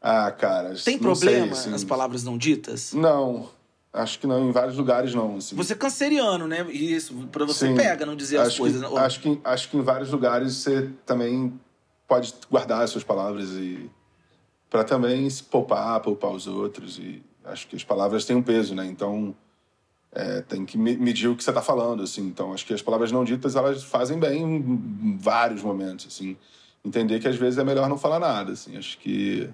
Ah, 0.00 0.30
cara. 0.30 0.74
Tem 0.84 0.98
não 1.00 1.14
sei, 1.14 1.28
problema 1.30 1.52
assim. 1.52 1.72
as 1.72 1.82
palavras 1.84 2.24
não 2.24 2.36
ditas? 2.36 2.92
Não. 2.92 3.48
Acho 3.92 4.18
que 4.18 4.26
não, 4.26 4.48
em 4.48 4.52
vários 4.52 4.76
lugares 4.76 5.14
não. 5.14 5.36
Assim. 5.36 5.54
Você 5.54 5.72
é 5.72 5.76
canceriano, 5.76 6.48
né? 6.48 6.66
E 6.68 6.94
Isso, 6.94 7.14
pra 7.30 7.44
você 7.44 7.68
Sim. 7.68 7.74
pega 7.76 8.04
não 8.04 8.16
dizer 8.16 8.38
as 8.38 8.58
coisas. 8.58 8.82
Que, 8.86 8.98
acho, 8.98 9.20
que, 9.20 9.40
acho 9.44 9.68
que 9.70 9.76
em 9.76 9.82
vários 9.82 10.10
lugares 10.10 10.52
você 10.56 10.90
também 11.06 11.58
pode 12.06 12.34
guardar 12.50 12.82
as 12.82 12.90
suas 12.90 13.04
palavras 13.04 13.50
e 13.52 13.90
para 14.70 14.84
também 14.84 15.28
se 15.30 15.42
poupar, 15.44 16.00
poupar 16.00 16.32
os 16.32 16.46
outros 16.46 16.98
e 16.98 17.22
acho 17.44 17.66
que 17.68 17.76
as 17.76 17.84
palavras 17.84 18.24
têm 18.24 18.36
um 18.36 18.42
peso, 18.42 18.74
né? 18.74 18.84
Então 18.86 19.34
é, 20.12 20.40
tem 20.42 20.64
que 20.64 20.78
me- 20.78 20.96
medir 20.96 21.28
o 21.28 21.36
que 21.36 21.42
você 21.44 21.50
está 21.50 21.62
falando, 21.62 22.02
assim. 22.02 22.22
Então 22.26 22.52
acho 22.52 22.64
que 22.66 22.74
as 22.74 22.82
palavras 22.82 23.10
não 23.12 23.24
ditas 23.24 23.56
elas 23.56 23.82
fazem 23.84 24.18
bem 24.18 24.42
em, 24.42 25.16
vários 25.18 25.62
momentos, 25.62 26.06
assim. 26.06 26.36
Entender 26.84 27.18
que 27.20 27.28
às 27.28 27.36
vezes 27.36 27.58
é 27.58 27.64
melhor 27.64 27.88
não 27.88 27.98
falar 27.98 28.18
nada, 28.18 28.52
assim. 28.52 28.76
Acho 28.76 28.98
que 28.98 29.48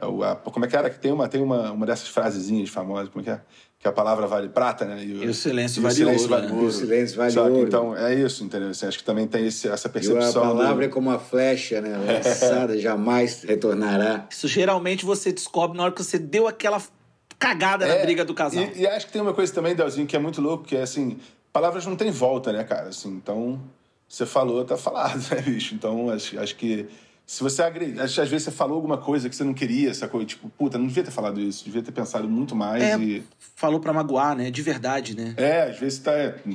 como 0.00 0.64
é 0.64 0.68
que 0.68 0.76
era 0.76 0.90
que 0.90 0.98
tem 0.98 1.12
uma 1.12 1.28
tem 1.28 1.40
uma, 1.42 1.70
uma 1.72 1.86
dessas 1.86 2.08
frasezinhas 2.08 2.68
famosas, 2.70 3.08
como 3.08 3.20
é 3.22 3.24
que 3.24 3.30
é? 3.30 3.40
Que 3.78 3.88
a 3.88 3.92
palavra 3.92 4.26
vale 4.26 4.48
prata, 4.50 4.84
né? 4.84 5.02
E 5.02 5.26
o 5.26 5.32
silêncio 5.32 5.80
e 5.80 5.82
vale 5.82 6.04
ouro, 6.04 6.28
né? 6.40 6.48
E 6.62 6.64
o 6.66 6.70
silêncio 6.70 7.16
vale 7.16 7.38
ouro. 7.38 7.66
Então, 7.66 7.96
é 7.96 8.14
isso, 8.14 8.44
entendeu? 8.44 8.68
Assim, 8.68 8.86
acho 8.86 8.98
que 8.98 9.04
também 9.04 9.26
tem 9.26 9.46
esse- 9.46 9.68
essa 9.68 9.88
E 9.88 9.90
a 9.90 9.92
percepção. 9.92 10.42
palavra 10.42 10.84
é 10.84 10.88
do... 10.88 10.92
como 10.92 11.08
uma 11.08 11.18
flecha, 11.18 11.80
né? 11.80 11.96
Lançada, 11.96 12.78
jamais 12.78 13.42
retornará. 13.42 14.26
Isso 14.30 14.46
geralmente 14.48 15.04
você 15.06 15.32
descobre 15.32 15.78
na 15.78 15.84
hora 15.84 15.92
que 15.92 16.02
você 16.04 16.18
deu 16.18 16.46
aquela 16.46 16.82
cagada 17.38 17.86
na 17.86 17.94
É, 17.94 18.02
briga 18.04 18.22
do 18.22 18.34
casal. 18.34 18.62
E, 18.76 18.80
e 18.82 18.86
acho 18.86 19.06
que 19.06 19.12
tem 19.12 19.22
uma 19.22 19.32
coisa 19.32 19.50
também, 19.52 19.74
Delzinho, 19.74 20.06
que 20.06 20.14
é 20.14 20.18
muito 20.18 20.42
louco, 20.42 20.64
que 20.64 20.76
é 20.76 20.82
assim, 20.82 21.16
palavras 21.50 21.86
não 21.86 21.96
tem 21.96 22.10
volta, 22.10 22.52
né, 22.52 22.64
cara? 22.64 22.88
Assim, 22.90 23.08
então, 23.08 23.58
você 24.06 24.26
falou, 24.26 24.62
tá 24.62 24.76
falado, 24.76 25.16
né, 25.34 25.40
bicho? 25.40 25.74
Então, 25.74 26.10
acho, 26.10 26.38
acho 26.38 26.54
que 26.56 26.86
se 27.30 27.44
você 27.44 27.62
agredi, 27.62 28.00
acho, 28.00 28.20
às 28.20 28.28
vezes 28.28 28.46
você 28.46 28.50
falou 28.50 28.74
alguma 28.74 28.98
coisa 28.98 29.28
que 29.28 29.36
você 29.36 29.44
não 29.44 29.54
queria, 29.54 29.94
sacou? 29.94 30.24
Tipo, 30.24 30.50
puta, 30.58 30.76
não 30.76 30.88
devia 30.88 31.04
ter 31.04 31.12
falado 31.12 31.40
isso, 31.40 31.64
devia 31.64 31.80
ter 31.80 31.92
pensado 31.92 32.28
muito 32.28 32.56
mais 32.56 32.82
É. 32.82 32.98
e... 32.98 33.22
Falou 33.54 33.78
pra 33.78 33.92
magoar, 33.92 34.34
né? 34.34 34.50
De 34.50 34.60
verdade, 34.62 35.16
né? 35.16 35.34
É, 35.36 35.62
às 35.62 35.78
vezes 35.78 36.00
tá, 36.00 36.10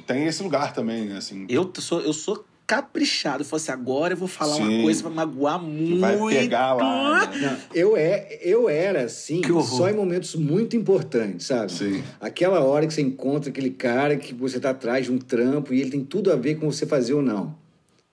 tem 0.06 0.26
esse 0.26 0.44
lugar 0.44 0.74
também, 0.74 1.06
né, 1.06 1.16
assim. 1.16 1.46
Eu 1.48 1.72
sou, 1.78 2.02
eu 2.02 2.12
sou 2.12 2.44
caprichado. 2.68 3.44
Eu 3.44 3.46
falei 3.46 3.64
assim, 3.64 3.72
agora 3.72 4.16
eu 4.16 4.18
vou 4.18 4.28
falar 4.28 4.58
uma 4.58 4.68
Sim. 4.68 4.82
coisa 4.82 5.02
pra 5.04 5.12
magoar 5.12 5.64
muito. 5.64 6.02
Vai 6.02 6.18
pegar 6.28 6.74
lá, 6.74 7.26
né? 7.26 7.38
Não, 7.40 7.58
eu, 7.74 7.96
é, 7.96 8.38
eu 8.42 8.68
era 8.68 9.04
assim, 9.06 9.42
só 9.64 9.90
em 9.90 9.96
momentos 9.96 10.36
muito 10.36 10.76
importantes, 10.76 11.46
sabe? 11.48 11.72
Sim. 11.72 12.04
Aquela 12.20 12.60
hora 12.60 12.86
que 12.86 12.94
você 12.94 13.02
encontra 13.02 13.50
aquele 13.50 13.70
cara 13.70 14.18
que 14.18 14.34
você 14.34 14.60
tá 14.60 14.72
atrás 14.72 15.06
de 15.06 15.12
um 15.14 15.20
trampo 15.20 15.74
e 15.74 15.80
ele 15.80 15.92
tem 15.92 16.04
tudo 16.04 16.34
a 16.34 16.36
ver 16.36 16.56
com 16.56 16.70
você 16.70 16.86
fazer 16.86 17.14
ou 17.14 17.22
não. 17.22 17.56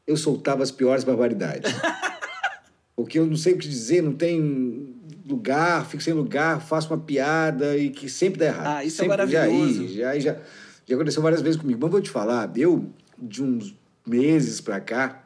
Eu 0.06 0.16
soltava 0.16 0.62
as 0.62 0.70
piores 0.70 1.02
barbaridades. 1.02 1.72
Porque 2.94 3.18
eu 3.18 3.26
não 3.26 3.36
sei 3.36 3.54
o 3.54 3.58
que 3.58 3.66
dizer, 3.68 4.02
não 4.02 4.12
tem 4.12 4.94
lugar, 5.26 5.86
fico 5.86 6.02
sem 6.02 6.12
lugar, 6.12 6.60
faço 6.60 6.92
uma 6.92 6.98
piada 7.00 7.76
e 7.76 7.90
que 7.90 8.08
sempre 8.08 8.38
dá 8.40 8.46
errado. 8.46 8.66
Ah, 8.78 8.84
isso 8.84 8.96
é 9.02 9.04
sempre, 9.04 9.08
maravilhoso. 9.08 9.88
Já, 9.88 10.14
já, 10.14 10.20
já, 10.20 10.36
já 10.86 10.94
aconteceu 10.96 11.22
várias 11.22 11.40
vezes 11.40 11.58
comigo. 11.60 11.78
Mas 11.80 11.90
vou 11.90 12.00
te 12.00 12.10
falar, 12.10 12.50
eu, 12.56 12.86
de 13.18 13.42
uns 13.42 13.74
meses 14.06 14.60
pra 14.60 14.80
cá, 14.80 15.24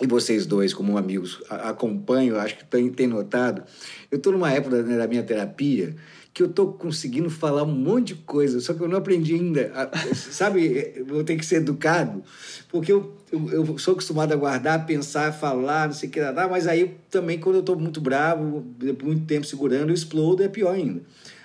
e 0.00 0.06
vocês 0.06 0.44
dois, 0.44 0.74
como 0.74 0.98
amigos, 0.98 1.42
a- 1.48 1.70
acompanham, 1.70 2.36
acho 2.38 2.58
que 2.58 2.64
tem, 2.66 2.90
tem 2.90 3.06
notado, 3.06 3.62
eu 4.10 4.18
tô 4.18 4.30
numa 4.30 4.52
época 4.52 4.82
né, 4.82 4.98
da 4.98 5.06
minha 5.06 5.22
terapia 5.22 5.96
que 6.34 6.42
eu 6.42 6.48
tô 6.50 6.66
conseguindo 6.74 7.30
falar 7.30 7.62
um 7.62 7.72
monte 7.74 8.08
de 8.08 8.16
coisa, 8.16 8.60
só 8.60 8.74
que 8.74 8.80
eu 8.82 8.88
não 8.88 8.98
aprendi 8.98 9.32
ainda. 9.34 9.72
a- 9.74 9.90
sabe, 10.14 10.92
eu 10.96 11.06
vou 11.06 11.24
ter 11.24 11.34
que 11.36 11.46
ser 11.46 11.56
educado, 11.56 12.22
porque 12.68 12.92
eu, 12.92 13.15
eu, 13.52 13.64
eu 13.66 13.78
sou 13.78 13.92
acostumado 13.92 14.32
a 14.32 14.36
guardar, 14.36 14.86
pensar, 14.86 15.32
falar, 15.32 15.86
não 15.88 15.94
sei 15.94 16.08
o 16.08 16.12
que 16.12 16.20
lá, 16.20 16.48
mas 16.48 16.66
aí 16.66 16.96
também 17.10 17.38
quando 17.38 17.56
eu 17.56 17.62
tô 17.62 17.74
muito 17.76 18.00
bravo, 18.00 18.64
muito 19.02 19.26
tempo 19.26 19.46
segurando, 19.46 19.90
eu 19.90 19.94
explodo, 19.94 20.42
é 20.42 20.48
pior 20.48 20.74
ainda. 20.74 21.00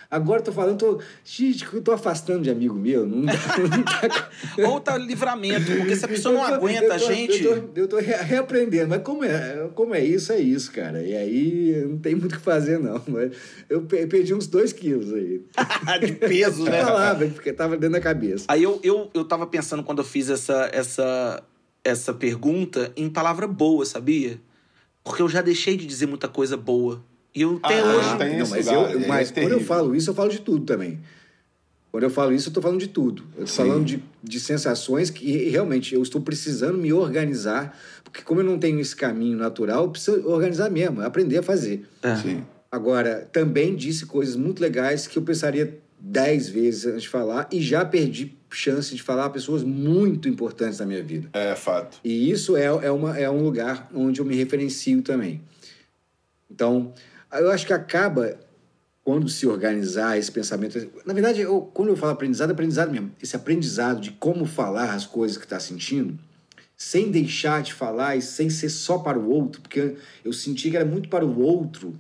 Agora 0.10 0.42
tô 0.42 0.52
falando, 0.52 0.78
tô, 0.78 1.00
gente, 1.24 1.66
eu 1.74 1.82
tô 1.82 1.94
afastando 1.94 2.42
de 2.44 2.50
amigo 2.50 2.76
meu, 2.76 3.06
não 3.08 3.22
dá, 3.22 3.32
não 3.58 3.82
dá 3.82 4.30
Ou 4.70 4.78
tá 4.82 4.98
livramento, 4.98 5.72
porque 5.72 5.96
se 5.96 6.04
a 6.04 6.08
pessoa 6.10 6.36
não 6.36 6.46
tô- 6.50 6.54
aguenta 6.56 6.84
eu 6.84 6.92
a 6.92 7.00
tô- 7.00 7.08
gente. 7.08 7.42
Eu 7.46 7.62
tô, 7.70 7.80
eu 7.80 7.88
tô 7.88 7.98
re- 7.98 8.18
reaprendendo, 8.22 8.90
mas 8.90 9.02
como 9.04 9.24
é, 9.24 9.70
como 9.74 9.96
é 9.96 10.04
isso, 10.04 10.34
é 10.34 10.40
isso, 10.42 10.70
cara. 10.74 11.02
E 11.02 11.16
aí 11.16 11.86
não 11.88 11.98
tem 11.98 12.14
muito 12.14 12.34
o 12.34 12.38
que 12.38 12.44
fazer, 12.44 12.78
não. 12.78 13.02
Mas 13.08 13.32
eu 13.70 13.84
pe- 13.84 14.06
perdi 14.06 14.34
uns 14.34 14.48
dois 14.48 14.74
quilos 14.74 15.14
aí. 15.14 15.44
de 16.06 16.12
peso, 16.12 16.66
né? 16.70 16.84
palavra, 16.84 17.28
porque 17.28 17.54
tava 17.54 17.78
dentro 17.78 17.94
da 17.94 18.02
cabeça. 18.02 18.44
Aí 18.50 18.64
eu, 18.64 18.82
eu, 18.84 19.10
eu 19.14 19.24
tava 19.24 19.48
pensando 19.48 19.82
quando 19.82 20.00
eu 20.00 20.06
fiz 20.06 20.30
essa, 20.30 20.70
essa, 20.74 21.42
essa 21.84 22.14
pergunta 22.14 22.92
em 22.96 23.10
palavra 23.10 23.48
boa, 23.48 23.86
sabia? 23.86 24.40
Porque 25.04 25.22
eu 25.22 25.30
já 25.30 25.42
deixei 25.42 25.76
de 25.76 25.86
dizer 25.86 26.06
muita 26.06 26.28
coisa 26.28 26.56
boa. 26.56 27.04
E 27.34 27.42
eu 27.42 27.60
até 27.64 27.80
Ah, 27.80 27.86
hoje. 27.96 28.18
tem 28.18 28.38
não, 28.38 28.48
mas 28.48 28.66
lugar, 28.68 28.92
eu, 28.94 29.00
é 29.02 29.08
mas 29.08 29.32
quando 29.32 29.38
eu 29.44 29.50
terrível. 29.50 29.68
falo 29.68 29.96
isso, 29.96 30.10
eu 30.10 30.14
falo 30.14 30.30
de 30.30 30.42
tudo 30.42 30.66
também. 30.66 31.00
Quando 31.92 32.04
eu 32.04 32.10
falo 32.10 32.32
isso, 32.34 32.50
eu 32.50 32.54
tô 32.54 32.62
falando 32.62 32.80
de 32.80 32.88
tudo. 32.88 33.24
Eu 33.36 33.42
tô 33.46 33.48
Sim. 33.52 33.58
falando 33.58 33.86
de, 33.86 34.04
de 34.24 34.40
sensações 34.40 35.10
que 35.10 35.50
realmente 35.50 35.94
eu 35.94 36.02
estou 36.02 36.22
precisando 36.22 36.78
me 36.78 36.94
organizar, 36.94 37.78
porque 38.04 38.22
como 38.22 38.40
eu 38.42 38.46
não 38.46 38.58
tenho 38.58 38.80
esse 38.80 38.96
caminho 38.96 39.38
natural, 39.38 39.84
eu 39.86 39.90
preciso 39.90 40.26
organizar 40.28 40.70
mesmo, 40.70 41.02
aprender 41.02 41.40
a 41.40 41.44
fazer. 41.44 41.86
É. 42.02 42.16
Sim. 42.16 42.44
Agora, 42.72 43.28
também 43.34 43.76
disse 43.76 44.06
coisas 44.06 44.38
muito 44.38 44.62
legais 44.62 45.06
que 45.08 45.18
eu 45.18 45.22
pensaria 45.22 45.80
dez 46.00 46.48
vezes 46.48 46.86
antes 46.86 47.02
de 47.04 47.10
falar 47.10 47.50
e 47.52 47.62
já 47.62 47.84
perdi 47.84 48.38
chance 48.52 48.96
de 48.96 49.02
falar 49.02 49.26
a 49.26 49.30
pessoas 49.30 49.64
muito 49.64 50.28
importantes 50.28 50.80
na 50.80 50.86
minha 50.86 51.04
vida. 51.04 51.30
É 51.34 51.56
fato. 51.56 51.98
E 52.04 52.30
isso 52.30 52.56
é, 52.56 52.66
é, 52.66 52.92
uma, 52.92 53.18
é 53.18 53.30
um 53.30 53.44
lugar 53.44 53.90
onde 53.94 54.20
eu 54.20 54.26
me 54.26 54.36
referencio 54.36 55.02
também. 55.02 55.42
Então, 56.50 56.94
eu 57.32 57.50
acho 57.50 57.66
que 57.66 57.74
acaba, 57.74 58.38
quando 59.04 59.30
se 59.30 59.48
organizar 59.48 60.18
esse 60.18 60.32
pensamento... 60.32 60.78
Na 61.06 61.14
verdade, 61.14 61.42
eu, 61.42 61.62
quando 61.74 61.90
eu 61.90 61.98
falo 61.98 62.12
aprendizado, 62.12 62.50
é 62.50 62.54
aprendizado 62.54 62.92
mesmo. 62.92 63.12
Esse 63.22 63.36
aprendizado 63.36 64.02
de 64.02 64.12
como 64.12 64.46
falar 64.46 64.94
as 64.94 65.06
coisas 65.06 65.38
que 65.38 65.46
está 65.46 65.60
sentindo, 65.60 66.20
sem 66.76 67.12
deixar 67.12 67.62
de 67.62 67.74
falar 67.74 68.16
e 68.16 68.22
sem 68.22 68.50
ser 68.50 68.70
só 68.70 68.98
para 68.98 69.18
o 69.18 69.30
outro, 69.30 69.62
porque 69.62 69.96
eu 70.26 70.34
senti 70.34 70.72
que 70.72 70.76
era 70.76 70.86
muito 70.86 71.10
para 71.10 71.26
o 71.26 71.40
outro, 71.40 71.98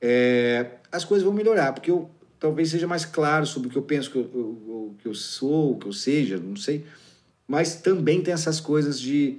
é, 0.00 0.72
as 0.90 1.04
coisas 1.04 1.24
vão 1.24 1.32
melhorar, 1.32 1.72
porque 1.72 1.90
eu 1.90 2.10
talvez 2.40 2.70
seja 2.70 2.86
mais 2.88 3.04
claro 3.04 3.46
sobre 3.46 3.68
o 3.68 3.70
que 3.70 3.78
eu 3.78 3.82
penso, 3.82 4.10
que 4.10 4.16
eu, 4.18 4.22
eu- 4.34 4.94
que 4.98 5.06
eu 5.06 5.14
sou, 5.14 5.72
o 5.72 5.78
que 5.78 5.86
eu 5.86 5.92
seja, 5.92 6.38
não 6.38 6.56
sei. 6.56 6.84
Mas 7.46 7.76
também 7.76 8.22
tem 8.22 8.34
essas 8.34 8.58
coisas 8.60 8.98
de, 9.00 9.38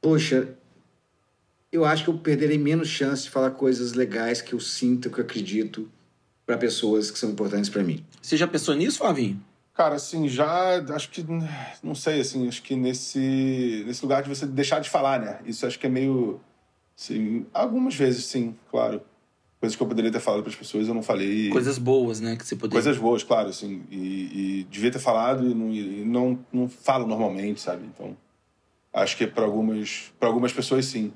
poxa, 0.00 0.54
eu 1.72 1.84
acho 1.84 2.04
que 2.04 2.10
eu 2.10 2.18
perderei 2.18 2.58
menos 2.58 2.88
chance 2.88 3.24
de 3.24 3.30
falar 3.30 3.52
coisas 3.52 3.92
legais 3.92 4.42
que 4.42 4.52
eu 4.54 4.60
sinto, 4.60 5.10
que 5.10 5.18
eu 5.20 5.24
acredito, 5.24 5.88
para 6.44 6.58
pessoas 6.58 7.10
que 7.10 7.18
são 7.18 7.30
importantes 7.30 7.70
para 7.70 7.82
mim. 7.82 8.04
Você 8.20 8.36
já 8.36 8.46
pensou 8.46 8.74
nisso, 8.74 8.98
Flavinho? 8.98 9.40
Cara, 9.74 9.94
assim, 9.94 10.28
já 10.28 10.78
acho 10.94 11.10
que. 11.10 11.24
Não 11.82 11.94
sei, 11.94 12.20
assim, 12.20 12.46
acho 12.48 12.62
que 12.62 12.74
nesse, 12.76 13.84
nesse 13.86 14.02
lugar 14.02 14.22
de 14.22 14.28
você 14.28 14.44
deixar 14.46 14.80
de 14.80 14.90
falar, 14.90 15.20
né? 15.20 15.40
Isso 15.46 15.64
acho 15.66 15.78
que 15.78 15.86
é 15.86 15.90
meio. 15.90 16.40
Assim, 16.98 17.46
algumas 17.54 17.94
vezes, 17.94 18.26
sim, 18.26 18.54
claro. 18.70 19.00
Coisas 19.60 19.76
que 19.76 19.82
eu 19.82 19.86
poderia 19.86 20.10
ter 20.10 20.20
falado 20.20 20.40
para 20.42 20.50
as 20.50 20.56
pessoas, 20.56 20.88
eu 20.88 20.94
não 20.94 21.02
falei. 21.02 21.50
Coisas 21.50 21.76
boas, 21.76 22.18
né? 22.18 22.34
Que 22.34 22.46
você 22.46 22.56
poderia. 22.56 22.82
Coisas 22.82 22.96
boas, 23.00 23.22
claro, 23.22 23.50
assim. 23.50 23.82
E, 23.90 23.96
e 24.60 24.66
devia 24.70 24.90
ter 24.90 24.98
falado 24.98 25.46
e 25.48 25.54
não, 25.54 25.70
e 25.70 26.02
não, 26.04 26.38
não 26.50 26.66
falo 26.68 27.06
normalmente, 27.06 27.60
sabe? 27.60 27.84
Então, 27.84 28.16
acho 28.92 29.16
que 29.18 29.26
para 29.26 29.44
algumas, 29.44 30.12
pra 30.18 30.28
algumas 30.28 30.50
pessoas, 30.52 30.86
sim. 30.86 31.12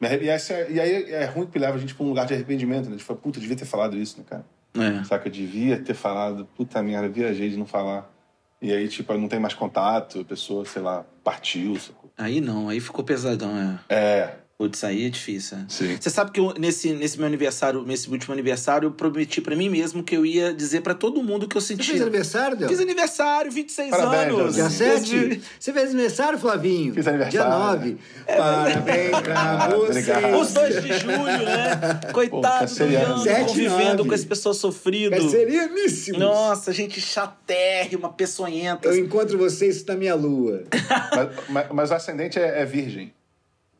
E, 0.00 0.28
essa, 0.28 0.54
é- 0.54 0.72
e 0.72 0.80
aí 0.80 1.12
é 1.12 1.24
ruim 1.26 1.46
que 1.46 1.58
leva 1.58 1.76
a 1.76 1.80
gente 1.80 1.94
para 1.94 2.04
um 2.04 2.08
lugar 2.08 2.26
de 2.26 2.34
arrependimento, 2.34 2.90
né? 2.90 2.96
De 2.96 3.02
falar, 3.04 3.20
puta, 3.20 3.38
devia 3.38 3.56
ter 3.56 3.64
falado 3.64 3.96
isso, 3.96 4.18
né, 4.18 4.24
cara? 4.28 4.44
É. 4.74 5.04
Saca? 5.04 5.30
Devia 5.30 5.78
ter 5.78 5.94
falado, 5.94 6.46
puta 6.56 6.82
merda, 6.82 7.08
viajei 7.08 7.48
de 7.48 7.56
não 7.56 7.66
falar. 7.66 8.12
E 8.60 8.72
aí, 8.72 8.88
tipo, 8.88 9.12
não 9.16 9.28
tem 9.28 9.38
mais 9.38 9.54
contato, 9.54 10.20
a 10.20 10.24
pessoa, 10.24 10.64
sei 10.64 10.82
lá, 10.82 11.04
partiu. 11.22 11.76
sacou? 11.78 12.10
Aí 12.18 12.40
não, 12.40 12.68
aí 12.68 12.80
ficou 12.80 13.04
pesadão, 13.04 13.56
é. 13.56 13.94
É, 13.94 14.34
Putz, 14.58 14.82
aí 14.82 15.06
é 15.06 15.08
difícil. 15.08 15.56
né? 15.56 15.66
Sim. 15.68 15.96
Você 16.00 16.10
sabe 16.10 16.32
que 16.32 16.40
eu, 16.40 16.52
nesse, 16.58 16.92
nesse 16.92 17.16
meu 17.16 17.28
aniversário, 17.28 17.84
nesse 17.84 18.10
último 18.10 18.32
aniversário, 18.34 18.88
eu 18.88 18.90
prometi 18.90 19.40
pra 19.40 19.54
mim 19.54 19.68
mesmo 19.68 20.02
que 20.02 20.16
eu 20.16 20.26
ia 20.26 20.52
dizer 20.52 20.80
pra 20.80 20.94
todo 20.94 21.22
mundo 21.22 21.44
o 21.44 21.48
que 21.48 21.56
eu 21.56 21.60
Você 21.60 21.76
fez 21.76 21.86
sentia. 21.86 22.02
aniversário, 22.02 22.56
Del? 22.56 22.68
Fiz 22.68 22.80
aniversário, 22.80 23.52
26 23.52 23.90
Parabéns, 23.90 24.34
anos. 24.36 24.54
Dia 24.56 24.64
Delzinho. 24.64 25.28
7? 25.30 25.42
Você 25.60 25.72
fez 25.72 25.90
aniversário, 25.90 26.38
Flavinho? 26.40 26.92
Fiz 26.92 27.06
aniversário. 27.06 27.48
Dia 27.48 27.58
9. 27.58 27.98
Parabéns 28.26 29.10
pra 29.20 29.68
você. 29.78 30.34
Os 30.40 30.52
2 30.52 30.82
de 30.82 30.92
julho, 30.98 31.44
né? 31.44 32.00
Coitado 32.12 32.42
do 32.42 32.60
canceriano. 32.60 33.14
Ian, 33.14 33.22
Sete, 33.22 33.46
convivendo 33.46 33.96
nove. 33.98 34.08
com 34.08 34.14
esse 34.16 34.26
pessoal 34.26 34.54
sofrido. 34.54 35.16
Cancerianíssimos. 35.16 36.18
Nossa, 36.20 36.72
gente 36.72 37.00
chatérrima, 37.00 38.08
peçonhenta. 38.12 38.88
Eu 38.88 38.96
encontro 38.98 39.38
vocês 39.38 39.84
na 39.84 39.94
minha 39.94 40.16
lua. 40.16 40.64
Mas, 41.14 41.28
mas- 41.48 41.66
mas 41.72 41.90
o 41.90 41.94
ascendente 41.94 42.38
é, 42.40 42.62
é 42.62 42.64
virgem. 42.64 43.12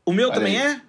O 0.09 0.13
meu 0.13 0.29
Olha 0.29 0.35
também 0.35 0.59
aí. 0.61 0.73
é? 0.75 0.81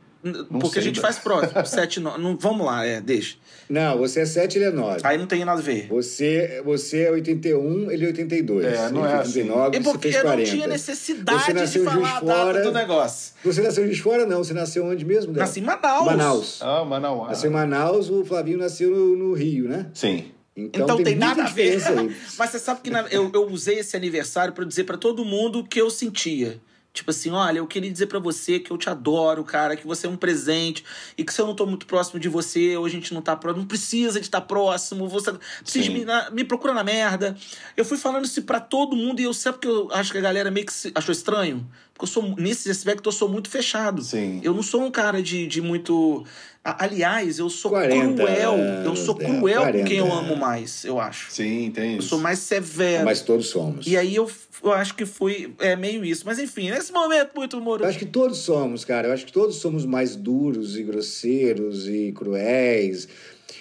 Porque 0.49 0.73
sei, 0.73 0.81
a 0.81 0.83
gente 0.83 0.97
né? 0.97 1.01
faz 1.01 1.17
próximo. 1.17 1.53
Sete, 1.65 1.99
no... 2.01 2.17
não, 2.17 2.35
vamos 2.35 2.65
lá, 2.65 2.85
é, 2.85 2.99
deixa. 2.99 3.37
Não, 3.69 3.97
você 3.97 4.19
é 4.21 4.25
7, 4.25 4.57
ele 4.57 4.65
é 4.65 4.71
9. 4.71 4.99
Aí 5.03 5.17
não 5.17 5.25
tem 5.25 5.45
nada 5.45 5.59
a 5.61 5.63
ver. 5.63 5.87
Você, 5.87 6.61
você 6.65 7.03
é 7.03 7.11
81, 7.11 7.89
ele 7.89 8.03
é 8.03 8.07
82. 8.07 8.65
É, 8.65 8.89
não 8.89 9.05
ele 9.05 9.13
é 9.13 9.15
é 9.15 9.19
89, 9.19 9.77
É 9.77 9.79
você 9.79 9.91
porque 9.91 10.07
eu 10.09 10.21
40. 10.21 10.35
não 10.37 10.43
tinha 10.43 10.67
necessidade 10.67 11.53
Você 11.53 11.79
de 11.79 11.85
falar 11.85 12.17
a 12.17 12.19
de 12.19 12.25
data 12.25 12.41
Fora. 12.43 12.63
do 12.63 12.71
negócio. 12.73 13.33
Você 13.45 13.61
nasceu 13.61 13.87
de 13.87 14.01
Fora, 14.01 14.25
não. 14.25 14.43
Você 14.43 14.53
nasceu 14.53 14.85
onde 14.85 15.05
mesmo, 15.05 15.31
Del? 15.31 15.41
Nasci 15.41 15.59
em 15.61 15.63
Manaus. 15.63 16.05
Manaus. 16.05 16.59
Ah, 16.61 16.83
Manauá. 16.83 17.27
Nasceu 17.29 17.49
em 17.49 17.53
Manaus, 17.53 18.09
o 18.09 18.25
Flavinho 18.25 18.57
nasceu 18.57 18.89
no, 18.91 19.15
no 19.15 19.33
Rio, 19.33 19.69
né? 19.69 19.87
Sim. 19.93 20.31
Então, 20.57 20.83
Então, 20.83 20.95
tem, 20.97 21.15
muita 21.15 21.25
nada 21.27 21.43
a 21.43 21.47
ver. 21.47 21.79
Mas 22.37 22.49
você 22.49 22.59
sabe 22.59 22.81
que 22.81 22.89
na- 22.89 23.07
eu, 23.09 23.31
eu 23.33 23.47
usei 23.47 23.79
esse 23.79 23.95
aniversário 23.95 24.53
pra 24.53 24.65
dizer 24.65 24.83
pra 24.83 24.97
todo 24.97 25.23
mundo 25.23 25.59
o 25.59 25.63
que 25.63 25.79
eu 25.79 25.89
sentia. 25.89 26.59
Tipo 26.99 27.11
assim, 27.11 27.29
olha, 27.31 27.59
eu 27.59 27.65
queria 27.67 27.89
dizer 27.89 28.07
pra 28.07 28.19
você 28.19 28.59
que 28.59 28.71
eu 28.71 28.77
te 28.77 28.89
adoro, 28.89 29.41
cara, 29.45 29.77
que 29.77 29.87
você 29.87 30.05
é 30.05 30.09
um 30.09 30.17
presente 30.17 30.83
e 31.17 31.23
que 31.23 31.33
se 31.33 31.39
eu 31.41 31.47
não 31.47 31.55
tô 31.55 31.65
muito 31.65 31.85
próximo 31.85 32.19
de 32.19 32.27
você, 32.27 32.75
ou 32.75 32.83
a 32.85 32.89
gente 32.89 33.13
não 33.13 33.21
tá 33.21 33.37
próximo, 33.37 33.61
não 33.61 33.67
precisa 33.67 34.19
de 34.19 34.25
estar 34.25 34.41
próximo, 34.41 35.07
você 35.07 35.31
precisa 35.61 35.85
me, 35.93 36.03
na- 36.03 36.29
me 36.29 36.43
procura 36.43 36.73
na 36.73 36.83
merda. 36.83 37.37
Eu 37.77 37.85
fui 37.85 37.97
falando 37.97 38.25
isso 38.25 38.41
pra 38.43 38.59
todo 38.59 38.97
mundo 38.97 39.21
e 39.21 39.23
eu 39.23 39.33
sei 39.33 39.53
porque 39.53 39.67
eu 39.67 39.87
acho 39.93 40.11
que 40.11 40.17
a 40.17 40.21
galera 40.21 40.51
meio 40.51 40.65
que 40.65 40.73
se- 40.73 40.91
achou 40.93 41.13
estranho. 41.13 41.65
Porque 41.99 42.05
eu 42.05 42.07
sou, 42.07 42.35
nesse 42.37 42.71
aspecto, 42.71 43.09
eu 43.09 43.11
sou 43.11 43.27
muito 43.27 43.49
fechado. 43.49 44.01
Sim. 44.01 44.39
Eu 44.41 44.53
não 44.53 44.63
sou 44.63 44.81
um 44.81 44.89
cara 44.89 45.21
de, 45.21 45.45
de 45.45 45.61
muito. 45.61 46.23
Aliás, 46.63 47.39
eu 47.39 47.49
sou 47.49 47.71
40 47.71 48.15
cruel. 48.15 48.57
Eu 48.85 48.95
sou 48.95 49.17
é, 49.19 49.25
cruel 49.25 49.57
com 49.57 49.71
40 49.71 49.83
quem 49.83 49.97
eu 49.97 50.11
amo 50.11 50.37
mais, 50.37 50.85
eu 50.85 50.97
acho. 50.97 51.29
Sim, 51.29 51.71
tem 51.75 51.93
Eu 51.93 51.99
isso. 51.99 52.07
sou 52.07 52.19
mais 52.19 52.39
severo. 52.39 53.03
Mas 53.03 53.21
todos 53.21 53.47
somos. 53.47 53.85
E 53.85 53.97
aí 53.97 54.15
eu, 54.15 54.31
eu 54.63 54.71
acho 54.71 54.95
que 54.95 55.05
foi 55.05 55.53
é, 55.59 55.75
meio 55.75 56.05
isso. 56.05 56.23
Mas 56.25 56.39
enfim, 56.39 56.69
nesse 56.69 56.93
momento 56.93 57.31
muito 57.35 57.57
Eu 57.57 57.61
humoroso. 57.61 57.89
acho 57.89 57.99
que 57.99 58.05
todos 58.05 58.37
somos, 58.37 58.85
cara. 58.85 59.09
Eu 59.09 59.13
acho 59.13 59.25
que 59.25 59.33
todos 59.33 59.57
somos 59.57 59.85
mais 59.85 60.15
duros 60.15 60.77
e 60.77 60.83
grosseiros 60.83 61.85
e 61.85 62.13
cruéis 62.13 63.09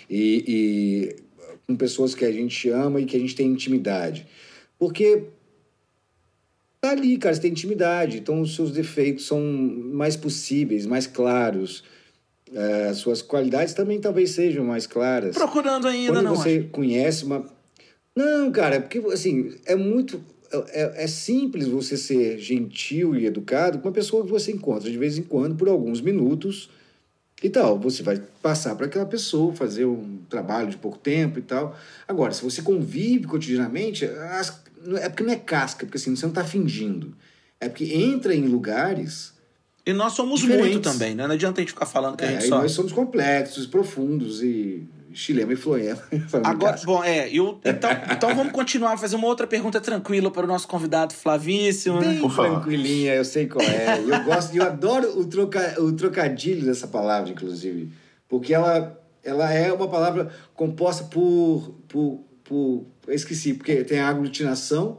e, 0.08 0.44
e 0.46 1.16
com 1.66 1.74
pessoas 1.74 2.14
que 2.14 2.24
a 2.24 2.30
gente 2.30 2.68
ama 2.70 3.00
e 3.00 3.04
que 3.04 3.16
a 3.16 3.20
gente 3.20 3.34
tem 3.34 3.48
intimidade. 3.48 4.28
Porque 4.78 5.24
tá 6.80 6.90
ali, 6.90 7.16
cara, 7.18 7.34
você 7.34 7.40
tem 7.42 7.50
intimidade. 7.50 8.18
Então 8.18 8.40
os 8.40 8.54
seus 8.54 8.70
defeitos 8.72 9.26
são 9.26 9.40
mais 9.40 10.16
possíveis, 10.16 10.86
mais 10.86 11.06
claros. 11.06 11.82
É, 12.52 12.88
As 12.88 12.98
suas 12.98 13.20
qualidades 13.20 13.74
também 13.74 14.00
talvez 14.00 14.30
sejam 14.30 14.64
mais 14.64 14.86
claras. 14.86 15.34
Procurando 15.36 15.86
ainda, 15.86 16.12
Quando 16.12 16.24
não 16.24 16.34
você 16.34 16.58
acho. 16.60 16.68
conhece 16.68 17.24
uma. 17.24 17.44
Não, 18.16 18.50
cara, 18.50 18.76
é 18.76 18.80
porque 18.80 18.98
assim, 19.12 19.54
é 19.66 19.76
muito. 19.76 20.20
É, 20.70 21.04
é 21.04 21.06
simples 21.06 21.68
você 21.68 21.94
ser 21.96 22.38
gentil 22.38 23.14
e 23.14 23.26
educado 23.26 23.78
com 23.78 23.88
uma 23.88 23.92
pessoa 23.94 24.24
que 24.24 24.30
você 24.30 24.50
encontra 24.50 24.90
de 24.90 24.96
vez 24.96 25.18
em 25.18 25.22
quando, 25.22 25.54
por 25.56 25.68
alguns 25.68 26.00
minutos 26.00 26.70
e 27.42 27.50
tal. 27.50 27.78
Você 27.78 28.02
vai 28.02 28.18
passar 28.42 28.74
para 28.74 28.86
aquela 28.86 29.04
pessoa, 29.04 29.52
fazer 29.54 29.84
um 29.84 30.20
trabalho 30.30 30.70
de 30.70 30.78
pouco 30.78 30.96
tempo 30.98 31.38
e 31.38 31.42
tal. 31.42 31.76
Agora, 32.08 32.32
se 32.32 32.42
você 32.42 32.62
convive 32.62 33.26
cotidianamente, 33.26 34.06
as- 34.06 34.64
é 35.00 35.08
porque 35.08 35.22
não 35.22 35.32
é 35.32 35.36
casca, 35.36 35.84
porque 35.86 35.98
assim, 35.98 36.14
você 36.14 36.22
não 36.26 36.30
está 36.30 36.44
fingindo. 36.44 37.14
É 37.60 37.68
porque 37.68 37.92
entra 37.94 38.34
em 38.34 38.46
lugares. 38.46 39.34
E 39.84 39.92
nós 39.92 40.12
somos 40.12 40.40
Diferentes. 40.40 40.70
muito 40.72 40.90
também, 40.92 41.14
né? 41.14 41.26
Não 41.26 41.34
adianta 41.34 41.60
a 41.60 41.62
gente 41.62 41.72
ficar 41.72 41.86
falando 41.86 42.16
que 42.16 42.24
a 42.24 42.28
É, 42.28 42.32
gente 42.34 42.44
e 42.44 42.48
só. 42.48 42.58
nós 42.60 42.72
somos 42.72 42.92
complexos, 42.92 43.66
profundos 43.66 44.42
e 44.42 44.86
chilema 45.12 45.54
e 45.54 45.56
floema. 45.56 46.00
Agora, 46.44 46.78
bom, 46.84 47.02
é, 47.02 47.28
eu, 47.30 47.58
então, 47.64 47.90
então 48.12 48.34
vamos 48.36 48.52
continuar 48.52 48.92
a 48.92 48.96
fazer 48.98 49.16
uma 49.16 49.26
outra 49.26 49.46
pergunta 49.46 49.80
tranquila 49.80 50.30
para 50.30 50.44
o 50.44 50.46
nosso 50.46 50.68
convidado 50.68 51.14
Flavíssimo. 51.14 52.00
né? 52.00 52.08
Bem 52.08 52.20
favor. 52.30 52.60
tranquilinha, 52.60 53.14
eu 53.14 53.24
sei 53.24 53.46
qual 53.46 53.64
é. 53.66 53.98
Eu 53.98 54.22
gosto, 54.24 54.54
eu 54.54 54.62
adoro 54.62 55.18
o, 55.18 55.24
troca, 55.24 55.80
o 55.82 55.90
trocadilho 55.92 56.66
dessa 56.66 56.86
palavra, 56.86 57.30
inclusive, 57.30 57.90
porque 58.28 58.52
ela, 58.54 58.96
ela 59.24 59.50
é 59.52 59.72
uma 59.72 59.88
palavra 59.88 60.30
composta 60.54 61.04
por, 61.04 61.74
por, 61.88 62.20
por 62.48 62.84
eu 63.06 63.14
esqueci, 63.14 63.54
porque 63.54 63.84
tem 63.84 63.98
a 64.00 64.08
aglutinação 64.08 64.98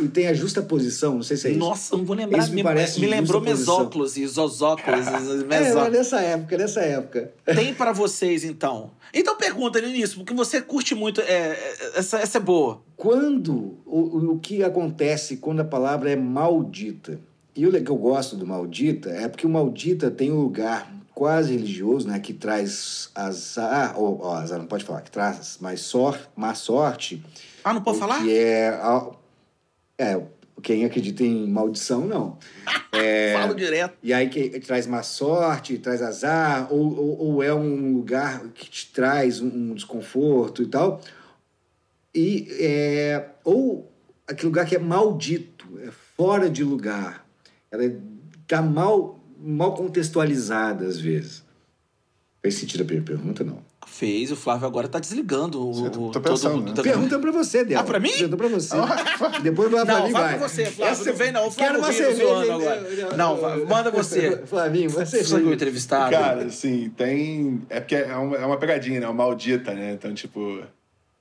e 0.00 0.06
tem 0.06 0.28
a 0.28 0.34
justa 0.34 0.62
posição, 0.62 1.14
não 1.14 1.22
sei 1.22 1.36
se 1.36 1.48
é 1.48 1.50
isso. 1.50 1.58
Nossa, 1.58 1.96
não 1.96 2.04
vou 2.04 2.14
lembrar. 2.14 2.38
Isso 2.38 2.52
me 2.52 2.62
parece 2.62 3.00
me 3.00 3.06
lembrou 3.06 3.40
mesóclos 3.40 4.16
e 4.16 4.22
isóclos. 4.22 5.06
É, 5.50 5.90
nessa 5.90 6.20
época, 6.20 6.56
nessa 6.58 6.80
época. 6.80 7.32
Tem 7.44 7.72
para 7.74 7.92
vocês, 7.92 8.44
então. 8.44 8.90
Então 9.12 9.36
pergunta 9.36 9.80
nisso, 9.80 10.16
porque 10.18 10.34
você 10.34 10.60
curte 10.60 10.94
muito. 10.94 11.20
É, 11.20 11.24
é, 11.52 11.92
essa, 11.96 12.18
essa 12.18 12.38
é 12.38 12.40
boa. 12.40 12.82
Quando, 12.96 13.78
o, 13.86 13.98
o- 14.00 14.32
o 14.34 14.38
que 14.38 14.62
acontece 14.62 15.38
quando 15.38 15.60
a 15.60 15.64
palavra 15.64 16.10
é 16.10 16.16
maldita? 16.16 17.18
E 17.56 17.66
o 17.66 17.72
que 17.72 17.90
eu 17.90 17.96
gosto 17.96 18.36
do 18.36 18.46
maldita 18.46 19.10
é 19.10 19.26
porque 19.26 19.46
o 19.46 19.50
maldita 19.50 20.10
tem 20.12 20.30
um 20.30 20.40
lugar 20.40 20.92
quase 21.18 21.52
religioso, 21.52 22.06
né, 22.06 22.20
que 22.20 22.32
traz 22.32 23.10
azar, 23.12 23.98
ou, 24.00 24.20
ou 24.20 24.32
azar 24.34 24.56
não 24.56 24.66
pode 24.68 24.84
falar, 24.84 25.00
que 25.00 25.10
traz 25.10 25.58
mais 25.60 25.80
sor, 25.80 26.16
má 26.36 26.54
sorte. 26.54 27.20
Ah, 27.64 27.74
não 27.74 27.82
pode 27.82 27.98
falar? 27.98 28.22
Que 28.22 28.32
é, 28.38 28.68
a- 28.68 29.10
é, 29.98 30.22
quem 30.62 30.84
acredita 30.84 31.24
em 31.24 31.48
maldição, 31.48 32.06
não. 32.06 32.38
É, 32.92 33.34
Falo 33.34 33.54
direto. 33.54 33.96
e 34.02 34.12
aí 34.14 34.28
que 34.28 34.58
traz 34.60 34.86
má 34.86 35.02
sorte, 35.02 35.76
traz 35.78 36.00
azar, 36.00 36.72
ou, 36.72 36.96
ou, 36.98 37.18
ou 37.18 37.42
é 37.42 37.52
um 37.52 37.92
lugar 37.94 38.40
que 38.54 38.70
te 38.70 38.90
traz 38.92 39.40
um, 39.40 39.46
um 39.48 39.74
desconforto 39.74 40.62
e 40.62 40.66
tal. 40.66 41.00
E, 42.14 42.46
é, 42.60 43.28
ou 43.44 43.92
aquele 44.26 44.46
lugar 44.46 44.66
que 44.66 44.74
é 44.76 44.78
maldito, 44.78 45.66
é 45.84 45.90
fora 46.16 46.48
de 46.48 46.64
lugar. 46.64 47.26
Ela 47.70 47.84
está 48.42 48.62
mal, 48.62 49.17
mal 49.38 49.74
contextualizada 49.74 50.84
às 50.86 50.98
vezes. 51.00 51.46
Fez 52.42 52.54
sentido 52.54 52.82
a 52.82 52.84
primeira 52.84 53.04
pergunta, 53.06 53.42
não? 53.42 53.58
Fez, 53.86 54.30
o 54.30 54.36
Flávio 54.36 54.66
agora 54.66 54.86
tá 54.86 54.98
desligando 55.00 55.66
o. 55.66 55.72
Você- 55.74 55.90
tô 55.90 56.08
o- 56.08 56.20
pensando, 56.20 56.60
né? 56.62 56.72
todo- 56.72 56.82
Pergunta 56.84 57.18
pra 57.18 57.32
você, 57.32 57.64
Del. 57.64 57.80
Ah, 57.80 57.82
pra 57.82 57.98
mim? 57.98 58.10
Pergunta 58.12 58.36
pra 58.36 58.48
você. 58.48 58.76
Depois 59.42 59.70
vai 59.70 59.84
pra 59.84 59.94
Não, 59.98 60.06
mim, 60.06 60.12
vai. 60.12 60.38
pra 60.38 60.48
você, 60.48 60.66
Flávio. 60.66 60.92
Essa- 60.92 61.10
Não 61.10 61.16
vem, 61.16 61.32
não. 61.32 61.48
O 61.48 61.52
Quero 61.54 61.78
Flávio 61.78 61.78
uma 61.80 61.88
rindo, 61.90 62.18
cerveja. 62.18 62.54
agora. 62.54 63.16
Não, 63.16 63.36
va- 63.38 63.56
manda 63.56 63.90
você. 63.90 64.36
Flavinho, 64.46 64.90
você. 64.90 65.24
Você 65.24 65.24
foi 65.24 65.42
o 65.42 65.52
entrevistado. 65.52 66.12
Cara, 66.12 66.44
assim, 66.44 66.90
tem. 66.90 67.62
É 67.70 67.80
porque 67.80 67.96
é 67.96 68.14
uma, 68.14 68.36
é 68.36 68.46
uma 68.46 68.56
pegadinha, 68.58 69.00
né? 69.00 69.06
Uma 69.06 69.14
maldita, 69.24 69.72
né? 69.74 69.92
Então, 69.94 70.12
tipo, 70.14 70.62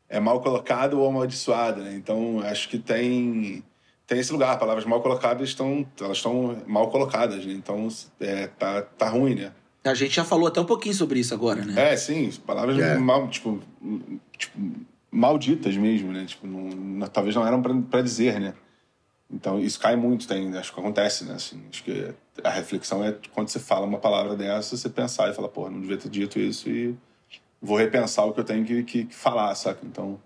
é 0.10 0.20
mal 0.20 0.42
colocado 0.42 1.00
ou 1.00 1.08
amaldiçoado, 1.08 1.82
né? 1.82 1.96
Então, 1.96 2.42
acho 2.42 2.70
que 2.70 2.78
tem. 2.78 3.64
Tem 4.08 4.20
esse 4.20 4.32
lugar, 4.32 4.58
palavras 4.58 4.86
mal 4.86 5.02
colocadas 5.02 5.50
estão. 5.50 5.86
Elas 6.00 6.18
estão 6.18 6.58
mal 6.66 6.90
colocadas, 6.90 7.46
né? 7.46 7.52
Então, 7.54 7.90
é, 8.22 8.48
tá, 8.48 8.82
tá 8.82 9.10
ruim, 9.10 9.36
né? 9.36 9.52
A 9.84 9.94
gente 9.94 10.16
já 10.16 10.24
falou 10.24 10.48
até 10.48 10.60
um 10.62 10.66
pouquinho 10.66 10.96
sobre 10.96 11.20
isso 11.20 11.34
agora, 11.34 11.64
né? 11.64 11.92
É, 11.94 11.98
sim, 11.98 12.32
palavras 12.46 12.78
É. 12.80 12.98
mal, 12.98 13.28
tipo, 13.28 13.60
tipo, 14.38 14.58
malditas 15.12 15.76
mesmo, 15.76 16.12
né? 16.12 16.26
Tipo, 16.26 16.48
não, 16.48 16.62
não- 16.70 17.08
talvez 17.08 17.36
não 17.36 17.46
eram 17.46 17.62
pra, 17.62 17.74
pra 17.90 18.02
dizer, 18.02 18.40
né? 18.40 18.54
Então, 19.30 19.60
isso 19.60 19.78
cai 19.80 19.98
muito, 19.98 20.26
tem, 20.26 20.56
acho 20.58 20.74
que 20.74 20.80
acontece, 20.80 21.26
né? 21.26 21.34
Assim, 21.36 21.62
acho 21.70 21.84
que 21.84 22.14
a 22.42 22.50
reflexão 22.50 23.04
é 23.04 23.14
quando 23.34 23.50
você 23.50 23.60
fala 23.60 23.86
uma 23.86 23.98
palavra 24.00 24.38
dessa, 24.38 24.78
você 24.78 24.88
pensar 24.90 25.30
e 25.30 25.34
falar, 25.34 25.50
pô, 25.50 25.70
não 25.70 25.82
devia 25.82 25.98
ter 25.98 26.10
dito 26.10 26.40
isso 26.40 26.70
e 26.70 26.96
vou 27.62 27.76
repensar 27.78 28.24
o 28.26 28.32
que 28.34 28.40
eu 28.40 28.44
tenho 28.46 28.64
que, 28.66 28.84
que, 28.84 29.06
que 29.06 29.16
falar, 29.16 29.54
saca? 29.56 29.82
Então, 29.86 30.18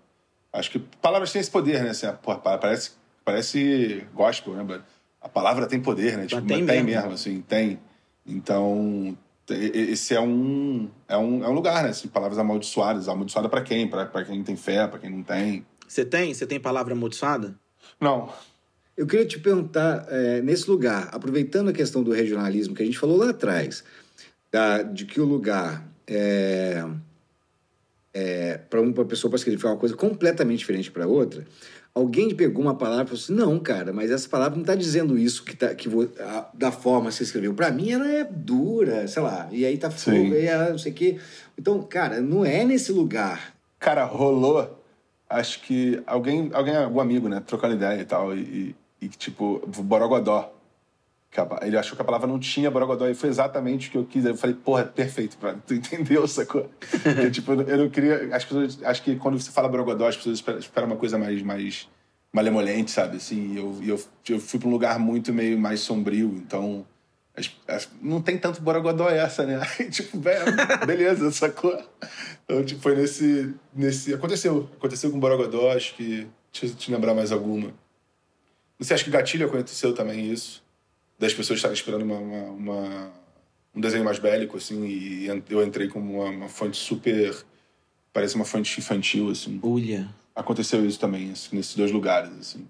acho 0.52 0.70
que 0.70 0.78
palavras 0.78 1.32
têm 1.32 1.40
esse 1.40 1.50
poder, 1.50 1.82
né? 1.82 1.90
Assim, 1.90 2.06
pô, 2.22 2.34
pa- 2.36 2.58
parece, 2.58 2.92
parece 3.24 4.06
gospel, 4.14 4.54
né? 4.54 4.82
A 5.20 5.28
palavra 5.28 5.66
tem 5.66 5.80
poder, 5.80 6.16
né? 6.16 6.26
Tipo, 6.26 6.42
tem 6.42 6.58
mas 6.58 6.66
tem 6.66 6.82
mesmo. 6.82 7.00
mesmo, 7.00 7.12
assim, 7.14 7.40
tem. 7.42 7.78
Então, 8.26 9.16
esse 9.48 10.14
é 10.14 10.20
um, 10.20 10.88
é 11.08 11.16
um, 11.16 11.44
é 11.44 11.48
um 11.48 11.52
lugar, 11.52 11.82
né? 11.84 11.90
Assim, 11.90 12.08
palavras 12.08 12.38
amaldiçoadas. 12.38 13.08
Amaldiçoada 13.08 13.48
pra 13.48 13.60
quem? 13.62 13.88
Pra 13.88 14.06
quem 14.24 14.42
tem 14.42 14.56
fé, 14.56 14.86
pra 14.86 14.98
quem 14.98 15.10
não 15.10 15.22
tem. 15.22 15.64
Você 15.86 16.04
tem? 16.04 16.32
Você 16.34 16.46
tem 16.46 16.58
palavra 16.60 16.92
amaldiçoada? 16.94 17.54
Não. 18.00 18.32
Eu 18.96 19.06
queria 19.06 19.26
te 19.26 19.38
perguntar, 19.38 20.06
é, 20.10 20.42
nesse 20.42 20.68
lugar, 20.70 21.08
aproveitando 21.12 21.68
a 21.70 21.72
questão 21.72 22.02
do 22.02 22.12
regionalismo 22.12 22.74
que 22.74 22.82
a 22.82 22.86
gente 22.86 22.98
falou 22.98 23.16
lá 23.16 23.30
atrás, 23.30 23.82
da- 24.50 24.82
de 24.82 25.06
que 25.06 25.20
o 25.20 25.24
lugar 25.24 25.86
é, 26.06 26.84
é, 28.12 28.58
para 28.58 28.80
uma 28.80 29.04
pessoa 29.04 29.30
para 29.30 29.38
significar 29.38 29.72
uma 29.72 29.78
coisa 29.78 29.96
completamente 29.96 30.58
diferente 30.58 30.90
para 30.90 31.06
outra, 31.06 31.44
alguém 31.94 32.34
pegou 32.34 32.62
uma 32.62 32.74
palavra 32.74 33.04
e 33.04 33.06
falou 33.06 33.20
assim: 33.22 33.34
não, 33.34 33.58
cara, 33.58 33.92
mas 33.92 34.10
essa 34.10 34.28
palavra 34.28 34.54
não 34.54 34.62
está 34.62 34.74
dizendo 34.74 35.18
isso 35.18 35.44
que, 35.44 35.56
tá, 35.56 35.74
que 35.74 35.88
vo- 35.88 36.08
a- 36.20 36.48
da 36.54 36.70
forma 36.72 37.08
que 37.10 37.16
você 37.16 37.22
escreveu. 37.24 37.54
Para 37.54 37.70
mim, 37.70 37.90
ela 37.90 38.08
é 38.08 38.24
dura, 38.24 39.06
sei 39.08 39.22
lá, 39.22 39.48
e 39.50 39.64
aí 39.64 39.76
tá 39.78 39.90
fogo, 39.90 40.34
e 40.34 40.46
ela 40.46 40.70
não 40.70 40.78
sei 40.78 40.92
o 40.92 40.94
quê. 40.94 41.18
Então, 41.58 41.82
cara, 41.82 42.20
não 42.20 42.44
é 42.44 42.64
nesse 42.64 42.92
lugar. 42.92 43.54
Cara, 43.78 44.04
rolou. 44.04 44.78
Acho 45.28 45.62
que 45.62 46.02
alguém, 46.06 46.50
alguém, 46.52 46.76
algum 46.76 47.00
amigo, 47.00 47.28
né, 47.28 47.42
trocando 47.46 47.74
ideia 47.74 48.00
e 48.00 48.04
tal, 48.04 48.36
e, 48.36 48.76
e, 49.00 49.08
tipo, 49.08 49.62
Borogodó. 49.82 50.52
A 51.34 51.66
Ele 51.66 51.78
achou 51.78 51.96
que 51.96 52.02
a 52.02 52.04
palavra 52.04 52.26
não 52.26 52.38
tinha 52.38 52.70
Borogodó 52.70 53.08
e 53.08 53.14
foi 53.14 53.30
exatamente 53.30 53.88
o 53.88 53.90
que 53.92 53.98
eu 53.98 54.04
quis. 54.04 54.24
Eu 54.24 54.36
falei, 54.36 54.54
porra, 54.54 54.84
perfeito, 54.84 55.36
pra... 55.38 55.54
tu 55.54 55.72
entendeu, 55.74 56.26
sacou? 56.28 56.70
Porque, 57.02 57.30
tipo, 57.30 57.52
eu 57.52 57.78
não 57.78 57.88
queria. 57.88 58.28
As 58.36 58.44
pessoas, 58.44 58.78
acho 58.82 59.02
que 59.02 59.16
quando 59.16 59.40
você 59.40 59.50
fala 59.50 59.68
Borogodó, 59.68 60.06
as 60.08 60.16
pessoas 60.16 60.42
esperam, 60.60 60.88
uma 60.88 60.96
coisa 60.96 61.16
mais, 61.16 61.40
mais 61.42 61.88
malemolente, 62.32 62.90
sabe? 62.90 63.16
Assim, 63.16 63.54
e 63.54 63.56
eu, 63.56 63.78
eu, 63.82 64.04
eu 64.28 64.38
fui 64.40 64.58
pra 64.60 64.68
um 64.68 64.72
lugar 64.72 64.98
muito 64.98 65.32
meio 65.32 65.58
mais 65.58 65.80
sombrio, 65.80 66.34
então. 66.36 66.84
as- 67.34 67.50
as- 67.66 67.88
não 68.02 68.20
tem 68.20 68.36
tanto 68.36 68.60
Borogodó 68.60 69.08
essa, 69.08 69.46
né? 69.46 69.58
Aí, 69.78 69.88
tipo, 69.90 70.18
beleza, 70.86 71.30
sacou? 71.30 71.82
Então, 72.44 72.62
tipo, 72.62 72.82
foi 72.82 72.94
nesse, 72.94 73.54
nesse. 73.74 74.12
Aconteceu. 74.12 74.68
Aconteceu 74.76 75.10
com 75.10 75.18
Borogodó, 75.18 75.72
acho 75.72 75.94
que. 75.94 76.26
Deixa 76.52 76.66
eu 76.66 76.74
te 76.78 76.92
lembrar 76.92 77.14
mais 77.14 77.32
alguma. 77.32 77.68
Não 78.78 78.86
sei, 78.86 78.94
acho 78.94 79.04
que 79.04 79.10
Gatilho 79.10 79.46
aconteceu 79.46 79.94
também 79.94 80.30
isso. 80.30 80.61
Das 81.22 81.32
pessoas 81.32 81.60
estarem 81.60 81.76
esperando 81.76 82.02
uma, 82.02 82.18
uma- 82.18 82.50
uma- 82.50 83.12
um 83.76 83.80
desenho 83.80 84.04
mais 84.04 84.18
bélico, 84.18 84.56
assim, 84.56 84.84
e 84.84 85.26
eu 85.48 85.64
entrei 85.64 85.86
como 85.86 86.20
uma, 86.20 86.30
uma 86.30 86.48
fonte 86.48 86.76
super. 86.76 87.32
Parece 88.12 88.34
uma 88.34 88.44
fonte 88.44 88.80
infantil, 88.80 89.30
assim. 89.30 89.60
Ulha. 89.62 90.12
Aconteceu 90.34 90.84
isso 90.84 90.98
também, 90.98 91.30
assim, 91.30 91.54
nesses 91.54 91.76
dois 91.76 91.92
lugares, 91.92 92.28
assim. 92.40 92.66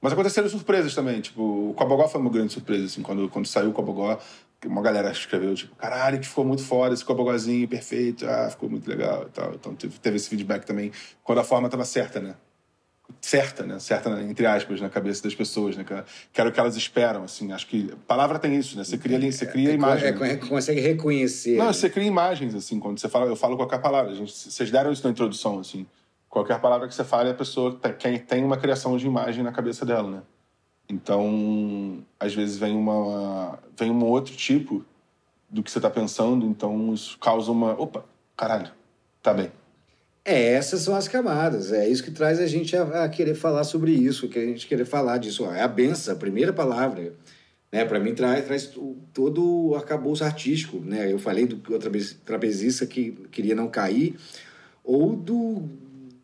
Mas 0.00 0.12
aconteceram 0.12 0.48
surpresas 0.48 0.94
também, 0.94 1.20
tipo, 1.20 1.42
o 1.42 1.74
Cobogó 1.74 2.06
foi 2.06 2.20
uma 2.20 2.30
grande 2.30 2.52
surpresa, 2.52 2.84
assim, 2.84 3.02
quando, 3.02 3.28
quando 3.28 3.46
saiu 3.46 3.70
o 3.70 3.72
Cobogó, 3.72 4.20
uma 4.64 4.82
galera 4.82 5.10
escreveu, 5.10 5.52
tipo, 5.56 5.74
caralho, 5.74 6.20
que 6.20 6.28
ficou 6.28 6.44
muito 6.44 6.62
foda 6.62 6.94
esse 6.94 7.04
Cobogózinho, 7.04 7.66
perfeito, 7.66 8.24
ah, 8.24 8.48
ficou 8.50 8.70
muito 8.70 8.88
legal 8.88 9.24
e 9.24 9.30
tal. 9.30 9.52
Então 9.54 9.74
teve, 9.74 9.98
teve 9.98 10.14
esse 10.16 10.28
feedback 10.28 10.64
também, 10.64 10.92
quando 11.24 11.38
a 11.40 11.44
forma 11.44 11.68
tava 11.68 11.84
certa, 11.84 12.20
né? 12.20 12.36
Certa, 13.20 13.64
né? 13.64 13.78
Certa, 13.78 14.10
entre 14.22 14.46
aspas, 14.46 14.80
na 14.80 14.88
cabeça 14.88 15.22
das 15.22 15.34
pessoas, 15.34 15.76
né? 15.76 15.84
Que, 16.32 16.40
era 16.40 16.48
o 16.48 16.52
que 16.52 16.60
elas 16.60 16.76
esperam, 16.76 17.24
assim. 17.24 17.52
Acho 17.52 17.66
que 17.66 17.94
palavra 18.06 18.38
tem 18.38 18.54
isso, 18.56 18.76
né? 18.76 18.84
Você 18.84 18.96
cria, 18.98 19.16
ali- 19.16 19.32
você 19.32 19.46
cria 19.46 19.70
É, 19.70 19.74
imagem. 19.74 20.08
é, 20.08 20.12
né? 20.12 20.32
é, 20.32 20.36
consegue 20.36 20.80
reconhecer. 20.80 21.56
Não, 21.56 21.72
você 21.72 21.88
cria 21.90 22.06
imagens, 22.06 22.54
assim, 22.54 22.78
quando 22.78 22.98
você 22.98 23.08
fala, 23.08 23.26
eu 23.26 23.36
falo 23.36 23.56
qualquer 23.56 23.80
palavra. 23.80 24.14
Gente, 24.14 24.32
vocês 24.32 24.70
deram 24.70 24.92
isso 24.92 25.04
na 25.04 25.10
introdução, 25.10 25.58
assim. 25.58 25.86
Qualquer 26.28 26.60
palavra 26.60 26.86
que 26.86 26.94
você 26.94 27.02
fale, 27.04 27.30
a 27.30 27.34
pessoa 27.34 27.74
tem, 27.98 28.18
tem 28.18 28.44
uma 28.44 28.56
criação 28.56 28.96
de 28.96 29.06
imagem 29.06 29.42
na 29.42 29.50
cabeça 29.52 29.84
dela, 29.84 30.08
né? 30.10 30.22
Então, 30.88 32.04
às 32.18 32.34
vezes 32.34 32.56
vem 32.58 32.74
uma 32.76 33.58
vem 33.78 33.90
um 33.90 34.04
outro 34.04 34.34
tipo 34.34 34.84
do 35.48 35.62
que 35.62 35.70
você 35.70 35.80
tá 35.80 35.90
pensando, 35.90 36.46
então 36.46 36.92
isso 36.94 37.18
causa 37.18 37.50
uma, 37.50 37.72
opa, 37.80 38.04
caralho, 38.36 38.70
tá 39.22 39.32
bem. 39.34 39.50
É, 40.24 40.52
essas 40.52 40.82
são 40.82 40.94
as 40.94 41.08
camadas. 41.08 41.72
É 41.72 41.88
isso 41.88 42.02
que 42.02 42.10
traz 42.10 42.38
a 42.38 42.46
gente 42.46 42.76
a, 42.76 43.04
a 43.04 43.08
querer 43.08 43.34
falar 43.34 43.64
sobre 43.64 43.92
isso, 43.92 44.28
que 44.28 44.38
a 44.38 44.44
gente 44.44 44.66
querer 44.66 44.84
falar 44.84 45.18
disso. 45.18 45.44
É 45.46 45.62
a 45.62 45.68
benção, 45.68 46.14
a 46.14 46.18
primeira 46.18 46.52
palavra. 46.52 47.12
Né? 47.72 47.84
Para 47.84 47.98
mim, 47.98 48.14
traz, 48.14 48.44
traz 48.44 48.70
todo 49.12 49.68
o 49.68 49.74
arcabouço 49.74 50.24
artístico. 50.24 50.78
Né? 50.78 51.10
Eu 51.10 51.18
falei 51.18 51.46
do 51.46 51.56
trapezista 52.24 52.86
que 52.86 53.12
queria 53.30 53.54
não 53.54 53.68
cair, 53.68 54.16
ou 54.84 55.16
do 55.16 55.68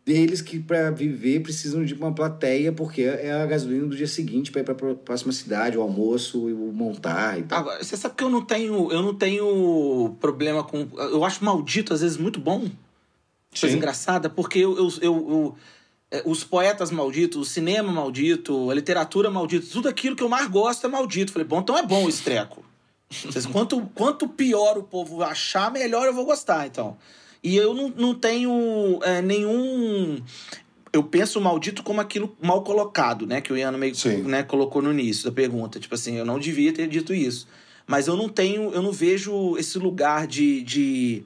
deles 0.05 0.41
que 0.41 0.57
para 0.57 0.89
viver 0.89 1.41
precisam 1.41 1.83
de 1.83 1.93
uma 1.93 2.13
plateia 2.13 2.71
porque 2.71 3.01
é 3.01 3.33
a 3.33 3.45
gasolina 3.45 3.87
do 3.87 3.95
dia 3.97 4.07
seguinte 4.07 4.49
para 4.49 4.61
ir 4.61 4.63
para 4.63 4.91
a 4.91 4.95
próxima 4.95 5.33
cidade, 5.33 5.77
o 5.77 5.81
almoço 5.81 6.47
o 6.47 6.71
montar 6.71 7.37
e 7.37 7.43
tal. 7.43 7.59
Agora, 7.59 7.83
você 7.83 7.97
sabe 7.97 8.15
que 8.15 8.23
eu 8.23 8.29
não 8.29 8.41
tenho, 8.41 8.89
eu 8.89 9.01
não 9.01 9.13
tenho 9.13 10.15
problema 10.21 10.63
com. 10.63 10.87
Eu 10.97 11.25
acho 11.25 11.43
maldito, 11.43 11.93
às 11.93 11.99
vezes, 11.99 12.15
muito 12.15 12.39
bom. 12.39 12.69
Coisa 13.51 13.69
Sim. 13.71 13.77
engraçada, 13.77 14.29
porque 14.29 14.59
eu, 14.59 14.77
eu, 14.77 14.89
eu- 15.01 15.29
eu- 15.29 15.55
é, 16.09 16.21
os 16.25 16.43
poetas 16.43 16.89
malditos, 16.91 17.41
o 17.41 17.45
cinema 17.45 17.91
maldito, 17.91 18.69
a 18.69 18.73
literatura 18.73 19.29
maldita, 19.29 19.67
tudo 19.71 19.89
aquilo 19.89 20.15
que 20.15 20.23
eu 20.23 20.29
mais 20.29 20.47
gosto 20.47 20.85
é 20.85 20.89
maldito. 20.89 21.31
Falei, 21.33 21.47
bom, 21.47 21.59
então 21.59 21.77
é 21.77 21.83
bom 21.83 22.07
esse 22.07 22.23
treco. 22.23 22.63
Vocês, 23.09 23.45
quanto, 23.45 23.81
quanto 23.95 24.27
pior 24.27 24.77
o 24.77 24.83
povo 24.83 25.23
achar, 25.23 25.71
melhor 25.71 26.05
eu 26.05 26.13
vou 26.13 26.25
gostar, 26.25 26.67
então. 26.67 26.97
E 27.43 27.55
eu 27.55 27.73
não, 27.73 27.89
não 27.89 28.13
tenho 28.15 28.99
é, 29.03 29.21
nenhum. 29.21 30.21
Eu 30.91 31.03
penso 31.03 31.39
o 31.39 31.41
maldito 31.41 31.83
como 31.83 32.01
aquilo 32.01 32.35
mal 32.41 32.63
colocado, 32.63 33.25
né? 33.25 33.39
Que 33.41 33.51
o 33.53 33.57
Iano 33.57 33.77
meio 33.77 33.93
né, 34.25 34.43
colocou 34.43 34.81
no 34.81 34.91
início 34.91 35.25
da 35.25 35.31
pergunta. 35.31 35.79
Tipo 35.79 35.95
assim, 35.95 36.15
eu 36.15 36.25
não 36.25 36.39
devia 36.39 36.73
ter 36.73 36.87
dito 36.87 37.13
isso. 37.13 37.47
Mas 37.85 38.07
eu 38.07 38.17
não 38.17 38.27
tenho, 38.27 38.71
eu 38.71 38.81
não 38.81 38.91
vejo 38.91 39.55
esse 39.57 39.77
lugar 39.77 40.27
de. 40.27 40.61
de 40.63 41.23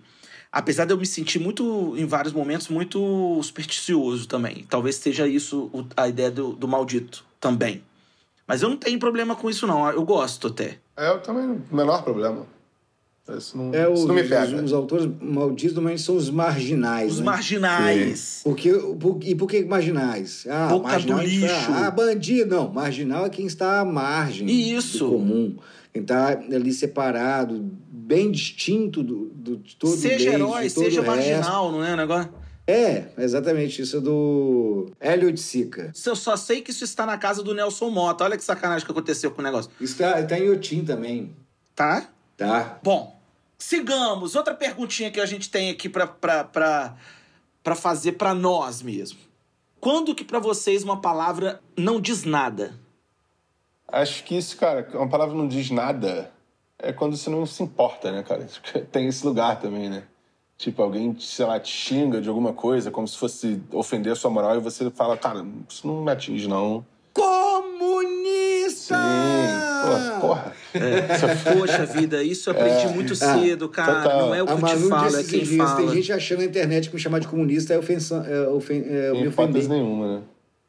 apesar 0.51 0.85
de 0.85 0.93
eu 0.93 0.97
me 0.97 1.05
sentir 1.05 1.39
muito, 1.39 1.93
em 1.97 2.05
vários 2.05 2.33
momentos, 2.33 2.67
muito 2.67 3.41
supersticioso 3.43 4.27
também. 4.27 4.65
Talvez 4.69 4.95
seja 4.95 5.27
isso 5.27 5.69
a 5.95 6.07
ideia 6.07 6.29
do, 6.31 6.53
do 6.53 6.67
maldito 6.67 7.23
também. 7.39 7.81
Mas 8.47 8.61
eu 8.61 8.69
não 8.69 8.75
tenho 8.77 8.99
problema 8.99 9.35
com 9.35 9.49
isso, 9.49 9.65
não. 9.65 9.89
Eu 9.89 10.03
gosto 10.03 10.47
até. 10.47 10.77
É, 10.97 11.07
eu 11.09 11.19
também, 11.21 11.45
o 11.71 11.75
menor 11.75 12.03
problema. 12.03 12.45
Isso 13.37 13.55
não, 13.57 13.73
É, 13.73 13.89
isso 13.93 14.07
não 14.07 14.15
me 14.15 14.23
pega. 14.23 14.57
os, 14.57 14.63
os 14.63 14.73
autores 14.73 15.07
malditos 15.21 15.73
normalmente 15.75 16.01
são 16.01 16.17
os 16.17 16.29
marginais. 16.29 17.13
Os 17.13 17.19
né? 17.19 17.25
marginais. 17.25 18.41
Porque, 18.43 18.73
por- 18.73 19.19
e 19.23 19.35
por 19.35 19.47
que 19.47 19.63
marginais? 19.63 20.45
Ah, 20.49 20.67
Boca 20.67 20.89
marginal 20.89 21.19
do 21.19 21.23
a 21.23 21.27
gente 21.27 21.47
fala, 21.47 21.57
lixo. 21.59 21.71
Ah, 21.85 21.91
bandido. 21.91 22.55
Não, 22.55 22.69
marginal 22.73 23.25
é 23.25 23.29
quem 23.29 23.45
está 23.45 23.79
à 23.79 23.85
margem 23.85 24.49
Isso. 24.49 25.05
do 25.05 25.11
comum. 25.11 25.55
Quem 25.93 26.01
está 26.03 26.29
ali 26.29 26.71
separado, 26.71 27.69
bem 27.89 28.31
distinto 28.31 29.03
do, 29.03 29.25
do, 29.33 29.57
de 29.57 29.75
todo 29.75 29.95
seja 29.97 30.31
herói, 30.31 30.69
todo 30.69 30.83
seja 30.85 31.01
marginal, 31.01 31.71
não 31.71 31.83
é 31.83 31.93
o 31.93 31.97
negócio? 31.97 32.31
É, 32.65 33.07
exatamente. 33.17 33.81
Isso 33.81 33.97
é 33.97 33.99
do 33.99 34.91
Hélio 34.99 35.31
de 35.33 35.39
Sica. 35.41 35.91
Eu 36.05 36.15
só 36.15 36.37
sei 36.37 36.61
que 36.61 36.71
isso 36.71 36.83
está 36.85 37.05
na 37.05 37.17
casa 37.17 37.43
do 37.43 37.53
Nelson 37.53 37.89
Mota. 37.89 38.23
Olha 38.23 38.37
que 38.37 38.43
sacanagem 38.43 38.85
que 38.85 38.91
aconteceu 38.91 39.31
com 39.31 39.41
o 39.41 39.43
negócio. 39.43 39.69
Isso 39.81 39.97
tá, 39.97 40.21
tá 40.23 40.39
em 40.39 40.49
Otim 40.49 40.85
também, 40.85 41.35
Tá? 41.75 42.07
tá? 42.37 42.79
Bom, 42.83 43.19
sigamos. 43.57 44.35
Outra 44.35 44.53
perguntinha 44.53 45.11
que 45.11 45.19
a 45.19 45.25
gente 45.25 45.49
tem 45.49 45.69
aqui 45.69 45.89
pra, 45.89 46.07
pra, 46.07 46.43
pra, 46.43 46.95
pra 47.63 47.75
fazer 47.75 48.13
pra 48.13 48.33
nós 48.33 48.81
mesmo. 48.81 49.19
Quando 49.79 50.13
que 50.15 50.23
pra 50.23 50.39
vocês 50.39 50.83
uma 50.83 51.01
palavra 51.01 51.59
não 51.75 51.99
diz 51.99 52.23
nada? 52.23 52.79
Acho 53.91 54.23
que 54.23 54.35
isso, 54.37 54.55
cara, 54.57 54.87
uma 54.93 55.07
palavra 55.09 55.35
não 55.35 55.47
diz 55.47 55.69
nada. 55.69 56.31
É 56.79 56.91
quando 56.91 57.15
você 57.15 57.29
não 57.29 57.45
se 57.45 57.61
importa, 57.61 58.11
né, 58.11 58.23
cara? 58.23 58.47
Tem 58.91 59.07
esse 59.07 59.25
lugar 59.25 59.59
também, 59.59 59.89
né? 59.89 60.03
Tipo, 60.57 60.81
alguém, 60.83 61.15
sei 61.19 61.45
lá, 61.45 61.59
te 61.59 61.71
xinga 61.71 62.21
de 62.21 62.29
alguma 62.29 62.53
coisa, 62.53 62.89
como 62.91 63.07
se 63.07 63.17
fosse 63.17 63.59
ofender 63.71 64.13
a 64.13 64.15
sua 64.15 64.29
moral, 64.29 64.55
e 64.57 64.59
você 64.59 64.89
fala, 64.91 65.17
cara, 65.17 65.43
isso 65.67 65.85
não 65.87 66.03
me 66.03 66.11
atinge, 66.11 66.47
não. 66.47 66.85
Comunista! 67.13 68.95
Sim. 68.95 70.19
Pô, 70.19 70.27
porra. 70.27 70.53
Poxa 71.57 71.85
vida, 71.85 72.23
isso 72.23 72.49
eu 72.49 72.53
aprendi 72.53 72.87
muito 72.93 73.15
cedo, 73.15 73.67
cara. 73.69 74.01
total. 74.03 74.19
Não 74.27 74.35
é 74.35 74.43
o 74.43 74.45
que 74.45 74.51
A 74.51 74.55
eu 74.55 74.59
te 74.59 74.63
Manu 74.75 74.89
falo, 74.89 75.05
disse 75.05 75.17
é 75.17 75.19
esses 75.21 75.31
quem 75.31 75.43
dias, 75.43 75.69
fala. 75.69 75.75
tem 75.81 75.89
gente 75.95 76.13
achando 76.13 76.39
na 76.39 76.45
internet 76.45 76.89
que 76.89 76.95
me 76.95 77.01
chamar 77.01 77.19
de 77.19 77.27
comunista 77.27 77.73
é 77.73 77.77
ofensa, 77.77 78.25
é, 78.27 78.47
ofen, 78.49 78.83
é, 78.87 79.09
eu 79.09 79.15
Em 79.15 79.21
me 79.23 79.27
ofender. 79.27 79.67
nenhuma, 79.67 80.17
né? 80.17 80.21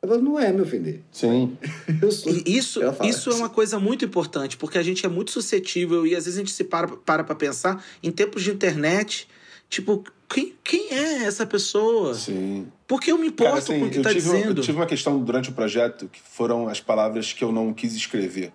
Falo, 0.05 0.21
não 0.21 0.39
é 0.39 0.53
me 0.53 0.61
ofender. 0.63 1.01
Sim. 1.13 1.57
Eu 2.03 2.11
sou. 2.11 2.33
E 2.33 2.43
Isso, 2.45 2.83
Ela 2.83 2.97
isso 3.05 3.31
é 3.31 3.35
uma 3.35 3.49
coisa 3.49 3.79
muito 3.79 4.05
importante, 4.05 4.57
porque 4.57 4.77
a 4.77 4.83
gente 4.83 5.07
é 5.07 5.09
muito 5.09 5.31
suscetível 5.31 6.05
e 6.05 6.17
às 6.17 6.25
vezes 6.25 6.39
a 6.39 6.41
gente 6.43 6.53
se 6.53 6.65
para 6.65 6.89
para 6.89 7.23
pra 7.23 7.35
pensar 7.37 7.85
em 8.03 8.11
tempos 8.11 8.43
de 8.43 8.51
internet, 8.51 9.29
tipo, 9.71 10.03
quem, 10.29 10.55
quem 10.65 10.89
é 10.93 11.25
essa 11.25 11.47
pessoa? 11.47 12.15
Sim. 12.15 12.67
Por 12.87 13.01
que 13.01 13.13
eu 13.13 13.19
me 13.19 13.29
importo 13.29 13.53
Cara, 13.53 13.63
assim, 13.63 13.79
com 13.79 13.87
o 13.87 13.91
que 13.91 13.99
eu, 13.99 14.03
tá 14.03 14.09
tive, 14.09 14.21
dizendo? 14.21 14.61
eu 14.61 14.65
tive 14.65 14.77
uma 14.79 14.87
questão 14.87 15.23
durante 15.23 15.51
o 15.51 15.53
projeto 15.53 16.09
que 16.09 16.21
foram 16.21 16.67
as 16.69 16.81
palavras 16.81 17.33
que 17.33 17.45
eu 17.45 17.53
não 17.53 17.73
quis 17.73 17.95
escrever. 17.95 18.53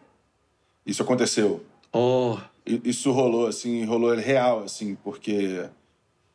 Isso 0.86 1.02
aconteceu. 1.02 1.64
Oh, 1.93 2.38
Isso 2.66 3.12
rolou, 3.12 3.48
assim, 3.48 3.86
rolou 3.86 4.14
real, 4.16 4.64
assim, 4.64 4.98
porque, 5.02 5.64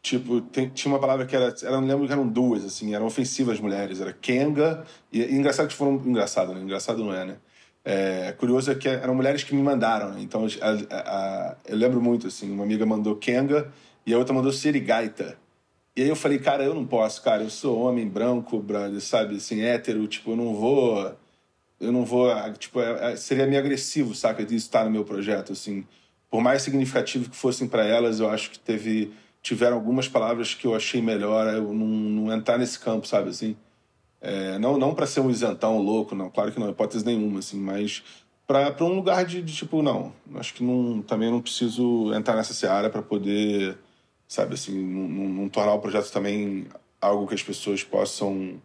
tipo, 0.02 0.40
tem- 0.40 0.68
tinha 0.68 0.92
uma 0.92 1.00
palavra 1.00 1.24
que 1.24 1.34
era, 1.36 1.54
era, 1.62 1.80
não 1.80 1.86
lembro 1.86 2.06
que 2.06 2.12
eram 2.12 2.26
duas, 2.26 2.64
assim, 2.64 2.94
eram 2.94 3.06
ofensivas 3.06 3.60
mulheres, 3.60 4.00
era 4.00 4.12
Kenga, 4.12 4.84
e, 5.12 5.20
e 5.22 5.32
engraçado 5.34 5.68
que 5.68 5.74
foram, 5.74 5.94
engraçado, 6.04 6.52
né? 6.54 6.60
Engraçado 6.60 7.04
não 7.04 7.14
é, 7.14 7.24
né? 7.24 7.36
É, 7.84 8.32
curioso 8.32 8.70
é 8.70 8.74
que 8.74 8.88
eram 8.88 9.14
mulheres 9.14 9.44
que 9.44 9.54
me 9.54 9.62
mandaram, 9.62 10.10
né? 10.12 10.20
Então, 10.20 10.46
a- 10.60 10.94
a- 10.96 11.50
a- 11.52 11.56
eu 11.66 11.76
lembro 11.76 12.00
muito, 12.02 12.26
assim, 12.26 12.50
uma 12.52 12.64
amiga 12.64 12.84
mandou 12.84 13.16
Kenga 13.16 13.72
e 14.06 14.12
a 14.12 14.18
outra 14.18 14.34
mandou 14.34 14.52
Sirigaita. 14.52 15.38
E 15.96 16.02
aí 16.02 16.08
eu 16.08 16.16
falei, 16.16 16.38
cara, 16.38 16.64
eu 16.64 16.74
não 16.74 16.86
posso, 16.86 17.22
cara, 17.22 17.42
eu 17.42 17.50
sou 17.50 17.78
homem 17.82 18.08
branco, 18.08 18.58
brother, 18.60 19.00
sabe, 19.00 19.36
assim, 19.36 19.62
hétero, 19.62 20.06
tipo, 20.08 20.32
eu 20.32 20.36
não 20.36 20.54
vou 20.54 21.14
eu 21.80 21.90
não 21.92 22.04
vou, 22.04 22.30
tipo, 22.58 22.80
é- 22.80 23.12
é- 23.12 23.16
seria 23.16 23.46
meio 23.46 23.58
agressivo, 23.60 24.14
saca, 24.14 24.44
de 24.44 24.54
estar 24.56 24.84
no 24.84 24.90
meu 24.90 25.04
projeto, 25.04 25.52
assim. 25.52 25.84
Por 26.30 26.40
mais 26.40 26.62
significativo 26.62 27.28
que 27.30 27.36
fossem 27.36 27.68
para 27.68 27.84
elas, 27.84 28.20
eu 28.20 28.30
acho 28.30 28.50
que 28.52 28.58
teve 28.58 29.12
tiveram 29.42 29.76
algumas 29.76 30.08
palavras 30.08 30.54
que 30.54 30.66
eu 30.66 30.74
achei 30.74 31.02
melhor 31.02 31.52
eu 31.52 31.72
não, 31.72 31.86
não 31.86 32.32
entrar 32.32 32.56
nesse 32.56 32.78
campo, 32.78 33.06
sabe 33.06 33.30
assim? 33.30 33.56
É, 34.20 34.56
não 34.58 34.78
não 34.78 34.94
para 34.94 35.06
ser 35.06 35.20
um 35.20 35.30
isentão 35.30 35.78
louco, 35.78 36.14
não, 36.14 36.30
claro 36.30 36.52
que 36.52 36.60
não, 36.60 36.70
hipótese 36.70 37.04
nenhuma, 37.04 37.40
assim, 37.40 37.58
mas 37.58 38.02
para 38.46 38.84
um 38.84 38.94
lugar 38.94 39.24
de, 39.24 39.42
de, 39.42 39.54
tipo, 39.54 39.82
não, 39.82 40.12
acho 40.36 40.54
que 40.54 40.62
não, 40.62 41.02
também 41.02 41.30
não 41.30 41.40
preciso 41.40 42.12
entrar 42.14 42.36
nessa 42.36 42.54
seara 42.54 42.90
para 42.90 43.02
poder, 43.02 43.78
sabe, 44.28 44.54
assim, 44.54 44.78
não, 44.78 45.08
não, 45.08 45.28
não 45.28 45.48
tornar 45.48 45.74
o 45.74 45.80
projeto 45.80 46.10
também 46.12 46.66
algo 47.00 47.26
que 47.26 47.34
as 47.34 47.42
pessoas 47.42 47.82
possam 47.82 48.60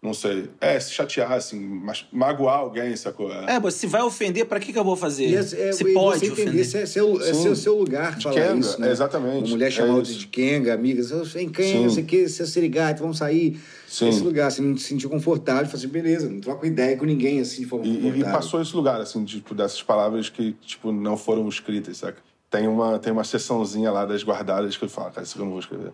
não 0.00 0.14
sei. 0.14 0.48
É, 0.60 0.78
se 0.78 0.92
chatear, 0.92 1.32
assim, 1.32 1.58
mas 1.58 2.06
magoar 2.12 2.58
alguém, 2.60 2.94
sacou? 2.94 3.32
É, 3.32 3.54
É, 3.56 3.58
mas 3.60 3.74
se 3.74 3.86
vai 3.86 4.00
ofender, 4.02 4.46
pra 4.46 4.60
que, 4.60 4.72
que 4.72 4.78
eu 4.78 4.84
vou 4.84 4.94
fazer? 4.96 5.26
E 5.28 5.34
é- 5.34 5.38
é- 5.40 5.72
se 5.72 5.92
pode 5.92 6.20
você 6.20 6.26
entender, 6.26 6.42
ofender. 6.50 6.64
se 6.64 6.78
é 6.78 6.86
seu, 6.86 7.20
é 7.20 7.34
seu, 7.34 7.56
seu 7.56 7.76
lugar 7.76 8.14
De 8.16 8.22
falar 8.22 8.34
Kenga, 8.36 8.58
isso, 8.60 8.80
né? 8.80 8.88
é, 8.88 8.90
exatamente. 8.92 9.38
Uma 9.42 9.48
mulher 9.48 9.66
É 9.66 9.70
chamar 9.70 9.94
outra 9.94 10.10
isso. 10.10 10.20
de 10.20 10.26
Kenga, 10.28 10.72
amigas, 10.72 11.10
eu 11.10 11.24
sei 11.26 11.48
Kenga, 11.48 11.62
Sim. 11.78 11.82
não 11.82 11.90
sei 11.90 12.02
o 12.04 12.06
que, 12.06 12.28
seu 12.28 12.46
sirigato, 12.46 13.02
vamos 13.02 13.18
sair. 13.18 13.60
Sim. 13.88 14.08
Esse 14.08 14.20
lugar, 14.22 14.46
assim, 14.48 14.62
não 14.62 14.76
se 14.76 14.84
sentir 14.84 15.08
confortável, 15.08 15.64
falar 15.66 15.78
assim, 15.78 15.88
beleza, 15.88 16.28
não 16.28 16.40
troco 16.40 16.64
ideia 16.64 16.96
com 16.96 17.04
ninguém, 17.04 17.40
assim, 17.40 17.62
de 17.62 17.66
forma 17.66 17.84
E, 17.84 17.88
e- 17.88 17.92
e 17.92 18.02
confortável. 18.02 18.32
passou 18.34 18.62
esse 18.62 18.76
lugar, 18.76 19.00
assim, 19.00 19.24
tipo, 19.24 19.52
dessas 19.54 19.82
palavras 19.82 20.28
que, 20.28 20.52
tipo, 20.64 20.92
não 20.92 21.16
foram 21.16 21.48
escritas, 21.48 21.96
saca? 21.96 22.18
Tem 22.50 22.66
uma, 22.68 22.98
tem 22.98 23.12
uma 23.12 23.24
sessãozinha 23.24 23.90
lá 23.90 24.06
das 24.06 24.22
guardadas 24.22 24.76
que 24.76 24.84
eu 24.84 24.88
falo, 24.88 25.10
cara, 25.10 25.22
isso 25.22 25.32
aqui 25.32 25.40
eu 25.40 25.44
não 25.44 25.50
vou 25.52 25.60
escrever. 25.60 25.92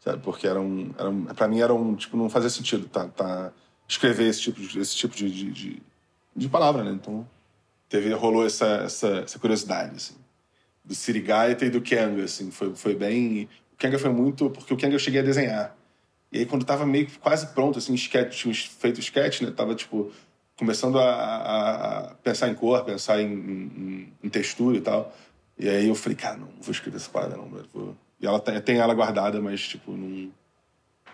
Sabe? 0.00 0.22
Porque 0.22 0.46
era 0.46 0.60
um, 0.60 0.90
era 0.98 1.08
um, 1.10 1.24
pra 1.26 1.46
mim 1.46 1.60
era 1.60 1.74
um, 1.74 1.94
tipo, 1.94 2.16
não 2.16 2.28
fazia 2.30 2.48
sentido, 2.50 2.88
tá, 2.88 3.06
tá, 3.08 3.52
escrever 3.86 4.28
esse 4.28 4.40
tipo 4.40 4.60
de, 4.60 4.78
esse 4.80 4.96
tipo 4.96 5.14
de, 5.14 5.30
de, 5.30 5.50
de, 5.52 5.82
de 6.34 6.48
palavra, 6.48 6.82
né? 6.82 6.90
Então, 6.92 7.28
teve, 7.88 8.12
rolou 8.14 8.46
essa, 8.46 8.66
essa, 8.84 9.08
essa 9.20 9.38
curiosidade, 9.38 9.94
assim. 9.96 10.14
Do 10.84 10.94
Sirigaita 10.94 11.64
e 11.66 11.70
do 11.70 11.80
Kenga, 11.82 12.24
assim, 12.24 12.50
foi, 12.50 12.74
foi 12.74 12.94
bem... 12.94 13.48
O 13.74 13.76
Kenga 13.76 13.98
foi 13.98 14.10
muito... 14.10 14.48
Porque 14.50 14.72
o 14.72 14.76
Kenga 14.76 14.94
eu 14.94 14.98
cheguei 14.98 15.20
a 15.20 15.24
desenhar. 15.24 15.76
E 16.32 16.38
aí, 16.38 16.46
quando 16.46 16.64
tava 16.64 16.86
meio 16.86 17.06
quase 17.20 17.48
pronto, 17.48 17.78
assim, 17.78 17.92
sketch, 17.94 18.38
tinha 18.42 18.54
feito 18.54 18.96
o 18.96 19.00
sketch, 19.00 19.42
né? 19.42 19.50
Tava, 19.50 19.74
tipo, 19.74 20.10
começando 20.56 20.98
a, 20.98 21.04
a- 21.14 21.98
a 22.10 22.14
pensar 22.22 22.48
em 22.48 22.54
cor, 22.54 22.84
pensar 22.84 23.20
em, 23.20 23.26
em- 23.32 24.12
em 24.22 24.28
textura 24.30 24.76
e 24.78 24.80
tal. 24.80 25.14
E 25.58 25.68
aí 25.68 25.88
eu 25.88 25.94
falei, 25.94 26.16
cara, 26.16 26.36
não, 26.38 26.46
não 26.46 26.62
vou 26.62 26.70
escrever 26.72 26.96
essa 26.96 27.10
parada, 27.10 27.36
não, 27.36 27.50
velho. 27.50 27.68
Vou... 27.74 27.96
E 28.20 28.26
ela 28.26 28.38
tem, 28.38 28.60
tem 28.60 28.78
ela 28.78 28.94
guardada, 28.94 29.40
mas, 29.40 29.60
tipo, 29.60 29.92
não, 29.92 30.30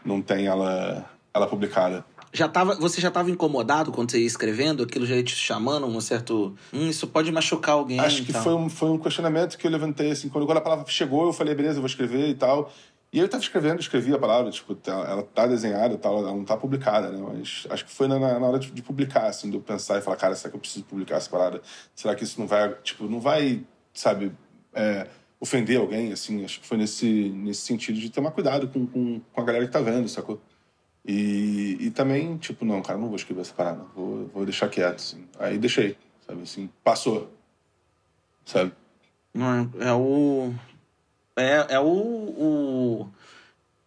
não 0.05 0.23
tem 0.23 0.47
ela, 0.47 1.09
ela 1.33 1.47
publicada. 1.47 2.05
Já 2.33 2.49
tava, 2.49 2.75
você 2.75 3.01
já 3.01 3.09
estava 3.09 3.31
incomodado 3.31 3.93
quando 3.93 4.11
você 4.11 4.19
ia 4.19 4.27
escrevendo? 4.27 4.83
Aquilo 4.83 5.07
já 5.07 5.15
ia 5.15 5.23
te 5.23 5.35
chamando 5.35 5.87
um 5.87 6.01
certo... 6.01 6.55
Hum, 6.73 6.89
isso 6.89 7.07
pode 7.07 7.31
machucar 7.33 7.77
alguém 7.77 7.99
Acho 8.01 8.25
que 8.25 8.33
foi 8.33 8.53
um, 8.53 8.69
foi 8.69 8.91
um 8.91 8.99
questionamento 8.99 9.57
que 9.57 9.67
eu 9.67 9.71
levantei, 9.71 10.11
assim, 10.11 10.29
quando, 10.29 10.45
quando 10.45 10.59
a 10.59 10.61
palavra 10.61 10.85
chegou, 10.89 11.27
eu 11.27 11.33
falei, 11.33 11.55
beleza, 11.55 11.77
eu 11.79 11.83
vou 11.83 11.87
escrever 11.87 12.29
e 12.29 12.35
tal. 12.35 12.71
E 13.13 13.21
eu 13.21 13.29
tava 13.29 13.43
escrevendo, 13.43 13.81
escrevi 13.81 14.13
a 14.13 14.19
palavra, 14.19 14.51
tipo, 14.51 14.75
tá- 14.75 15.07
ela 15.09 15.23
tá 15.23 15.47
desenhada, 15.47 15.97
tal, 15.97 16.19
ela 16.19 16.33
não 16.33 16.45
tá 16.45 16.57
publicada, 16.57 17.11
né? 17.11 17.25
Mas 17.33 17.67
acho 17.71 17.85
que 17.85 17.91
foi 17.91 18.09
na, 18.09 18.19
na 18.19 18.47
hora 18.47 18.59
de, 18.59 18.71
de 18.71 18.83
publicar, 18.83 19.27
assim, 19.29 19.49
de 19.49 19.57
eu 19.57 19.63
pensar 19.63 19.97
e 19.97 20.03
falar, 20.03 20.17
cara, 20.17 20.35
será 20.35 20.51
que 20.51 20.57
eu 20.57 20.61
preciso 20.61 20.85
publicar 20.85 21.17
essa 21.17 21.31
parada? 21.31 21.63
Será 21.95 22.15
que 22.15 22.25
isso 22.25 22.39
não 22.39 22.47
vai, 22.47 22.75
tipo, 22.83 23.09
não 23.09 23.21
vai, 23.21 23.63
sabe, 23.95 24.33
é, 24.75 25.07
ofender 25.41 25.79
alguém, 25.79 26.13
assim? 26.13 26.45
Acho 26.45 26.61
que 26.61 26.67
foi 26.67 26.77
nesse, 26.79 27.31
nesse 27.31 27.63
sentido 27.63 27.99
de 27.99 28.11
tomar 28.11 28.31
cuidado 28.31 28.69
com, 28.69 28.87
com, 28.87 29.21
com 29.33 29.41
a 29.41 29.45
galera 29.45 29.67
que 29.67 29.73
tá 29.73 29.81
vendo, 29.81 30.09
sacou? 30.09 30.41
E, 31.05 31.77
e 31.81 31.91
também, 31.91 32.37
tipo, 32.37 32.65
não, 32.65 32.83
cara, 32.83 32.99
não 32.99 33.07
vou 33.07 33.17
escrever 33.17 33.43
essa 33.43 33.55
parada, 33.55 33.85
vou, 33.95 34.27
vou 34.35 34.45
deixar 34.45 34.69
quieto, 34.69 34.97
assim. 34.97 35.25
Aí 35.39 35.57
deixei, 35.57 35.97
sabe, 36.27 36.43
assim, 36.43 36.69
passou, 36.83 37.33
sabe? 38.45 38.73
Não, 39.33 39.71
É 39.79 39.93
o. 39.93 40.53
É, 41.37 41.75
é 41.75 41.81
o, 41.81 41.85
o. 41.85 43.09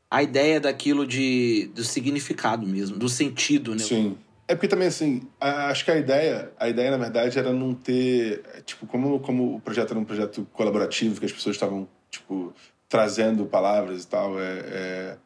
A 0.09 0.23
ideia 0.23 0.59
daquilo 0.59 1.05
de. 1.05 1.71
do 1.73 1.83
significado 1.83 2.65
mesmo, 2.65 2.97
do 2.97 3.09
sentido, 3.09 3.73
né? 3.73 3.79
Sim. 3.79 4.17
É 4.49 4.55
porque 4.55 4.67
também, 4.67 4.87
assim, 4.87 5.21
a- 5.39 5.67
acho 5.67 5.85
que 5.85 5.91
a 5.91 5.97
ideia, 5.97 6.51
a 6.59 6.67
ideia, 6.67 6.89
na 6.89 6.97
verdade, 6.97 7.37
era 7.37 7.53
não 7.53 7.71
ter. 7.75 8.41
Tipo, 8.65 8.87
como, 8.87 9.19
como 9.19 9.57
o 9.57 9.61
projeto 9.61 9.91
era 9.91 9.99
um 9.99 10.03
projeto 10.03 10.43
colaborativo, 10.51 11.19
que 11.19 11.25
as 11.27 11.31
pessoas 11.31 11.55
estavam, 11.55 11.87
tipo, 12.09 12.51
trazendo 12.89 13.45
palavras 13.45 14.03
e 14.03 14.07
tal, 14.07 14.39
é, 14.41 14.59
é- 14.71 15.17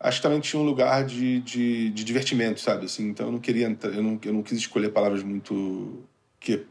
acho 0.00 0.16
que 0.18 0.22
também 0.22 0.40
tinha 0.40 0.58
um 0.60 0.64
lugar 0.64 1.04
de, 1.04 1.40
de, 1.40 1.90
de 1.90 2.02
divertimento, 2.02 2.60
sabe? 2.60 2.86
Assim, 2.86 3.08
então 3.10 3.26
eu 3.26 3.32
não 3.32 3.38
queria. 3.40 3.66
entrar- 3.66 3.92
Eu 3.92 4.02
não, 4.02 4.18
eu 4.24 4.32
não 4.32 4.42
quis 4.42 4.56
escolher 4.56 4.88
palavras 4.88 5.22
muito. 5.22 6.02
que 6.40 6.64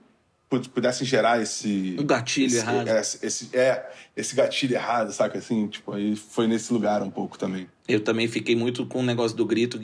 pudessem 0.59 1.07
gerar 1.07 1.41
esse. 1.41 1.95
Um 1.99 2.05
gatilho 2.05 2.47
esse, 2.47 2.57
errado. 2.57 2.87
é, 2.87 2.99
Esse, 2.99 3.49
é, 3.53 3.89
esse 4.17 4.35
gatilho 4.35 4.75
errado, 4.75 5.11
saca? 5.13 5.37
Assim, 5.37 5.67
tipo, 5.67 5.93
aí 5.93 6.15
foi 6.15 6.47
nesse 6.47 6.73
lugar 6.73 7.01
um 7.01 7.09
pouco 7.09 7.37
também. 7.37 7.67
Eu 7.87 8.01
também 8.01 8.27
fiquei 8.27 8.55
muito 8.55 8.85
com 8.85 8.99
o 8.99 9.03
negócio 9.03 9.35
do 9.35 9.45
grito. 9.45 9.79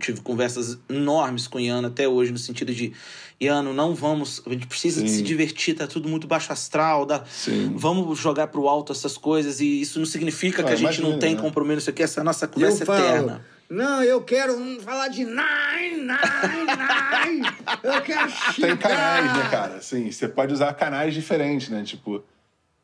tive 0.00 0.20
conversas 0.20 0.78
enormes 0.88 1.46
com 1.46 1.60
Iana 1.60 1.88
até 1.88 2.08
hoje, 2.08 2.32
no 2.32 2.38
sentido 2.38 2.74
de, 2.74 2.92
Iano, 3.40 3.72
não 3.72 3.94
vamos. 3.94 4.42
A 4.46 4.50
gente 4.50 4.66
precisa 4.66 5.06
se 5.06 5.22
divertir, 5.22 5.74
tá 5.74 5.86
tudo 5.86 6.08
muito 6.08 6.26
baixo 6.26 6.52
astral. 6.52 7.04
Dá, 7.06 7.22
vamos 7.74 8.18
jogar 8.18 8.48
pro 8.48 8.68
alto 8.68 8.92
essas 8.92 9.16
coisas, 9.18 9.60
e 9.60 9.80
isso 9.80 9.98
não 9.98 10.06
significa 10.06 10.62
Ah, 10.62 10.64
que 10.64 10.72
a 10.72 10.76
gente 10.76 11.00
não 11.00 11.18
tem 11.18 11.34
né? 11.34 11.40
compromisso, 11.40 11.78
isso 11.80 11.90
aqui, 11.90 12.02
essa 12.02 12.20
é 12.20 12.22
a 12.22 12.24
nossa 12.24 12.48
conversa 12.48 12.82
eterna. 12.84 13.44
Não, 13.70 14.02
eu 14.02 14.22
quero 14.22 14.54
falar 14.82 15.08
de 15.08 15.24
nine, 15.24 15.96
nine, 15.96 16.06
nine. 16.06 17.46
Eu 17.82 18.02
quero 18.02 18.28
xingar. 18.52 18.68
Tem 18.68 18.76
canais, 18.76 19.32
né, 19.36 19.48
cara? 19.50 19.74
Assim, 19.76 20.10
você 20.10 20.28
pode 20.28 20.52
usar 20.52 20.72
canais 20.74 21.14
diferentes, 21.14 21.68
né? 21.68 21.82
Tipo, 21.84 22.22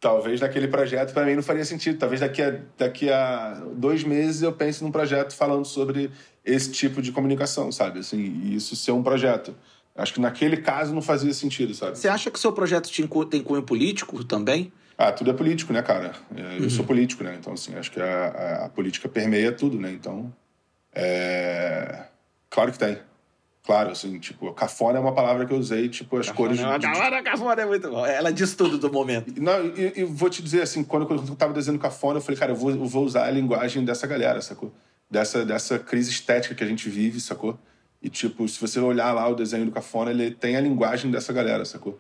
talvez 0.01 0.41
naquele 0.41 0.69
projeto 0.69 1.13
pra 1.13 1.25
mim 1.25 1.35
não 1.35 1.43
faria 1.43 1.65
sentido. 1.65 1.99
Talvez 1.99 2.21
daqui 2.21 2.43
a, 2.43 2.59
daqui 2.79 3.11
a 3.11 3.63
dois 3.75 4.03
meses 4.05 4.43
eu 4.43 4.53
pense 4.53 4.83
num 4.83 4.91
projeto 4.91 5.35
falando 5.35 5.65
sobre 5.65 6.11
esse 6.45 6.71
tipo 6.73 7.03
de 7.03 7.13
comunicação, 7.13 7.71
sabe? 7.71 8.01
Assim, 8.01 8.19
e 8.19 8.55
isso 8.57 8.75
ser 8.75 8.93
um 8.93 9.03
projeto. 9.03 9.55
Acho 9.95 10.15
que 10.15 10.21
naquele 10.21 10.57
caso 10.59 10.95
não 10.95 11.03
fazia 11.03 11.35
sentido, 11.35 11.75
sabe? 11.75 11.99
Você 11.99 12.09
acha 12.09 12.31
que 12.31 12.39
o 12.39 12.41
seu 12.41 12.53
projeto 12.53 12.89
tem 13.29 13.43
cunho 13.43 13.63
político 13.63 14.25
também? 14.25 14.73
Ah, 14.97 15.11
tudo 15.13 15.31
é 15.31 15.35
político, 15.35 15.73
né, 15.73 15.81
cara? 15.83 16.13
É, 16.37 16.59
Eu 16.63 16.69
sou 16.71 16.85
político, 16.85 17.25
né? 17.25 17.37
Então, 17.39 17.53
assim, 17.55 17.75
acho 17.75 17.91
que 17.91 18.01
a, 18.01 18.05
a- 18.07 18.65
a 18.67 18.69
política 18.69 19.09
permeia 19.09 19.51
tudo, 19.51 19.79
né? 19.79 19.91
Então, 19.91 20.33
é... 20.95 22.05
Claro 22.49 22.73
que 22.73 22.79
tem. 22.79 22.99
Claro, 23.65 23.91
assim, 23.91 24.19
tipo, 24.19 24.53
cafona 24.55 24.99
é 24.99 25.01
uma 25.01 25.13
palavra 25.15 25.47
que 25.47 25.53
eu 25.53 25.59
usei, 25.59 25.89
tipo, 25.89 26.17
as 26.17 26.31
cores... 26.31 26.59
de- 26.59 26.65
A 26.65 26.79
de- 26.79 26.87
galera 26.87 27.23
cafona 27.23 27.63
é 27.63 27.67
muito 27.67 27.89
bom. 27.91 28.05
Ela 28.05 28.33
diz 28.33 28.55
tudo 28.57 28.79
do 28.79 28.91
momento. 28.93 29.33
Não, 29.41 29.67
e, 29.67 30.01
e 30.01 30.05
vou 30.05 30.29
te 30.31 30.43
dizer 30.43 30.63
assim, 30.63 30.83
quando 30.83 31.09
eu 31.13 31.37
tava 31.37 31.53
desenhando 31.53 31.81
cafona, 31.81 32.19
eu 32.19 32.23
falei, 32.23 32.39
cara, 32.39 32.53
eu 32.53 32.57
vou, 32.57 32.71
eu 32.71 32.87
vou 32.87 33.05
usar 33.05 33.27
a 33.27 33.31
linguagem 33.31 33.85
dessa 33.85 34.07
galera, 34.07 34.41
sacou? 34.41 34.73
Dessa, 35.09 35.45
dessa 35.45 35.79
crise 35.79 36.11
estética 36.11 36.55
que 36.55 36.65
a 36.65 36.67
gente 36.67 36.89
vive, 36.89 37.21
sacou? 37.21 37.57
E, 38.03 38.09
tipo, 38.09 38.49
se 38.49 38.59
você 38.61 38.81
olhar 38.81 39.13
lá 39.13 39.29
o 39.29 39.35
desenho 39.35 39.67
do 39.67 39.71
cafona, 39.73 40.11
ele 40.11 40.31
tem 40.33 40.57
a 40.57 40.61
linguagem 40.61 41.11
dessa 41.11 41.33
galera, 41.33 41.65
sacou? 41.65 41.99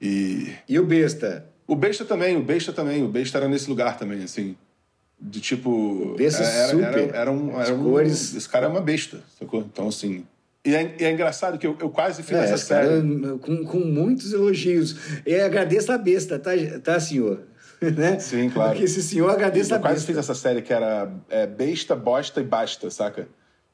E 0.00 0.52
E 0.68 0.78
o 0.78 0.84
besta? 0.84 1.46
o 1.66 1.76
besta 1.76 2.04
também, 2.04 2.36
o 2.36 2.42
besta 2.42 2.72
também, 2.72 3.02
o 3.04 3.08
besta 3.08 3.38
era 3.38 3.48
nesse 3.48 3.68
lugar 3.70 3.96
também, 3.96 4.22
assim. 4.24 4.56
De 5.20 5.40
tipo. 5.40 6.14
Besta 6.16 6.42
era, 6.44 6.68
super. 6.68 6.98
Era, 6.98 7.16
era 7.16 7.32
um, 7.32 7.60
era 7.60 7.74
um- 7.74 7.82
cores. 7.82 8.34
Esse 8.34 8.48
cara 8.48 8.66
é 8.66 8.68
uma 8.68 8.80
besta, 8.80 9.20
sacou? 9.38 9.60
Então, 9.60 9.88
assim. 9.88 10.24
E 10.64 10.74
é, 10.74 10.96
e 11.00 11.04
é 11.04 11.10
engraçado 11.10 11.58
que 11.58 11.66
eu, 11.66 11.76
eu 11.80 11.88
quase 11.88 12.22
fiz 12.22 12.36
É, 12.36 12.44
essa 12.44 12.56
série. 12.56 12.88
cara, 12.88 13.38
com, 13.38 13.64
com 13.64 13.78
muitos 13.80 14.32
elogios. 14.32 14.96
E 15.26 15.34
agradeço 15.36 15.90
a 15.90 15.98
besta, 15.98 16.38
tá, 16.38 16.50
tá 16.82 17.00
senhor? 17.00 17.40
né? 17.96 18.18
Sim, 18.18 18.50
claro. 18.50 18.70
Porque 18.70 18.84
esse 18.84 19.02
senhor 19.02 19.30
agradece 19.30 19.72
a 19.72 19.76
Eu 19.76 19.80
quase 19.80 19.94
besta. 19.96 20.06
fiz 20.08 20.18
essa 20.18 20.34
série 20.34 20.62
que 20.62 20.72
era 20.72 21.10
é, 21.30 21.46
besta, 21.46 21.94
bosta 21.96 22.40
e 22.40 22.44
basta, 22.44 22.90
saca? 22.90 23.28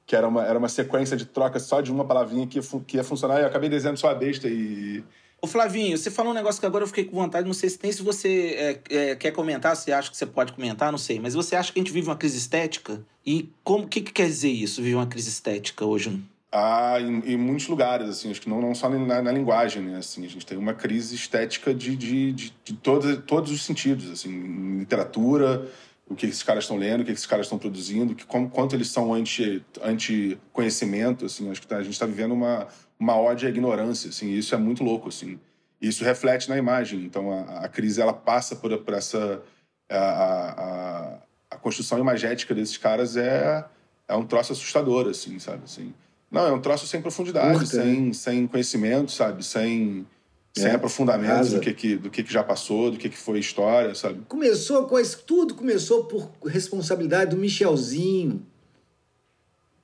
Que 0.06 0.14
era 0.14 0.28
uma, 0.28 0.44
era 0.46 0.58
uma 0.58 0.68
sequência 0.68 1.16
de 1.16 1.24
troca 1.24 1.58
só 1.58 1.80
de 1.80 1.90
uma 1.90 2.04
palavrinha 2.04 2.46
que 2.46 2.60
que 2.86 2.96
ia 2.98 3.04
funcionar. 3.04 3.38
E 3.38 3.42
eu 3.42 3.46
acabei 3.48 3.68
desenhando 3.68 3.96
só 3.98 4.08
a 4.10 4.14
besta 4.14 4.46
e. 4.48 5.02
Ô 5.44 5.46
Flavinho, 5.46 5.98
você 5.98 6.10
falou 6.10 6.32
um 6.32 6.34
negócio 6.34 6.58
que 6.58 6.64
agora 6.64 6.84
eu 6.84 6.88
fiquei 6.88 7.04
com 7.04 7.16
vontade, 7.16 7.46
não 7.46 7.52
sei 7.52 7.68
se 7.68 7.78
tem, 7.78 7.92
se 7.92 8.02
você 8.02 8.80
é, 8.88 9.10
é, 9.10 9.14
quer 9.14 9.30
comentar, 9.30 9.76
se 9.76 9.92
acha 9.92 10.10
que 10.10 10.16
você 10.16 10.24
pode 10.24 10.54
comentar, 10.54 10.90
não 10.90 10.96
sei. 10.96 11.20
Mas 11.20 11.34
você 11.34 11.54
acha 11.54 11.70
que 11.70 11.78
a 11.78 11.82
gente 11.82 11.92
vive 11.92 12.08
uma 12.08 12.16
crise 12.16 12.38
estética? 12.38 13.02
E 13.26 13.50
como, 13.62 13.84
o 13.84 13.86
que, 13.86 14.00
que 14.00 14.10
quer 14.10 14.26
dizer 14.26 14.48
isso, 14.48 14.80
viver 14.80 14.94
uma 14.94 15.06
crise 15.06 15.28
estética 15.28 15.84
hoje? 15.84 16.18
Ah, 16.50 16.96
em, 16.98 17.34
em 17.34 17.36
muitos 17.36 17.68
lugares, 17.68 18.08
assim, 18.08 18.30
acho 18.30 18.40
que 18.40 18.48
não, 18.48 18.58
não 18.58 18.74
só 18.74 18.88
na, 18.88 19.20
na 19.20 19.30
linguagem, 19.30 19.82
né? 19.82 19.98
Assim, 19.98 20.24
a 20.24 20.28
gente 20.30 20.46
tem 20.46 20.56
uma 20.56 20.72
crise 20.72 21.14
estética 21.14 21.74
de, 21.74 21.94
de, 21.94 22.32
de, 22.32 22.54
de 22.64 22.72
todos, 22.72 23.18
todos 23.26 23.52
os 23.52 23.62
sentidos, 23.62 24.10
assim, 24.10 24.30
em 24.30 24.78
literatura, 24.78 25.70
o 26.08 26.14
que 26.14 26.24
esses 26.24 26.42
caras 26.42 26.64
estão 26.64 26.78
lendo, 26.78 27.02
o 27.02 27.04
que 27.04 27.12
esses 27.12 27.26
caras 27.26 27.44
estão 27.44 27.58
produzindo, 27.58 28.14
que, 28.14 28.24
como, 28.24 28.48
quanto 28.48 28.74
eles 28.74 28.88
são 28.88 29.12
anti, 29.12 29.62
anti-conhecimento, 29.82 31.26
assim, 31.26 31.50
acho 31.50 31.60
que 31.60 31.66
tá- 31.66 31.76
a 31.76 31.82
gente 31.82 31.92
está 31.92 32.06
vivendo 32.06 32.32
uma, 32.32 32.66
uma 33.04 33.20
ode 33.20 33.46
à 33.46 33.50
ignorância, 33.50 34.08
assim, 34.08 34.30
isso 34.30 34.54
é 34.54 34.58
muito 34.58 34.82
louco, 34.82 35.10
assim. 35.10 35.38
Isso 35.80 36.02
reflete 36.02 36.48
na 36.48 36.56
imagem, 36.56 37.04
então 37.04 37.30
a, 37.30 37.64
a 37.64 37.68
crise, 37.68 38.00
ela 38.00 38.14
passa 38.14 38.56
por, 38.56 38.76
por 38.78 38.94
essa... 38.94 39.42
A, 39.90 39.98
a, 39.98 41.18
a, 41.50 41.56
construção 41.58 41.98
imagética 41.98 42.54
desses 42.54 42.78
caras 42.78 43.16
é, 43.16 43.64
é 44.08 44.16
um 44.16 44.24
troço 44.24 44.52
assustador, 44.52 45.08
assim, 45.08 45.38
sabe, 45.38 45.62
assim... 45.64 45.92
Não, 46.30 46.46
é 46.48 46.52
um 46.52 46.60
troço 46.60 46.84
sem 46.86 47.00
profundidade, 47.00 47.58
Curta, 47.58 47.66
sem, 47.66 48.12
sem 48.12 48.46
conhecimento, 48.48 49.12
sabe? 49.12 49.44
Sem. 49.44 50.04
sem 50.52 50.66
É, 50.66 50.74
aprofundamento 50.74 51.50
do, 51.50 51.60
que, 51.60 51.72
que, 51.72 51.96
do 51.96 52.10
que, 52.10 52.24
que 52.24 52.32
já 52.32 52.42
passou, 52.42 52.90
do 52.90 52.96
que, 52.98 53.08
que 53.08 53.16
foi 53.16 53.38
história, 53.38 53.94
sabe? 53.94 54.20
Começou 54.26 54.88
com 54.88 54.98
isso, 54.98 55.22
tudo 55.24 55.54
começou 55.54 56.06
por 56.06 56.28
responsabilidade 56.44 57.30
do 57.30 57.36
Michelzinho. 57.36 58.44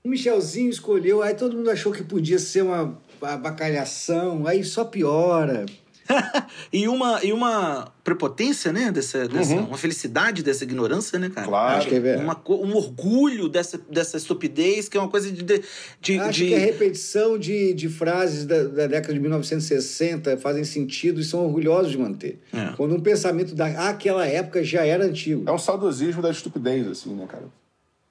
O 0.03 0.09
Michelzinho 0.09 0.71
escolheu, 0.71 1.23
aí 1.23 1.35
todo 1.35 1.57
mundo 1.57 1.71
achou 1.71 1.93
que 1.93 2.03
podia 2.03 2.39
ser 2.41 2.63
uma 2.63 2.99
abacalhação, 3.23 4.47
aí 4.47 4.65
só 4.65 4.85
piora. 4.85 5.67
E 6.73 6.89
uma, 6.89 7.25
e 7.25 7.33
uma 7.33 7.93
prepotência, 8.03 8.73
né? 8.73 8.91
Dessa, 8.91 9.29
dessa, 9.29 9.55
Uhum. 9.55 9.67
Uma 9.67 9.77
felicidade 9.79 10.43
dessa 10.43 10.65
ignorância, 10.65 11.17
né, 11.21 11.29
cara? 11.31 11.47
Claro. 11.47 11.79
Acho 11.79 11.89
que 11.89 11.95
é 11.95 12.01
verdade. 12.01 12.25
Uma 12.25 12.41
um 12.67 12.75
orgulho 12.77 13.49
dessa, 13.49 13.81
dessa 13.89 14.17
estupidez, 14.17 14.89
que 14.89 14.97
é 14.97 15.01
uma 15.01 15.09
coisa 15.09 15.31
de. 15.31 15.41
de, 15.45 15.63
de- 16.01 16.19
Acho 16.19 16.33
de- 16.33 16.47
que 16.49 16.55
é 16.55 16.59
repetição 16.59 17.39
de, 17.39 17.73
de 17.75 17.89
frases 17.89 18.45
da, 18.45 18.65
da 18.65 18.87
década 18.89 19.15
de 19.15 19.21
1960 19.21 20.37
fazem 20.39 20.65
sentido 20.65 21.21
e 21.21 21.25
são 21.25 21.45
orgulhosos 21.45 21.93
de 21.93 21.99
manter. 21.99 22.41
É. 22.53 22.73
Quando 22.77 22.95
um 22.97 23.01
pensamento 23.01 23.55
daquela 23.55 24.27
época 24.27 24.65
já 24.65 24.85
era 24.85 25.05
antigo. 25.05 25.45
É 25.49 25.53
um 25.53 25.59
saudosismo 25.59 26.21
da 26.21 26.31
estupidez, 26.31 26.89
assim, 26.89 27.15
né, 27.15 27.27
cara? 27.29 27.45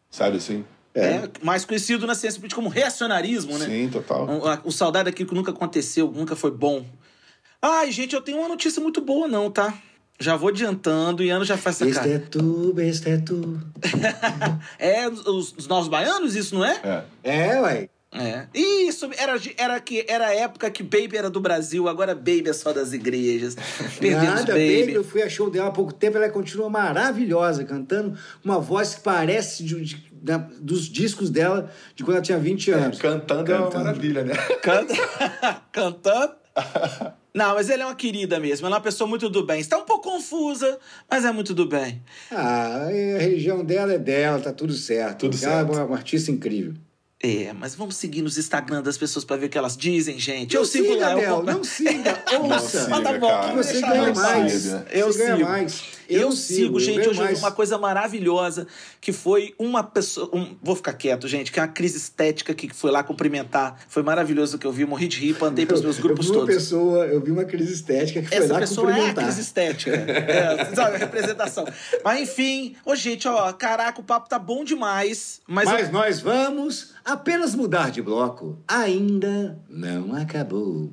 Sabe 0.10 0.38
assim? 0.38 0.64
É 0.96 1.30
mais 1.44 1.66
conhecido 1.66 2.06
na 2.08 2.16
ciência 2.16 2.40
política 2.40 2.60
como 2.62 2.70
reacionarismo, 2.70 3.58
né? 3.58 3.66
Sim, 3.66 3.90
total. 3.92 4.26
O, 4.28 4.48
a- 4.48 4.62
o 4.64 4.72
saudade 4.72 5.06
daquilo 5.06 5.30
que 5.30 5.36
nunca 5.36 5.52
aconteceu, 5.52 6.12
nunca 6.12 6.36
foi 6.36 6.52
bom. 6.52 6.86
Ai, 7.62 7.92
gente, 7.92 8.16
eu 8.16 8.22
tenho 8.22 8.40
uma 8.40 8.48
notícia 8.48 8.82
muito 8.82 9.02
boa, 9.02 9.28
não, 9.28 9.52
tá? 9.52 9.74
Já 10.22 10.36
vou 10.36 10.50
adiantando 10.50 11.24
e 11.24 11.30
ano 11.30 11.46
já 11.46 11.58
faz 11.58 11.82
essa 11.82 12.00
cara. 12.02 12.12
é 12.12 12.20
tu, 12.20 12.74
besta 12.74 13.10
é 13.10 13.18
tu. 13.18 13.60
É 14.78 15.08
os, 15.08 15.54
os 15.58 15.68
novos 15.68 15.88
baianos, 15.88 16.36
isso, 16.36 16.56
não 16.56 16.66
é? 16.66 17.06
É. 17.24 17.52
É, 17.54 17.62
ué. 17.62 17.90
É. 18.12 18.48
Isso, 18.56 19.08
era, 19.18 19.38
de- 19.38 19.54
era, 19.56 19.80
que, 19.80 20.04
era 20.08 20.28
a 20.28 20.34
época 20.36 20.70
que 20.72 20.82
Baby 20.82 21.16
era 21.16 21.30
do 21.30 21.40
Brasil, 21.40 21.88
agora 21.88 22.16
Baby 22.16 22.46
é 22.50 22.54
só 22.54 22.74
das 22.74 22.92
igrejas. 22.92 23.56
Perdemos 24.00 24.26
Nada, 24.42 24.54
Baby. 24.54 24.80
Baby. 24.80 24.94
Eu 24.94 25.04
fui 25.04 25.22
a 25.22 25.30
show 25.30 25.50
dela 25.50 25.68
há 25.68 25.72
pouco 25.72 25.94
tempo, 25.94 26.18
ela 26.18 26.28
continua 26.30 26.70
maravilhosa, 26.70 27.64
cantando 27.64 28.18
uma 28.44 28.60
voz 28.60 28.96
que 28.96 29.02
parece 29.02 29.64
de- 29.64 29.84
de- 29.86 30.10
da- 30.12 30.38
dos 30.60 30.90
discos 30.90 31.30
dela 31.30 31.72
de 31.96 32.04
quando 32.04 32.16
ela 32.18 32.26
tinha 32.26 32.40
20 32.40 32.72
anos. 32.72 32.98
Cantando, 32.98 33.52
é 33.52 33.56
uma 33.56 33.66
Cantando. 33.66 33.84
maravilha, 33.86 34.24
né? 34.24 34.34
Canta... 34.64 34.94
Cantando. 35.72 36.34
Não, 37.34 37.54
mas 37.54 37.70
ela 37.70 37.84
é 37.84 37.86
uma 37.86 37.96
querida 37.96 38.40
mesmo. 38.40 38.66
Ela 38.66 38.76
é 38.76 38.80
uma 38.80 38.84
pessoa 38.84 39.08
muito 39.08 39.30
do 39.30 39.46
bem. 39.46 39.60
Está 39.62 39.78
um 39.78 39.84
pouco 39.86 40.10
confusa, 40.10 40.80
mas 41.10 41.24
é 41.26 41.32
muito 41.32 41.54
do 41.54 41.68
bem. 41.68 42.02
Ah, 42.32 42.86
a 42.88 43.20
região 43.20 43.64
dela 43.64 43.94
é 43.94 44.00
dela, 44.00 44.40
tá 44.40 44.52
tudo 44.52 44.74
certo. 44.74 45.30
Tudo 45.30 45.38
ela 45.46 45.58
certo. 45.58 45.72
é 45.74 45.76
uma, 45.76 45.86
uma 45.86 45.96
artista 45.96 46.32
incrível. 46.32 46.74
É, 47.22 47.52
mas 47.52 47.76
vamos 47.76 47.98
seguir 47.98 48.22
nos 48.22 48.38
Instagram 48.38 48.82
das 48.82 48.98
pessoas 48.98 49.26
pra 49.26 49.36
ver 49.36 49.48
o 49.48 49.50
que 49.50 49.58
elas 49.58 49.76
dizem, 49.76 50.18
gente. 50.18 50.56
eu 50.56 50.62
Não 50.62 50.68
sigo 50.68 50.94
siga, 50.94 51.06
lá. 51.06 51.12
eu 51.14 51.20
Del, 51.20 51.44
não 51.44 51.64
siga, 51.66 52.24
ouça. 52.42 52.84
siga, 52.86 52.96
Ah, 52.96 53.02
tá 53.02 53.18
bom, 53.18 53.28
cara. 53.28 53.50
que 53.50 53.56
Você 53.58 53.82
ganha 53.82 54.08
eu 54.08 54.16
mais. 54.16 54.54
siga. 54.54 54.88
Eu 54.90 55.08
Você 55.12 55.18
ganha 55.20 55.36
sigo. 55.36 55.50
mais. 55.50 55.82
Eu, 56.10 56.30
não 56.30 56.32
sigo, 56.32 56.76
eu 56.78 56.80
gente. 56.80 57.00
Hoje 57.00 57.08
eu 57.10 57.14
vi 57.14 57.20
mais. 57.20 57.40
uma 57.40 57.52
coisa 57.52 57.78
maravilhosa 57.78 58.66
que 59.00 59.12
foi 59.14 59.54
uma 59.60 59.84
pessoa. 59.84 60.30
um- 60.34 60.56
vou 60.62 60.76
ficar 60.76 60.94
quieto, 60.94 61.28
gente, 61.28 61.52
que 61.52 61.60
é 61.60 61.62
uma 61.64 61.68
crise 61.68 61.98
estética 61.98 62.54
que 62.54 62.70
foi 62.74 62.92
lá 62.92 63.04
cumprimentar. 63.04 63.80
Foi 63.88 64.02
maravilhoso 64.04 64.56
o 64.58 64.60
que 64.60 64.66
eu 64.68 64.72
vi. 64.72 64.86
Morri 64.86 65.08
de 65.08 65.20
rir, 65.20 65.38
mandei 65.42 65.66
pros 65.66 65.82
meus 65.82 66.00
grupos 66.00 66.28
eu 66.28 66.32
vi 66.34 66.38
uma 66.38 66.46
todos. 66.48 66.56
pessoa, 66.64 67.06
eu 67.06 67.22
vi 67.22 67.32
uma 67.32 67.46
crise 67.46 67.74
estética 67.74 68.22
que 68.22 68.28
foi 68.28 68.38
Essa 68.38 68.54
lá 68.54 68.60
pessoa 68.60 68.88
é 68.90 68.92
a 68.92 68.96
cumprimentar. 68.96 69.24
crise 69.26 69.42
estética. 69.42 69.92
É, 70.30 70.76
sabe, 70.76 70.96
a 70.96 71.00
representação. 71.00 71.66
Mas 72.04 72.22
enfim, 72.22 72.76
ô 72.86 72.96
gente, 72.96 73.28
ó, 73.28 73.52
caraca, 73.54 74.00
o 74.00 74.04
papo 74.04 74.28
tá 74.30 74.38
bom 74.40 74.64
demais. 74.64 75.42
Mas, 75.48 75.66
Mas 75.70 75.88
eu- 75.88 75.94
nós 75.94 76.20
vamos 76.22 76.94
apenas 77.06 77.56
mudar 77.56 77.92
de 77.92 78.02
bloco. 78.02 78.58
Ainda 78.68 79.60
não 79.70 80.16
acabou. 80.16 80.92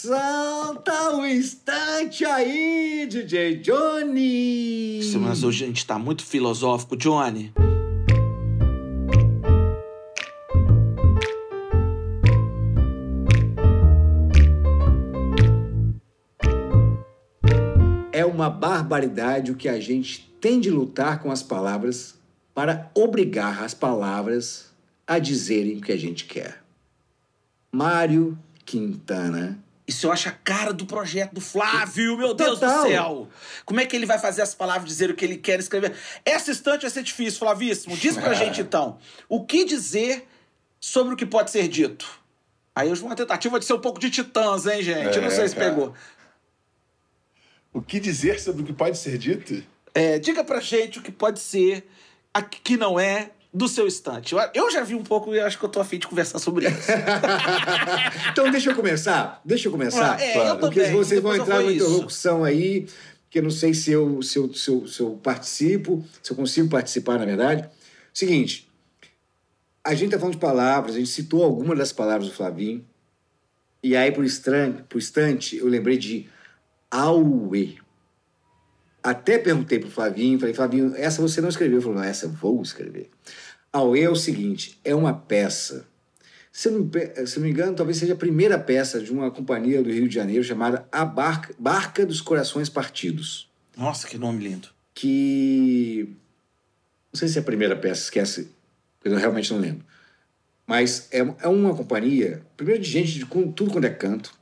Solta 0.00 1.16
o 1.16 1.26
instante 1.26 2.24
aí, 2.24 3.04
DJ 3.10 3.56
Johnny! 3.56 5.00
Mas 5.18 5.42
hoje 5.42 5.64
a 5.64 5.66
gente 5.66 5.84
tá 5.84 5.98
muito 5.98 6.24
filosófico, 6.24 6.96
Johnny. 6.96 7.52
É 18.12 18.24
uma 18.24 18.48
barbaridade 18.48 19.50
o 19.50 19.56
que 19.56 19.68
a 19.68 19.80
gente 19.80 20.32
tem 20.40 20.60
de 20.60 20.70
lutar 20.70 21.20
com 21.20 21.32
as 21.32 21.42
palavras 21.42 22.14
para 22.54 22.88
obrigar 22.94 23.64
as 23.64 23.74
palavras 23.74 24.70
a 25.04 25.18
dizerem 25.18 25.78
o 25.78 25.80
que 25.80 25.90
a 25.90 25.98
gente 25.98 26.24
quer. 26.24 26.62
Mário 27.72 28.38
Quintana. 28.64 29.66
Isso 29.88 30.06
eu 30.06 30.12
acho 30.12 30.28
a 30.28 30.32
cara 30.32 30.70
do 30.72 30.84
projeto 30.84 31.32
do 31.32 31.40
Flávio, 31.40 32.16
meu 32.18 32.34
Deus 32.34 32.60
Total. 32.60 32.82
do 32.84 32.88
céu. 32.88 33.28
Como 33.64 33.80
é 33.80 33.86
que 33.86 33.96
ele 33.96 34.04
vai 34.04 34.18
fazer 34.18 34.42
as 34.42 34.54
palavras 34.54 34.86
dizer 34.86 35.10
o 35.10 35.14
que 35.14 35.24
ele 35.24 35.38
quer 35.38 35.58
escrever? 35.58 35.94
Essa 36.26 36.50
estante 36.50 36.82
vai 36.82 36.90
ser 36.90 37.02
difícil, 37.02 37.38
Flavíssimo. 37.38 37.96
Diz 37.96 38.14
pra 38.14 38.34
gente 38.34 38.60
então, 38.60 38.98
o 39.30 39.46
que 39.46 39.64
dizer 39.64 40.28
sobre 40.78 41.14
o 41.14 41.16
que 41.16 41.24
pode 41.24 41.50
ser 41.50 41.66
dito? 41.68 42.06
Aí 42.74 42.90
hoje 42.90 43.02
uma 43.02 43.16
tentativa 43.16 43.58
de 43.58 43.64
ser 43.64 43.72
um 43.72 43.80
pouco 43.80 43.98
de 43.98 44.10
titãs, 44.10 44.66
hein, 44.66 44.82
gente? 44.82 45.16
Eu 45.16 45.22
não 45.22 45.28
É, 45.28 45.30
sei 45.30 45.48
se 45.48 45.56
cara. 45.56 45.70
pegou. 45.70 45.94
O 47.72 47.80
que 47.80 47.98
dizer 47.98 48.38
sobre 48.40 48.62
o 48.62 48.66
que 48.66 48.72
pode 48.72 48.98
ser 48.98 49.16
dito? 49.18 49.64
É, 49.94 50.18
diga 50.18 50.44
pra 50.44 50.60
gente 50.60 50.98
o 50.98 51.02
que 51.02 51.10
pode 51.10 51.40
ser, 51.40 51.88
a 52.32 52.42
que 52.42 52.76
não 52.76 53.00
é, 53.00 53.30
do 53.52 53.66
seu 53.66 53.86
estante. 53.86 54.34
Eu- 54.54 54.70
já 54.70 54.82
vi 54.82 54.94
um 54.94 55.02
pouco 55.02 55.34
e 55.34 55.40
acho 55.40 55.58
que 55.58 55.64
eu 55.64 55.68
tô 55.68 55.80
afim 55.80 55.98
de 55.98 56.06
conversar 56.06 56.38
sobre 56.38 56.68
isso. 56.68 56.90
então 58.32 58.50
deixa 58.50 58.70
eu 58.70 58.74
começar. 58.74 59.40
Deixa 59.44 59.68
eu 59.68 59.72
começar. 59.72 60.16
Ah, 60.16 60.22
é, 60.22 60.50
eu 60.50 60.58
Porque 60.58 60.80
também. 60.80 60.94
vocês 60.96 61.20
vão 61.20 61.34
entrar 61.34 61.60
numa 61.60 61.72
interlocução 61.72 62.44
aí, 62.44 62.86
que 63.30 63.38
eu 63.38 63.42
não 63.42 63.50
sei 63.50 63.72
se 63.74 63.90
eu, 63.90 64.22
se, 64.22 64.38
eu, 64.38 64.52
se, 64.52 64.70
eu, 64.70 64.86
se 64.86 65.00
eu 65.00 65.18
participo, 65.22 66.04
se 66.22 66.30
eu 66.30 66.36
consigo 66.36 66.68
participar, 66.68 67.18
na 67.18 67.24
verdade. 67.24 67.68
Seguinte, 68.12 68.68
a 69.82 69.94
gente 69.94 70.10
tá 70.10 70.18
falando 70.18 70.34
de 70.34 70.40
palavras, 70.40 70.94
a 70.94 70.98
gente 70.98 71.10
citou 71.10 71.42
algumas 71.42 71.78
das 71.78 71.92
palavras 71.92 72.28
do 72.28 72.34
Flavinho, 72.34 72.84
e 73.82 73.96
aí, 73.96 74.10
por, 74.10 74.24
estran... 74.24 74.72
por 74.88 74.98
instante, 74.98 75.56
eu 75.56 75.68
lembrei 75.68 75.96
de 75.96 76.28
Aue. 76.90 77.78
Até 79.02 79.38
perguntei 79.38 79.78
pro 79.78 79.90
Flavinho, 79.90 80.38
falei, 80.38 80.54
Flavinho, 80.54 80.94
essa 80.96 81.22
você 81.22 81.40
não 81.40 81.48
escreveu? 81.48 81.76
Ele 81.76 81.82
falou, 81.82 81.98
não, 81.98 82.04
essa 82.04 82.26
eu 82.26 82.30
vou 82.30 82.60
escrever. 82.62 83.10
Aue 83.72 84.00
é 84.00 84.10
o 84.10 84.16
seguinte, 84.16 84.78
é 84.84 84.94
uma 84.94 85.12
peça 85.12 85.86
se 86.58 86.66
eu, 86.66 86.72
não, 86.72 86.90
se 86.90 87.36
eu 87.36 87.40
não 87.40 87.46
me 87.46 87.50
engano, 87.50 87.76
talvez 87.76 87.98
seja 87.98 88.14
a 88.14 88.16
primeira 88.16 88.58
peça 88.58 89.00
de 89.00 89.12
uma 89.12 89.30
companhia 89.30 89.80
do 89.80 89.92
Rio 89.92 90.08
de 90.08 90.14
Janeiro 90.16 90.42
chamada 90.42 90.88
A 90.90 91.04
Barca, 91.04 91.54
Barca 91.56 92.04
dos 92.04 92.20
Corações 92.20 92.68
Partidos. 92.68 93.48
Nossa, 93.76 94.08
que 94.08 94.18
nome 94.18 94.42
lindo. 94.42 94.68
Que. 94.92 96.16
Não 97.12 97.18
sei 97.18 97.28
se 97.28 97.38
é 97.38 97.40
a 97.40 97.44
primeira 97.44 97.76
peça, 97.76 98.02
esquece, 98.02 98.50
porque 98.98 99.14
eu 99.14 99.20
realmente 99.20 99.52
não 99.52 99.60
lembro. 99.60 99.84
Mas 100.66 101.06
é, 101.12 101.18
é 101.18 101.46
uma 101.46 101.76
companhia, 101.76 102.42
primeiro 102.56 102.82
de 102.82 102.90
gente 102.90 103.12
de 103.12 103.24
tudo 103.24 103.70
quanto 103.70 103.86
é 103.86 103.90
canto, 103.90 104.34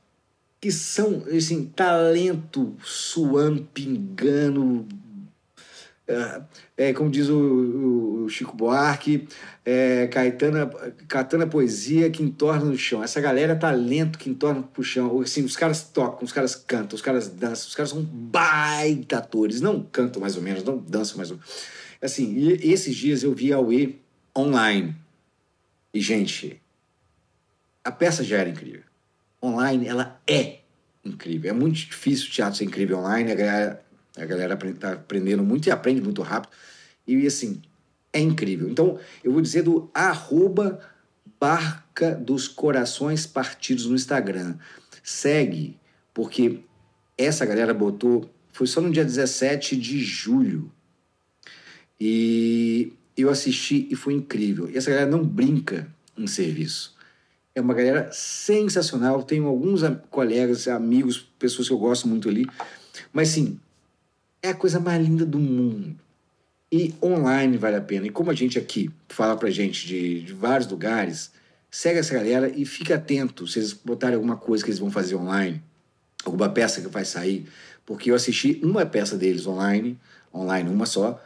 que 0.59 0.71
são, 0.71 1.23
assim, 1.35 1.65
talento 1.65 2.75
suando, 2.83 3.63
pingando. 3.73 4.87
É, 6.07 6.41
é, 6.77 6.93
como 6.93 7.09
diz 7.09 7.27
o, 7.29 7.37
o- 8.23 8.29
Chico 8.29 8.55
Buarque, 8.55 9.27
é, 9.63 10.07
Caetana, 10.07 10.65
catando 11.07 11.43
a 11.43 11.47
poesia 11.47 12.09
que 12.09 12.23
entorna 12.23 12.65
no 12.65 12.77
chão. 12.77 13.03
Essa 13.03 13.19
galera 13.21 13.53
é 13.53 13.55
talento 13.55 14.17
que 14.17 14.29
entorna 14.29 14.63
pro 14.63 14.83
chão. 14.83 15.19
Assim, 15.21 15.43
os 15.43 15.55
caras 15.55 15.83
tocam, 15.83 16.23
os 16.25 16.31
caras 16.31 16.55
cantam, 16.55 16.95
os 16.95 17.01
caras 17.01 17.27
dançam, 17.29 17.67
os 17.67 17.75
caras 17.75 17.89
são 17.91 18.01
baita 18.03 19.17
atores. 19.17 19.61
Não 19.61 19.81
cantam 19.83 20.21
mais 20.21 20.35
ou 20.35 20.41
menos, 20.41 20.63
não 20.63 20.77
dançam 20.77 21.17
mais 21.17 21.29
ou 21.31 21.37
menos. 21.37 21.51
Assim, 22.01 22.37
esses 22.61 22.95
dias 22.95 23.23
eu 23.23 23.33
vi 23.33 23.51
a 23.51 23.59
UE 23.59 23.99
online. 24.37 24.95
E, 25.93 25.99
gente, 26.01 26.61
a 27.83 27.91
peça 27.91 28.23
já 28.23 28.37
era 28.37 28.49
incrível. 28.49 28.83
Online, 29.47 29.87
ela 29.87 30.19
é 30.27 30.59
incrível. 31.03 31.49
É 31.49 31.53
muito 31.53 31.75
difícil 31.75 32.27
o 32.27 32.31
teatro 32.31 32.57
ser 32.57 32.65
incrível 32.65 32.99
online. 32.99 33.31
A 33.31 33.35
galera, 33.35 33.85
a 34.17 34.25
galera 34.25 34.57
tá 34.79 34.93
aprendendo 34.93 35.43
muito 35.43 35.67
e 35.67 35.71
aprende 35.71 36.01
muito 36.01 36.21
rápido. 36.21 36.51
E, 37.07 37.25
assim, 37.25 37.61
é 38.11 38.19
incrível. 38.19 38.69
Então, 38.69 38.99
eu 39.23 39.31
vou 39.31 39.41
dizer 39.41 39.63
do 39.63 39.89
arroba 39.93 40.79
Barca 41.39 42.15
dos 42.15 42.47
Corações 42.47 43.25
Partidos 43.25 43.85
no 43.85 43.95
Instagram. 43.95 44.55
Segue, 45.03 45.77
porque 46.13 46.59
essa 47.17 47.45
galera 47.45 47.73
botou... 47.73 48.29
Foi 48.51 48.65
só 48.65 48.81
no 48.81 48.91
dia 48.91 49.05
17 49.05 49.77
de 49.77 49.99
julho. 49.99 50.71
E 51.99 52.91
eu 53.15 53.29
assisti 53.29 53.87
e 53.89 53.95
foi 53.95 54.13
incrível. 54.13 54.69
E 54.69 54.77
essa 54.77 54.89
galera 54.89 55.09
não 55.09 55.23
brinca 55.23 55.87
em 56.17 56.25
serviço. 56.25 56.96
É 57.57 57.61
uma 57.61 57.73
galera 57.73 58.07
sensacional. 58.11 59.23
Tenho 59.23 59.47
alguns 59.47 59.81
colegas, 60.11 60.67
amigos, 60.67 61.27
pessoas 61.39 61.67
que 61.67 61.73
eu 61.73 61.79
gosto 61.79 62.07
muito 62.07 62.29
ali. 62.29 62.45
Mas, 63.11 63.29
sim, 63.29 63.59
é 64.43 64.49
a 64.49 64.53
coisa 64.53 64.79
mais 64.79 65.03
linda 65.03 65.25
do 65.25 65.39
mundo. 65.39 65.95
E 66.71 66.93
online 67.01 67.57
vale 67.57 67.75
a 67.75 67.81
pena. 67.81 68.05
E 68.05 68.11
como 68.11 68.29
a 68.29 68.35
gente 68.35 68.59
aqui 68.59 68.91
fala 69.09 69.35
pra 69.35 69.49
gente 69.49 69.87
de, 69.87 70.21
de 70.21 70.33
vários 70.33 70.69
lugares, 70.69 71.31
segue 71.71 71.97
essa 71.97 72.13
galera 72.13 72.47
e 72.47 72.63
fica 72.63 72.93
atento 72.93 73.47
se 73.47 73.57
eles 73.57 73.73
botarem 73.73 74.17
alguma 74.17 74.37
coisa 74.37 74.63
que 74.63 74.69
eles 74.69 74.79
vão 74.79 74.91
fazer 74.91 75.15
online. 75.15 75.59
alguma 76.23 76.49
peça 76.49 76.79
que 76.79 76.87
vai 76.87 77.05
sair, 77.05 77.47
porque 77.87 78.11
eu 78.11 78.15
assisti 78.15 78.61
uma 78.63 78.85
peça 78.85 79.17
deles 79.17 79.47
online, 79.47 79.97
online 80.31 80.69
uma 80.69 80.85
só, 80.85 81.19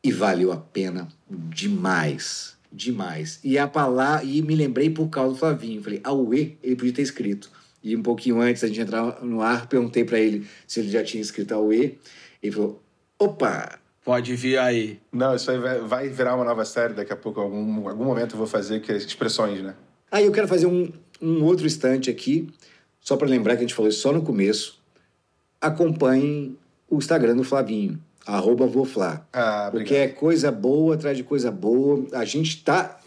e 0.00 0.12
valeu 0.12 0.52
a 0.52 0.58
pena 0.58 1.08
demais, 1.28 2.55
demais. 2.72 3.40
E 3.42 3.58
a 3.58 3.66
palavra, 3.66 4.24
e 4.24 4.42
me 4.42 4.54
lembrei 4.54 4.90
por 4.90 5.08
causa 5.08 5.32
do 5.32 5.38
Flavinho, 5.38 5.82
falei, 5.82 6.00
Aue, 6.04 6.58
ele 6.62 6.76
podia 6.76 6.92
ter 6.92 7.02
escrito. 7.02 7.50
E 7.82 7.96
um 7.96 8.02
pouquinho 8.02 8.40
antes 8.40 8.62
da 8.62 8.68
gente 8.68 8.80
entrar 8.80 9.22
no 9.22 9.40
ar, 9.40 9.68
perguntei 9.68 10.04
para 10.04 10.18
ele 10.18 10.46
se 10.66 10.80
ele 10.80 10.90
já 10.90 11.04
tinha 11.04 11.20
escrito 11.20 11.54
Aue. 11.54 11.98
Ele 12.42 12.52
falou: 12.52 12.82
opa, 13.18 13.78
Pode 14.06 14.36
vir 14.36 14.56
aí. 14.56 15.00
Não, 15.10 15.34
isso 15.34 15.50
aí 15.50 15.58
vai, 15.58 15.80
vai 15.80 16.08
virar 16.08 16.36
uma 16.36 16.44
nova 16.44 16.64
série 16.64 16.94
daqui 16.94 17.12
a 17.12 17.16
pouco. 17.16 17.40
Algum, 17.40 17.88
algum 17.88 18.04
momento 18.04 18.34
eu 18.34 18.38
vou 18.38 18.46
fazer 18.46 18.78
que 18.78 18.92
é 18.92 18.96
expressões, 18.96 19.60
né? 19.60 19.74
Aí 20.12 20.24
eu 20.24 20.30
quero 20.30 20.46
fazer 20.46 20.66
um, 20.66 20.92
um 21.20 21.42
outro 21.42 21.66
instante 21.66 22.08
aqui, 22.08 22.48
só 23.00 23.16
para 23.16 23.26
lembrar 23.26 23.56
que 23.56 23.58
a 23.58 23.60
gente 23.62 23.74
falou 23.74 23.88
isso 23.88 23.98
só 23.98 24.12
no 24.12 24.22
começo. 24.22 24.80
Acompanhem 25.60 26.56
o 26.88 26.98
Instagram 26.98 27.34
do 27.34 27.42
Flavinho, 27.42 28.00
arroba 28.26 28.66
Voflá. 28.66 29.24
Ah, 29.32 29.68
Porque 29.70 29.94
é 29.94 30.08
coisa 30.08 30.50
boa 30.50 30.94
atrás 30.94 31.16
de 31.16 31.22
coisa 31.22 31.50
boa. 31.50 32.04
A 32.12 32.24
gente 32.24 32.56
está 32.56 32.98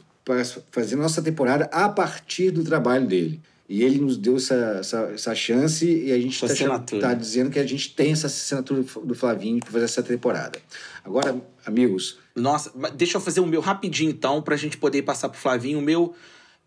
fazendo 0.72 1.02
nossa 1.02 1.22
temporada 1.22 1.66
a 1.72 1.90
partir 1.90 2.52
do 2.52 2.64
trabalho 2.64 3.06
dele. 3.06 3.42
E 3.68 3.84
ele 3.84 4.00
nos 4.00 4.18
deu 4.18 4.38
essa, 4.38 4.56
essa, 4.80 5.12
essa 5.14 5.36
chance 5.36 5.86
e 5.86 6.12
a 6.12 6.20
gente 6.20 6.34
está 6.34 6.48
assinatura. 6.48 7.16
dizendo 7.16 7.52
que 7.52 7.60
a 7.60 7.68
gente 7.68 7.94
tem 7.94 8.12
essa 8.12 8.26
assinatura 8.26 8.84
do 9.04 9.14
Flavinho 9.14 9.60
para 9.60 9.70
fazer 9.72 9.86
essa 9.86 10.02
temporada. 10.02 10.58
Agora, 11.06 11.40
amigos, 11.64 12.18
Nossa, 12.36 12.72
deixa 12.96 13.18
eu 13.18 13.22
fazer 13.22 13.42
o 13.42 13.46
meu 13.46 13.62
rapidinho 13.62 14.10
então, 14.10 14.42
pra 14.42 14.56
gente 14.56 14.76
poder 14.76 15.04
passar 15.04 15.30
pro 15.30 15.40
Flavinho. 15.40 15.78
O 15.78 15.82
meu, 15.84 16.16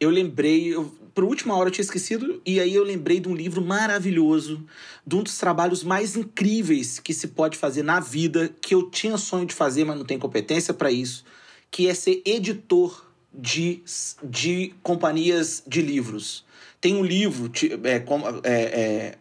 eu 0.03 0.11
lembrei, 0.11 0.75
eu, 0.75 0.93
por 1.15 1.23
última 1.23 1.55
hora 1.57 1.69
eu 1.69 1.73
tinha 1.73 1.85
esquecido, 1.85 2.43
e 2.45 2.59
aí 2.59 2.75
eu 2.75 2.83
lembrei 2.83 3.21
de 3.21 3.29
um 3.29 3.35
livro 3.35 3.63
maravilhoso, 3.63 4.67
de 5.07 5.15
um 5.15 5.23
dos 5.23 5.39
trabalhos 5.39 5.85
mais 5.85 6.17
incríveis 6.17 6.99
que 6.99 7.15
se 7.15 7.29
pode 7.29 7.57
fazer 7.57 7.85
na 7.85 8.01
vida, 8.01 8.53
que 8.61 8.75
eu 8.75 8.91
tinha 8.91 9.17
sonho 9.17 9.47
de 9.47 9.55
fazer, 9.55 9.85
mas 9.85 9.97
não 9.97 10.05
tenho 10.05 10.19
competência 10.19 10.75
pra 10.75 10.91
isso, 10.91 11.25
que 11.71 11.87
é 11.87 11.95
ser 11.95 12.21
editor 12.25 13.07
de, 13.33 13.83
de 14.25 14.75
companhias 14.83 15.63
de 15.67 15.81
livros. 15.81 16.45
Tem 16.81 16.97
um 16.97 17.05
livro, 17.05 17.51
é, 17.85 18.03
é, 18.43 18.53
é, 18.53 19.19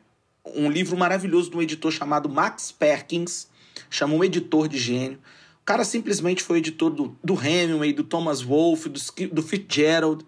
um 0.55 0.69
livro 0.69 0.97
maravilhoso 0.97 1.51
de 1.51 1.57
um 1.57 1.61
editor 1.61 1.91
chamado 1.91 2.27
Max 2.27 2.71
Perkins, 2.71 3.47
chama 3.87 4.15
um 4.15 4.23
editor 4.23 4.67
de 4.67 4.79
gênio. 4.79 5.19
O 5.61 5.63
cara 5.63 5.83
simplesmente 5.83 6.41
foi 6.41 6.57
editor 6.57 6.89
do, 6.89 7.15
do 7.23 7.35
Hemingway, 7.35 7.93
do 7.93 8.03
Thomas 8.03 8.41
Wolfe, 8.41 8.89
do, 8.89 8.99
do 9.31 9.43
Fitzgerald. 9.43 10.25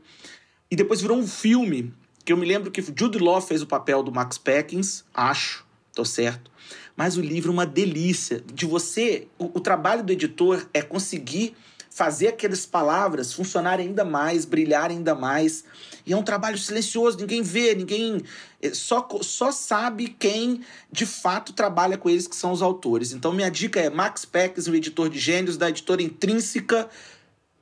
E 0.74 0.76
depois 0.76 1.02
virou 1.02 1.20
um 1.20 1.28
filme, 1.28 1.94
que 2.26 2.34
eu 2.34 2.38
me 2.38 2.48
lembro 2.48 2.72
que 2.72 2.82
Jude 2.82 3.20
Law 3.20 3.40
fez 3.40 3.62
o 3.62 3.68
papel 3.68 4.02
do 4.02 4.12
Max 4.12 4.40
Perkins, 4.40 5.06
acho, 5.14 5.64
tô 5.94 6.04
certo. 6.04 6.50
Mas 6.98 7.16
o 7.16 7.22
livro 7.22 7.52
é 7.52 7.54
uma 7.54 7.66
delícia. 7.68 8.44
De 8.52 8.66
você, 8.66 9.28
o, 9.38 9.52
o 9.54 9.60
trabalho 9.60 10.04
do 10.04 10.12
editor 10.12 10.66
é 10.74 10.82
conseguir 10.82 11.56
fazer 11.92 12.30
aquelas 12.30 12.66
palavras 12.66 13.34
funcionarem 13.34 13.90
ainda 13.90 14.04
mais, 14.04 14.46
brilharem 14.46 14.98
ainda 14.98 15.14
mais. 15.14 15.64
E 16.08 16.12
é 16.12 16.18
um 16.18 16.24
trabalho 16.24 16.58
silencioso, 16.58 17.20
ninguém 17.20 17.44
vê, 17.44 17.76
ninguém. 17.76 18.24
eh, 18.60 18.74
Só, 18.74 19.08
só 19.22 19.52
sabe 19.52 20.08
quem 20.08 20.62
de 20.92 21.06
fato 21.06 21.54
trabalha 21.54 22.00
com 22.00 22.10
eles, 22.10 22.26
que 22.26 22.36
são 22.36 22.52
os 22.52 22.64
autores. 22.64 23.12
Então, 23.12 23.32
minha 23.32 23.52
dica 23.52 23.80
é 23.80 23.92
Max 23.92 24.26
Perkins, 24.26 24.66
o 24.66 24.74
editor 24.74 25.08
de 25.08 25.20
gênios, 25.20 25.56
da 25.56 25.70
editora 25.70 26.02
Intrínseca. 26.02 26.90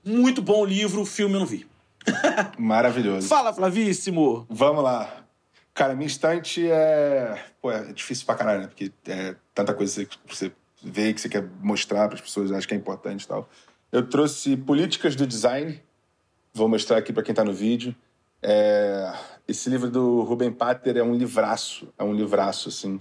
Muito 0.01 0.41
bom 0.41 0.63
livro, 0.63 1.03
filme 1.03 1.35
eu 1.35 1.39
não 1.41 1.45
vi. 1.45 1.69
Maravilhoso. 2.57 3.27
Fala, 3.27 3.53
Flavíssimo! 3.53 4.45
Vamos 4.49 4.83
lá. 4.83 5.21
Cara, 5.73 5.95
minha 5.95 6.07
estante 6.07 6.69
é. 6.69 7.43
Pô, 7.61 7.71
é 7.71 7.93
difícil 7.93 8.25
pra 8.25 8.35
caralho, 8.35 8.61
né? 8.61 8.67
Porque 8.67 8.91
é 9.07 9.35
tanta 9.53 9.73
coisa 9.73 10.05
que 10.05 10.17
você 10.27 10.51
vê 10.83 11.13
que 11.13 11.21
você 11.21 11.29
quer 11.29 11.47
mostrar 11.61 12.07
para 12.07 12.15
as 12.15 12.21
pessoas, 12.21 12.51
acho 12.51 12.67
que 12.67 12.73
é 12.73 12.77
importante 12.77 13.23
e 13.23 13.27
tal. 13.27 13.49
Eu 13.91 14.07
trouxe 14.07 14.57
Políticas 14.57 15.15
do 15.15 15.27
Design. 15.27 15.81
Vou 16.53 16.67
mostrar 16.67 16.97
aqui 16.97 17.13
para 17.13 17.23
quem 17.23 17.33
tá 17.33 17.43
no 17.43 17.53
vídeo. 17.53 17.95
É, 18.41 19.13
Esse 19.47 19.69
livro 19.69 19.89
do 19.89 20.21
Ruben 20.21 20.51
Pater 20.51 20.97
é 20.97 21.03
um 21.03 21.15
livraço. 21.15 21.87
É 21.97 22.03
um 22.03 22.13
livraço, 22.13 22.69
assim. 22.69 22.99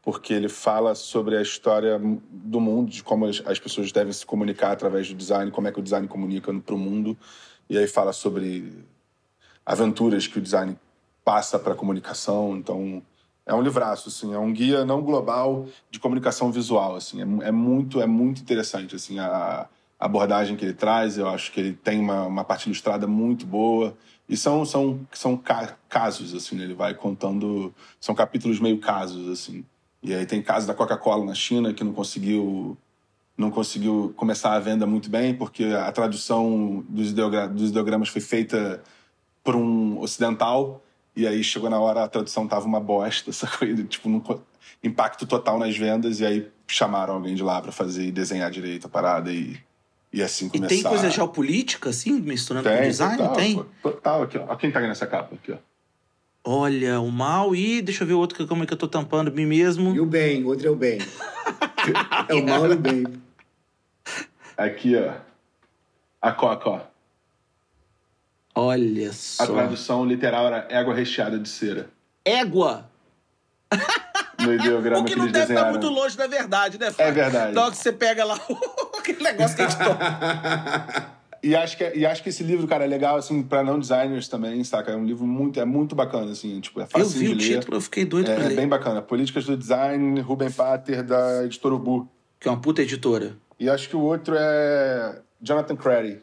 Porque 0.00 0.32
ele 0.32 0.48
fala 0.48 0.94
sobre 0.94 1.36
a 1.36 1.42
história 1.42 2.00
do 2.30 2.60
mundo, 2.60 2.90
de 2.90 3.02
como 3.02 3.26
as, 3.26 3.42
as 3.44 3.58
pessoas 3.58 3.90
devem 3.90 4.12
se 4.12 4.24
comunicar 4.24 4.70
através 4.70 5.08
do 5.08 5.14
design, 5.14 5.50
como 5.50 5.66
é 5.66 5.72
que 5.72 5.80
o 5.80 5.82
design 5.82 6.06
comunica 6.06 6.52
pro 6.60 6.78
mundo. 6.78 7.18
E 7.68 7.76
aí 7.76 7.86
fala 7.86 8.12
sobre 8.12 8.84
aventuras 9.64 10.26
que 10.26 10.38
o 10.38 10.42
design 10.42 10.78
passa 11.24 11.58
para 11.58 11.72
a 11.72 11.76
comunicação. 11.76 12.56
Então, 12.56 13.02
é 13.44 13.54
um 13.54 13.62
livraço, 13.62 14.08
assim, 14.08 14.32
é 14.32 14.38
um 14.38 14.52
guia 14.52 14.84
não 14.84 15.02
global 15.02 15.66
de 15.90 15.98
comunicação 15.98 16.50
visual, 16.52 16.96
assim, 16.96 17.20
é, 17.20 17.48
é 17.48 17.50
muito, 17.52 18.00
é 18.00 18.06
muito 18.06 18.40
interessante, 18.40 18.94
assim, 18.94 19.18
a 19.18 19.68
abordagem 19.98 20.56
que 20.56 20.64
ele 20.64 20.74
traz. 20.74 21.18
Eu 21.18 21.28
acho 21.28 21.50
que 21.52 21.60
ele 21.60 21.72
tem 21.72 21.98
uma, 22.00 22.26
uma 22.26 22.44
parte 22.44 22.66
ilustrada 22.66 23.06
muito 23.06 23.46
boa. 23.46 23.96
E 24.28 24.36
são, 24.36 24.64
são, 24.64 25.00
são 25.12 25.36
ca- 25.36 25.76
casos, 25.88 26.34
assim, 26.34 26.56
né? 26.56 26.64
ele 26.64 26.74
vai 26.74 26.94
contando. 26.94 27.72
São 28.00 28.14
capítulos 28.14 28.58
meio 28.58 28.78
casos, 28.78 29.28
assim. 29.28 29.64
E 30.02 30.14
aí 30.14 30.26
tem 30.26 30.42
caso 30.42 30.66
da 30.66 30.74
Coca-Cola 30.74 31.24
na 31.24 31.34
China 31.34 31.72
que 31.72 31.84
não 31.84 31.92
conseguiu 31.92 32.76
não 33.36 33.50
conseguiu 33.50 34.14
começar 34.16 34.52
a 34.52 34.60
venda 34.60 34.86
muito 34.86 35.10
bem 35.10 35.34
porque 35.34 35.64
a 35.64 35.92
tradução 35.92 36.84
dos, 36.88 37.10
ideogra 37.10 37.46
dos 37.48 37.70
ideogramas 37.70 38.08
foi 38.08 38.20
feita 38.20 38.82
por 39.44 39.54
um 39.54 39.98
ocidental 40.00 40.82
e 41.14 41.26
aí 41.26 41.42
chegou 41.44 41.68
na 41.70 41.78
hora 41.78 42.04
a 42.04 42.08
tradução 42.08 42.46
tava 42.48 42.66
uma 42.66 42.80
bosta, 42.80 43.28
essa 43.30 43.46
coisa, 43.46 43.82
tipo, 43.84 44.40
impacto 44.82 45.26
total 45.26 45.58
nas 45.58 45.76
vendas 45.76 46.20
e 46.20 46.26
aí 46.26 46.48
chamaram 46.66 47.14
alguém 47.14 47.34
de 47.34 47.42
lá 47.42 47.60
para 47.60 47.72
fazer 47.72 48.06
e 48.06 48.12
desenhar 48.12 48.50
direito 48.50 48.86
a 48.86 48.90
parada 48.90 49.30
e, 49.32 49.56
e 50.12 50.22
assim 50.22 50.46
E 50.46 50.50
começar. 50.50 50.68
tem 50.68 50.82
coisa 50.82 51.10
geopolítica, 51.10 51.90
assim, 51.90 52.20
misturando 52.20 52.68
com 52.68 52.74
Tem, 52.74 52.88
design? 52.88 53.16
total, 53.16 53.36
tem? 53.36 53.54
pô, 53.54 53.90
total, 53.90 54.22
aqui, 54.22 54.38
ó. 54.38 54.56
Quem 54.56 54.70
tá 54.70 54.78
aqui 54.78 54.88
nessa 54.88 55.06
capa, 55.06 55.34
aqui, 55.34 55.52
ó. 55.52 55.56
Olha, 56.48 57.00
o 57.00 57.10
mal 57.10 57.56
e 57.56 57.82
deixa 57.82 58.04
eu 58.04 58.08
ver 58.08 58.14
outro 58.14 58.38
que 58.38 58.46
como 58.46 58.62
é 58.62 58.66
que 58.66 58.72
eu 58.72 58.76
tô 58.78 58.86
tampando 58.86 59.32
mim 59.32 59.46
mesmo. 59.46 59.94
e 59.94 60.00
o 60.00 60.06
bem, 60.06 60.44
outro 60.44 60.68
é 60.68 60.70
o 60.70 60.76
bem. 60.76 60.98
é 62.28 62.34
o 62.34 62.46
mal 62.46 62.66
e 62.70 62.74
o 62.74 62.78
bem. 62.78 63.04
Aqui, 64.56 64.96
ó. 64.96 65.12
A 66.20 66.32
Coca, 66.32 66.70
ó. 66.70 66.80
Olha 68.54 69.10
A 69.10 69.12
só. 69.12 69.46
tradução 69.46 70.04
literal 70.04 70.46
era 70.46 70.66
égua 70.70 70.94
recheada 70.94 71.38
de 71.38 71.48
cera. 71.48 71.88
Égua. 72.24 72.88
No 74.38 74.52
ideograma 74.52 75.00
O 75.00 75.04
que, 75.06 75.14
que 75.14 75.18
não 75.18 75.24
deve 75.26 75.38
estar 75.38 75.46
desenharam. 75.54 75.70
muito 75.70 75.88
longe 75.88 76.14
da 76.16 76.26
verdade, 76.26 76.78
né, 76.78 76.90
Fábio? 76.90 77.08
É 77.08 77.10
verdade. 77.12 77.56
Hora 77.58 77.70
que 77.70 77.78
você 77.78 77.90
pega 77.90 78.22
lá 78.22 78.38
aquele 78.98 79.22
negócio 79.22 79.56
que 79.56 79.62
a 79.62 79.68
gente 79.68 79.78
toma. 79.82 79.98
E 81.42 81.54
acho, 81.54 81.76
que, 81.76 81.84
é, 81.84 81.96
e 81.96 82.04
acho 82.04 82.22
que 82.24 82.28
esse 82.30 82.42
livro, 82.42 82.66
cara, 82.66 82.84
é 82.84 82.86
legal, 82.88 83.16
assim, 83.16 83.40
pra 83.42 83.62
não 83.62 83.78
designers 83.78 84.26
também, 84.28 84.62
saca? 84.64 84.90
É 84.92 84.96
um 84.96 85.04
livro 85.04 85.24
muito, 85.26 85.60
é 85.60 85.64
muito 85.64 85.94
bacana, 85.94 86.32
assim, 86.32 86.58
tipo, 86.60 86.80
é 86.80 86.84
Eu 86.84 86.86
fácil 86.88 87.08
vi 87.20 87.26
de 87.28 87.32
o 87.32 87.36
ler. 87.36 87.58
título, 87.60 87.76
eu 87.76 87.80
fiquei 87.80 88.04
doido 88.04 88.30
É, 88.30 88.34
pra 88.34 88.44
é 88.44 88.48
ler. 88.48 88.56
bem 88.56 88.66
bacana. 88.68 89.00
Políticas 89.00 89.44
do 89.46 89.56
Design, 89.56 90.20
Ruben 90.20 90.50
Pater, 90.50 91.04
da 91.04 91.44
editora 91.44 91.74
Ubu. 91.74 92.08
Que 92.40 92.48
é 92.48 92.50
uma 92.50 92.60
puta 92.60 92.82
editora. 92.82 93.36
E 93.58 93.68
acho 93.70 93.88
que 93.88 93.96
o 93.96 94.00
outro 94.00 94.34
é 94.38 95.22
Jonathan 95.40 95.76
Crary. 95.76 96.22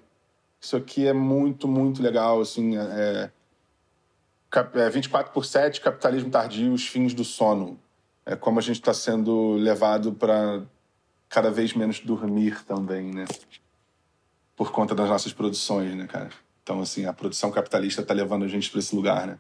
Isso 0.62 0.76
aqui 0.78 1.08
é 1.08 1.14
muito, 1.14 1.68
muito 1.68 2.02
legal, 2.02 2.40
assim, 2.40 2.78
é, 2.78 3.32
cap- 4.50 4.78
é 4.78 4.90
24 4.90 5.34
por 5.34 5.46
7, 5.46 5.82
Capitalismo 5.82 6.30
Tardio, 6.30 6.74
Os 6.74 6.88
Fins 6.88 7.14
do 7.14 7.24
Sono. 7.24 7.80
É 8.26 8.36
como 8.36 8.60
a 8.60 8.62
gente 8.62 8.78
está 8.80 8.94
sendo 8.94 9.54
levado 9.56 10.14
para 10.14 10.62
cada 11.28 11.52
vez 11.52 11.74
menos 11.74 12.00
dormir 12.00 12.64
também, 12.64 13.12
né? 13.12 13.26
Por 14.56 14.72
conta 14.72 14.96
das 14.96 15.10
nossas 15.10 15.34
produções, 15.34 15.94
né, 15.96 16.08
cara? 16.08 16.30
Então, 16.62 16.80
assim, 16.80 17.06
a 17.06 17.12
produção 17.12 17.52
capitalista 17.52 18.02
está 18.02 18.14
levando 18.14 18.46
a 18.46 18.48
gente 18.48 18.70
para 18.70 18.80
esse 18.80 18.96
lugar, 18.96 19.28
né? 19.28 19.38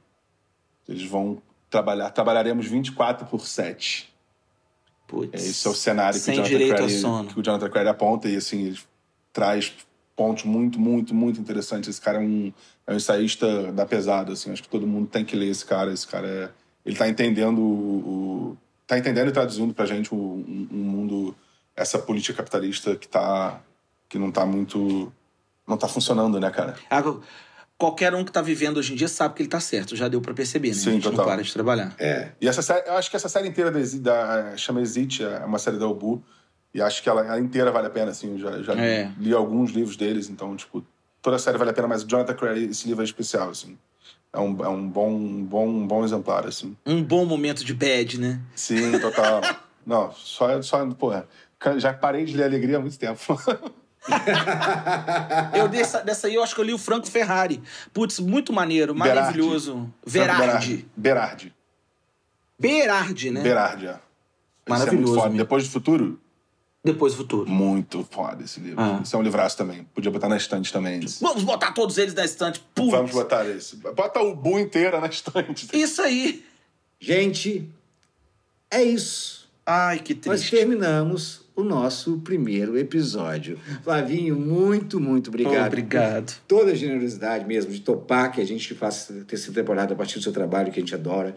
Eles 0.89 1.05
vão 1.05 1.41
trabalhar, 1.69 2.09
trabalharemos 2.09 2.65
24 2.65 3.25
por 3.27 3.47
7. 3.47 4.12
Putz. 5.07 5.33
Esse 5.45 5.67
é 5.67 5.69
o 5.69 5.73
cenário 5.73 6.19
que 6.19 6.23
o, 6.31 6.33
Crary, 6.69 6.83
que 7.33 7.39
o 7.39 7.43
Jonathan 7.43 7.69
Crary 7.69 7.89
aponta 7.89 8.29
e 8.29 8.35
assim 8.35 8.63
ele 8.67 8.79
traz 9.31 9.73
pontos 10.15 10.43
muito, 10.43 10.79
muito, 10.79 11.13
muito 11.13 11.39
interessantes. 11.39 11.89
Esse 11.89 12.01
cara 12.01 12.17
é 12.17 12.21
um, 12.21 12.53
é 12.87 12.93
um 12.93 12.95
ensaísta 12.95 13.71
da 13.71 13.85
pesada, 13.85 14.33
assim. 14.33 14.51
Acho 14.51 14.63
que 14.63 14.69
todo 14.69 14.85
mundo 14.87 15.07
tem 15.07 15.25
que 15.25 15.35
ler 15.35 15.49
esse 15.49 15.65
cara. 15.65 15.91
Esse 15.91 16.07
cara 16.07 16.27
é, 16.27 16.49
ele 16.85 16.95
está 16.95 17.07
entendendo 17.09 17.59
o, 17.61 18.57
tá 18.87 18.97
entendendo 18.97 19.29
e 19.29 19.31
traduzindo 19.31 19.73
pra 19.73 19.85
gente 19.85 20.13
o- 20.13 20.17
um, 20.17 20.67
um 20.71 20.77
mundo 20.77 21.35
essa 21.75 21.97
política 21.97 22.37
capitalista 22.37 22.95
que 22.95 23.07
tá 23.07 23.59
que 24.07 24.19
não 24.19 24.31
tá 24.31 24.45
muito 24.45 25.11
não 25.67 25.77
tá 25.77 25.87
funcionando, 25.87 26.39
né, 26.39 26.51
cara? 26.51 26.75
Ah, 26.89 27.01
Qualquer 27.83 28.15
um 28.15 28.23
que 28.23 28.31
tá 28.31 28.41
vivendo 28.41 28.77
hoje 28.77 28.93
em 28.93 28.95
dia 28.95 29.09
sabe 29.09 29.35
que 29.35 29.41
ele 29.41 29.49
tá 29.49 29.59
certo, 29.59 29.93
já 29.93 30.07
deu 30.07 30.21
pra 30.21 30.33
perceber, 30.33 30.69
né? 30.69 30.73
Sim, 30.75 30.89
a 30.91 30.93
gente 30.93 31.03
total. 31.03 31.17
não 31.17 31.25
para 31.33 31.43
de 31.43 31.51
trabalhar. 31.51 31.93
É. 31.99 32.29
E 32.39 32.47
essa 32.47 32.61
série, 32.61 32.87
eu 32.87 32.93
acho 32.93 33.09
que 33.09 33.17
essa 33.17 33.27
série 33.27 33.49
inteira 33.49 33.69
da, 33.69 33.79
da 33.99 34.55
chama 34.55 34.79
Exit, 34.79 35.21
é 35.21 35.39
uma 35.39 35.59
série 35.59 35.77
da 35.77 35.85
Ubu, 35.85 36.23
e 36.73 36.81
acho 36.81 37.03
que 37.03 37.09
ela, 37.09 37.25
ela 37.25 37.37
inteira 37.41 37.73
vale 37.73 37.87
a 37.87 37.89
pena, 37.89 38.11
assim, 38.11 38.31
eu 38.31 38.39
já, 38.39 38.61
já 38.61 38.73
É. 38.81 39.11
li 39.19 39.33
alguns 39.33 39.71
livros 39.71 39.97
deles, 39.97 40.29
então, 40.29 40.55
tipo, 40.55 40.81
toda 41.21 41.35
a 41.35 41.39
série 41.39 41.57
vale 41.57 41.71
a 41.71 41.73
pena, 41.73 41.89
mas 41.89 42.03
o 42.03 42.07
Jonathan 42.07 42.33
Crary, 42.35 42.69
esse 42.69 42.87
livro 42.87 43.01
é 43.01 43.05
especial, 43.05 43.49
assim. 43.49 43.77
é 44.31 44.39
um, 44.39 44.63
é 44.63 44.69
um, 44.69 44.87
bom, 44.87 45.09
um, 45.11 45.43
bom, 45.43 45.67
um 45.67 45.85
bom 45.85 46.05
exemplar, 46.05 46.47
assim. 46.47 46.77
Um 46.85 47.03
bom 47.03 47.25
momento 47.25 47.65
de 47.65 47.73
bad, 47.73 48.17
né? 48.17 48.39
Sim, 48.55 48.97
total. 48.97 49.41
Não, 49.85 50.09
só, 50.13 50.61
só, 50.61 50.85
porra, 50.91 51.27
já 51.79 51.93
parei 51.93 52.23
de 52.23 52.37
ler 52.37 52.45
Alegria 52.45 52.77
há 52.77 52.79
muito 52.79 52.97
tempo. 52.97 53.19
eu 55.57 55.67
dessa, 55.67 56.01
dessa 56.01 56.27
aí 56.27 56.35
eu 56.35 56.43
acho 56.43 56.53
que 56.55 56.61
eu 56.61 56.65
li 56.65 56.73
o 56.73 56.77
Franco 56.77 57.07
Ferrari. 57.07 57.61
Putz, 57.93 58.19
muito 58.19 58.51
maneiro, 58.53 58.93
Berardi. 58.93 59.15
maravilhoso. 59.19 59.93
Verardi. 60.05 60.85
Berardi. 60.95 61.53
Berardi, 62.59 63.31
né? 63.31 63.41
Berardi, 63.41 63.87
é. 63.87 63.99
É 64.65 64.69
Maravilhoso, 64.69 65.15
mesmo. 65.23 65.37
Depois 65.37 65.63
do 65.65 65.69
Futuro, 65.71 66.19
Depois 66.83 67.13
do 67.13 67.17
futuro. 67.17 67.49
muito 67.49 68.07
foda 68.09 68.43
esse 68.43 68.59
livro. 68.61 68.79
Ah. 68.81 68.99
Esse 69.03 69.13
é 69.13 69.17
um 69.17 69.21
livraço 69.21 69.57
também. 69.57 69.83
Podia 69.93 70.09
botar 70.11 70.29
na 70.29 70.37
estante 70.37 70.71
também. 70.71 71.03
esse. 71.03 71.21
Vamos 71.21 71.43
botar 71.43 71.71
todos 71.73 71.97
eles 71.97 72.13
na 72.13 72.23
estante. 72.23 72.63
Putz. 72.73 72.91
Vamos 72.91 73.11
botar 73.11 73.45
esse. 73.49 73.75
Bota 73.77 74.21
o 74.21 74.33
Bu 74.35 74.59
inteira 74.59 75.01
na 75.01 75.07
estante. 75.07 75.67
Isso 75.73 76.01
aí. 76.01 76.45
Gente, 76.99 77.69
é 78.71 78.81
isso. 78.83 79.49
Ai, 79.65 79.99
que 79.99 80.13
Nós 80.13 80.39
triste. 80.41 80.51
terminamos 80.55 81.42
o 81.55 81.63
nosso 81.63 82.19
primeiro 82.19 82.77
episódio. 82.77 83.57
Flavinho, 83.83 84.35
muito, 84.35 84.99
muito 84.99 85.27
obrigado. 85.29 85.67
Obrigado. 85.67 86.41
Toda 86.47 86.71
a 86.71 86.75
generosidade 86.75 87.45
mesmo 87.45 87.71
de 87.71 87.81
topar 87.81 88.31
que 88.31 88.41
a 88.41 88.45
gente 88.45 88.73
faça 88.73 89.23
terceira 89.27 89.61
temporada 89.61 89.93
a 89.93 89.97
partir 89.97 90.17
do 90.17 90.23
seu 90.23 90.31
trabalho, 90.33 90.71
que 90.71 90.79
a 90.79 90.81
gente 90.81 90.95
adora. 90.95 91.35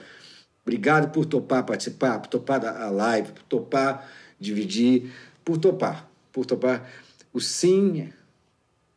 Obrigado 0.63 1.13
por 1.13 1.25
topar 1.27 1.65
participar, 1.65 2.19
por 2.19 2.29
topar 2.29 2.65
a 2.65 2.89
live, 2.91 3.33
por 3.33 3.43
topar 3.45 4.09
dividir, 4.41 5.13
por 5.45 5.59
topar, 5.59 6.09
por 6.33 6.45
topar. 6.47 6.91
O 7.33 7.41
sim 7.41 8.11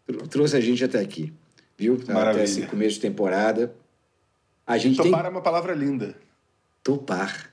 tro- 0.08 0.28
trouxe 0.28 0.56
a 0.56 0.60
gente 0.62 0.84
até 0.84 1.00
aqui, 1.00 1.32
viu? 1.78 1.96
Até 2.02 2.14
Maravilha. 2.14 2.44
esse 2.44 2.62
começo 2.66 2.96
de 2.96 3.02
temporada. 3.02 3.74
A 4.66 4.78
gente 4.78 4.98
tem 5.02 5.12
Topar 5.12 5.26
é 5.26 5.30
uma 5.30 5.42
palavra 5.42 5.74
linda. 5.74 6.16
topar. 6.84 7.52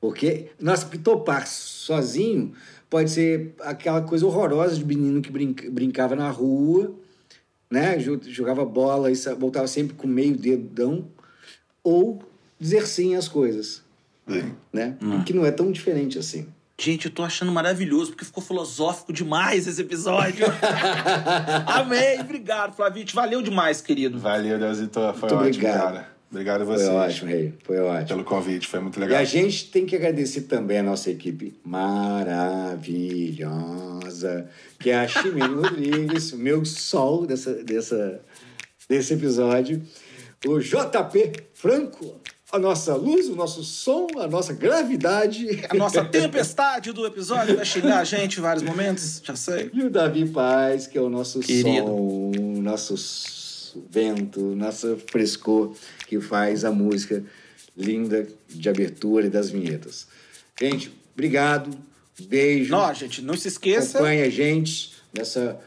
Porque, 0.00 0.50
nossa, 0.60 0.84
porque 0.84 0.98
topar 0.98 1.46
sozinho 1.46 2.52
pode 2.88 3.10
ser 3.10 3.54
aquela 3.60 4.00
coisa 4.02 4.24
horrorosa 4.26 4.76
de 4.76 4.84
menino 4.84 5.20
que 5.20 5.30
brinca- 5.30 5.68
brincava 5.70 6.14
na 6.14 6.30
rua, 6.30 6.94
né? 7.70 7.98
Jo- 7.98 8.20
Jogava 8.22 8.64
bola 8.64 9.10
e 9.10 9.14
voltava 9.38 9.66
sempre 9.66 9.94
com 9.96 10.06
meio 10.06 10.36
dedão, 10.36 11.06
ou 11.82 12.22
dizer 12.58 12.86
sim 12.86 13.14
às 13.16 13.28
coisas, 13.28 13.82
Sim. 14.28 14.52
né? 14.72 14.96
Que 15.26 15.32
não 15.32 15.44
é 15.44 15.50
tão 15.50 15.70
diferente 15.72 16.18
assim. 16.18 16.46
Gente, 16.80 17.06
eu 17.06 17.12
tô 17.12 17.24
achando 17.24 17.50
maravilhoso, 17.50 18.12
porque 18.12 18.24
ficou 18.24 18.40
filosófico 18.42 19.12
demais 19.12 19.66
esse 19.66 19.80
episódio. 19.80 20.46
Amei, 21.66 22.20
obrigado, 22.20 22.74
Flavite. 22.74 23.14
Valeu 23.14 23.42
demais, 23.42 23.80
querido. 23.80 24.18
Valeu, 24.18 24.58
Deusito. 24.58 25.00
Foi 25.00 25.10
Muito 25.10 25.24
ótimo, 25.24 25.38
obrigado. 25.40 25.80
cara. 25.94 26.08
Obrigado 26.30 26.62
a 26.62 26.66
Foi 26.66 26.76
vocês 26.76 26.88
ótimo, 26.90 27.30
Rei. 27.30 27.54
Foi 27.64 27.78
ótimo. 27.78 28.06
pelo 28.08 28.24
convite. 28.24 28.66
Foi 28.68 28.80
muito 28.80 28.98
E 28.98 29.00
legal. 29.00 29.18
a 29.18 29.24
gente 29.24 29.70
tem 29.70 29.86
que 29.86 29.96
agradecer 29.96 30.42
também 30.42 30.78
a 30.78 30.82
nossa 30.82 31.10
equipe 31.10 31.58
maravilhosa, 31.64 32.78
que 34.78 34.90
é 34.90 34.98
a 34.98 35.08
Ximene 35.08 35.54
Rodrigues, 35.64 36.32
o 36.32 36.38
meu 36.38 36.64
sol 36.64 37.26
dessa, 37.26 37.54
dessa, 37.64 38.20
desse 38.88 39.14
episódio, 39.14 39.82
o 40.46 40.58
JP 40.60 41.32
Franco, 41.54 42.20
a 42.52 42.58
nossa 42.58 42.94
luz, 42.94 43.28
o 43.28 43.34
nosso 43.36 43.62
som, 43.62 44.06
a 44.18 44.26
nossa 44.26 44.52
gravidade, 44.54 45.64
A 45.68 45.74
nossa 45.74 46.02
tempestade 46.08 46.92
do 46.92 47.06
episódio 47.06 47.56
vai 47.56 47.64
xingar 47.64 47.98
a 48.00 48.04
gente 48.04 48.38
em 48.38 48.42
vários 48.42 48.62
momentos, 48.62 49.20
já 49.24 49.34
sei. 49.36 49.70
e 49.72 49.82
o 49.82 49.90
Davi 49.90 50.26
Paz, 50.28 50.86
que 50.86 50.96
é 50.96 51.00
o 51.00 51.08
nosso 51.10 51.40
Querido. 51.40 51.86
som, 51.86 52.32
nosso 52.62 52.96
vento, 53.90 54.40
nosso 54.40 54.98
frescor, 55.10 55.74
que 56.06 56.20
faz 56.20 56.64
a 56.64 56.70
música 56.70 57.24
linda 57.76 58.26
de 58.48 58.68
abertura 58.68 59.26
e 59.26 59.30
das 59.30 59.50
vinhetas. 59.50 60.06
Gente, 60.60 60.92
obrigado, 61.14 61.70
beijo. 62.20 62.70
Não, 62.70 62.92
gente, 62.92 63.22
não 63.22 63.36
se 63.36 63.48
esqueça. 63.48 63.98
Acompanhe 63.98 64.22
a 64.22 64.30
gente 64.30 64.92
nessa 65.16 65.58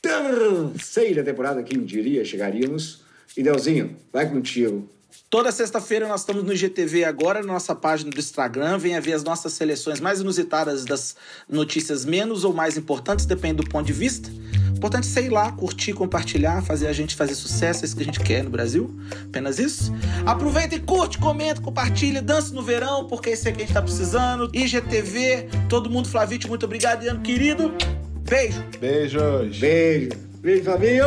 terceira 0.00 1.22
temporada, 1.24 1.62
quem 1.62 1.84
diria, 1.84 2.24
chegaríamos. 2.24 3.00
E 3.36 3.42
Delzinho, 3.42 3.96
vai 4.12 4.28
contigo. 4.28 4.88
Toda 5.30 5.52
sexta-feira 5.52 6.08
nós 6.08 6.20
estamos 6.20 6.42
no 6.42 6.52
IGTV 6.54 7.04
agora, 7.04 7.40
na 7.40 7.52
nossa 7.52 7.74
página 7.74 8.10
do 8.10 8.18
Instagram. 8.18 8.78
Venha 8.78 9.00
ver 9.00 9.12
as 9.12 9.22
nossas 9.22 9.52
seleções 9.52 10.00
mais 10.00 10.20
inusitadas 10.20 10.86
das 10.86 11.16
notícias 11.46 12.04
menos 12.04 12.44
ou 12.44 12.54
mais 12.54 12.78
importantes, 12.78 13.26
depende 13.26 13.62
do 13.62 13.68
ponto 13.68 13.86
de 13.86 13.92
vista. 13.92 14.30
Importante 14.78 15.08
é 15.08 15.10
sei 15.10 15.28
lá, 15.28 15.50
curtir, 15.50 15.92
compartilhar, 15.92 16.62
fazer 16.62 16.86
a 16.86 16.92
gente 16.92 17.16
fazer 17.16 17.34
sucesso, 17.34 17.82
é 17.82 17.84
isso 17.84 17.96
que 17.96 18.02
a 18.02 18.04
gente 18.04 18.20
quer 18.20 18.44
no 18.44 18.50
Brasil. 18.50 18.96
Apenas 19.26 19.58
isso. 19.58 19.92
Aproveita 20.24 20.76
e 20.76 20.78
curte, 20.78 21.18
comenta, 21.18 21.60
compartilha, 21.60 22.22
dança 22.22 22.54
no 22.54 22.62
verão, 22.62 23.08
porque 23.08 23.30
é 23.30 23.32
isso 23.32 23.48
é 23.48 23.52
que 23.52 23.62
a 23.62 23.64
gente 23.64 23.74
tá 23.74 23.82
precisando. 23.82 24.48
IGTV, 24.54 25.48
todo 25.68 25.90
mundo, 25.90 26.08
Flavite, 26.08 26.48
muito 26.48 26.64
obrigado, 26.64 27.04
Iano 27.04 27.20
querido. 27.20 27.74
Beijo. 28.20 28.62
Beijos. 28.78 29.58
Beijo. 29.58 30.10
Beijo, 30.40 30.64
Flavinho. 30.64 31.04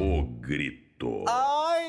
O 0.00 0.22
grito. 0.40 1.24
Ai. 1.26 1.80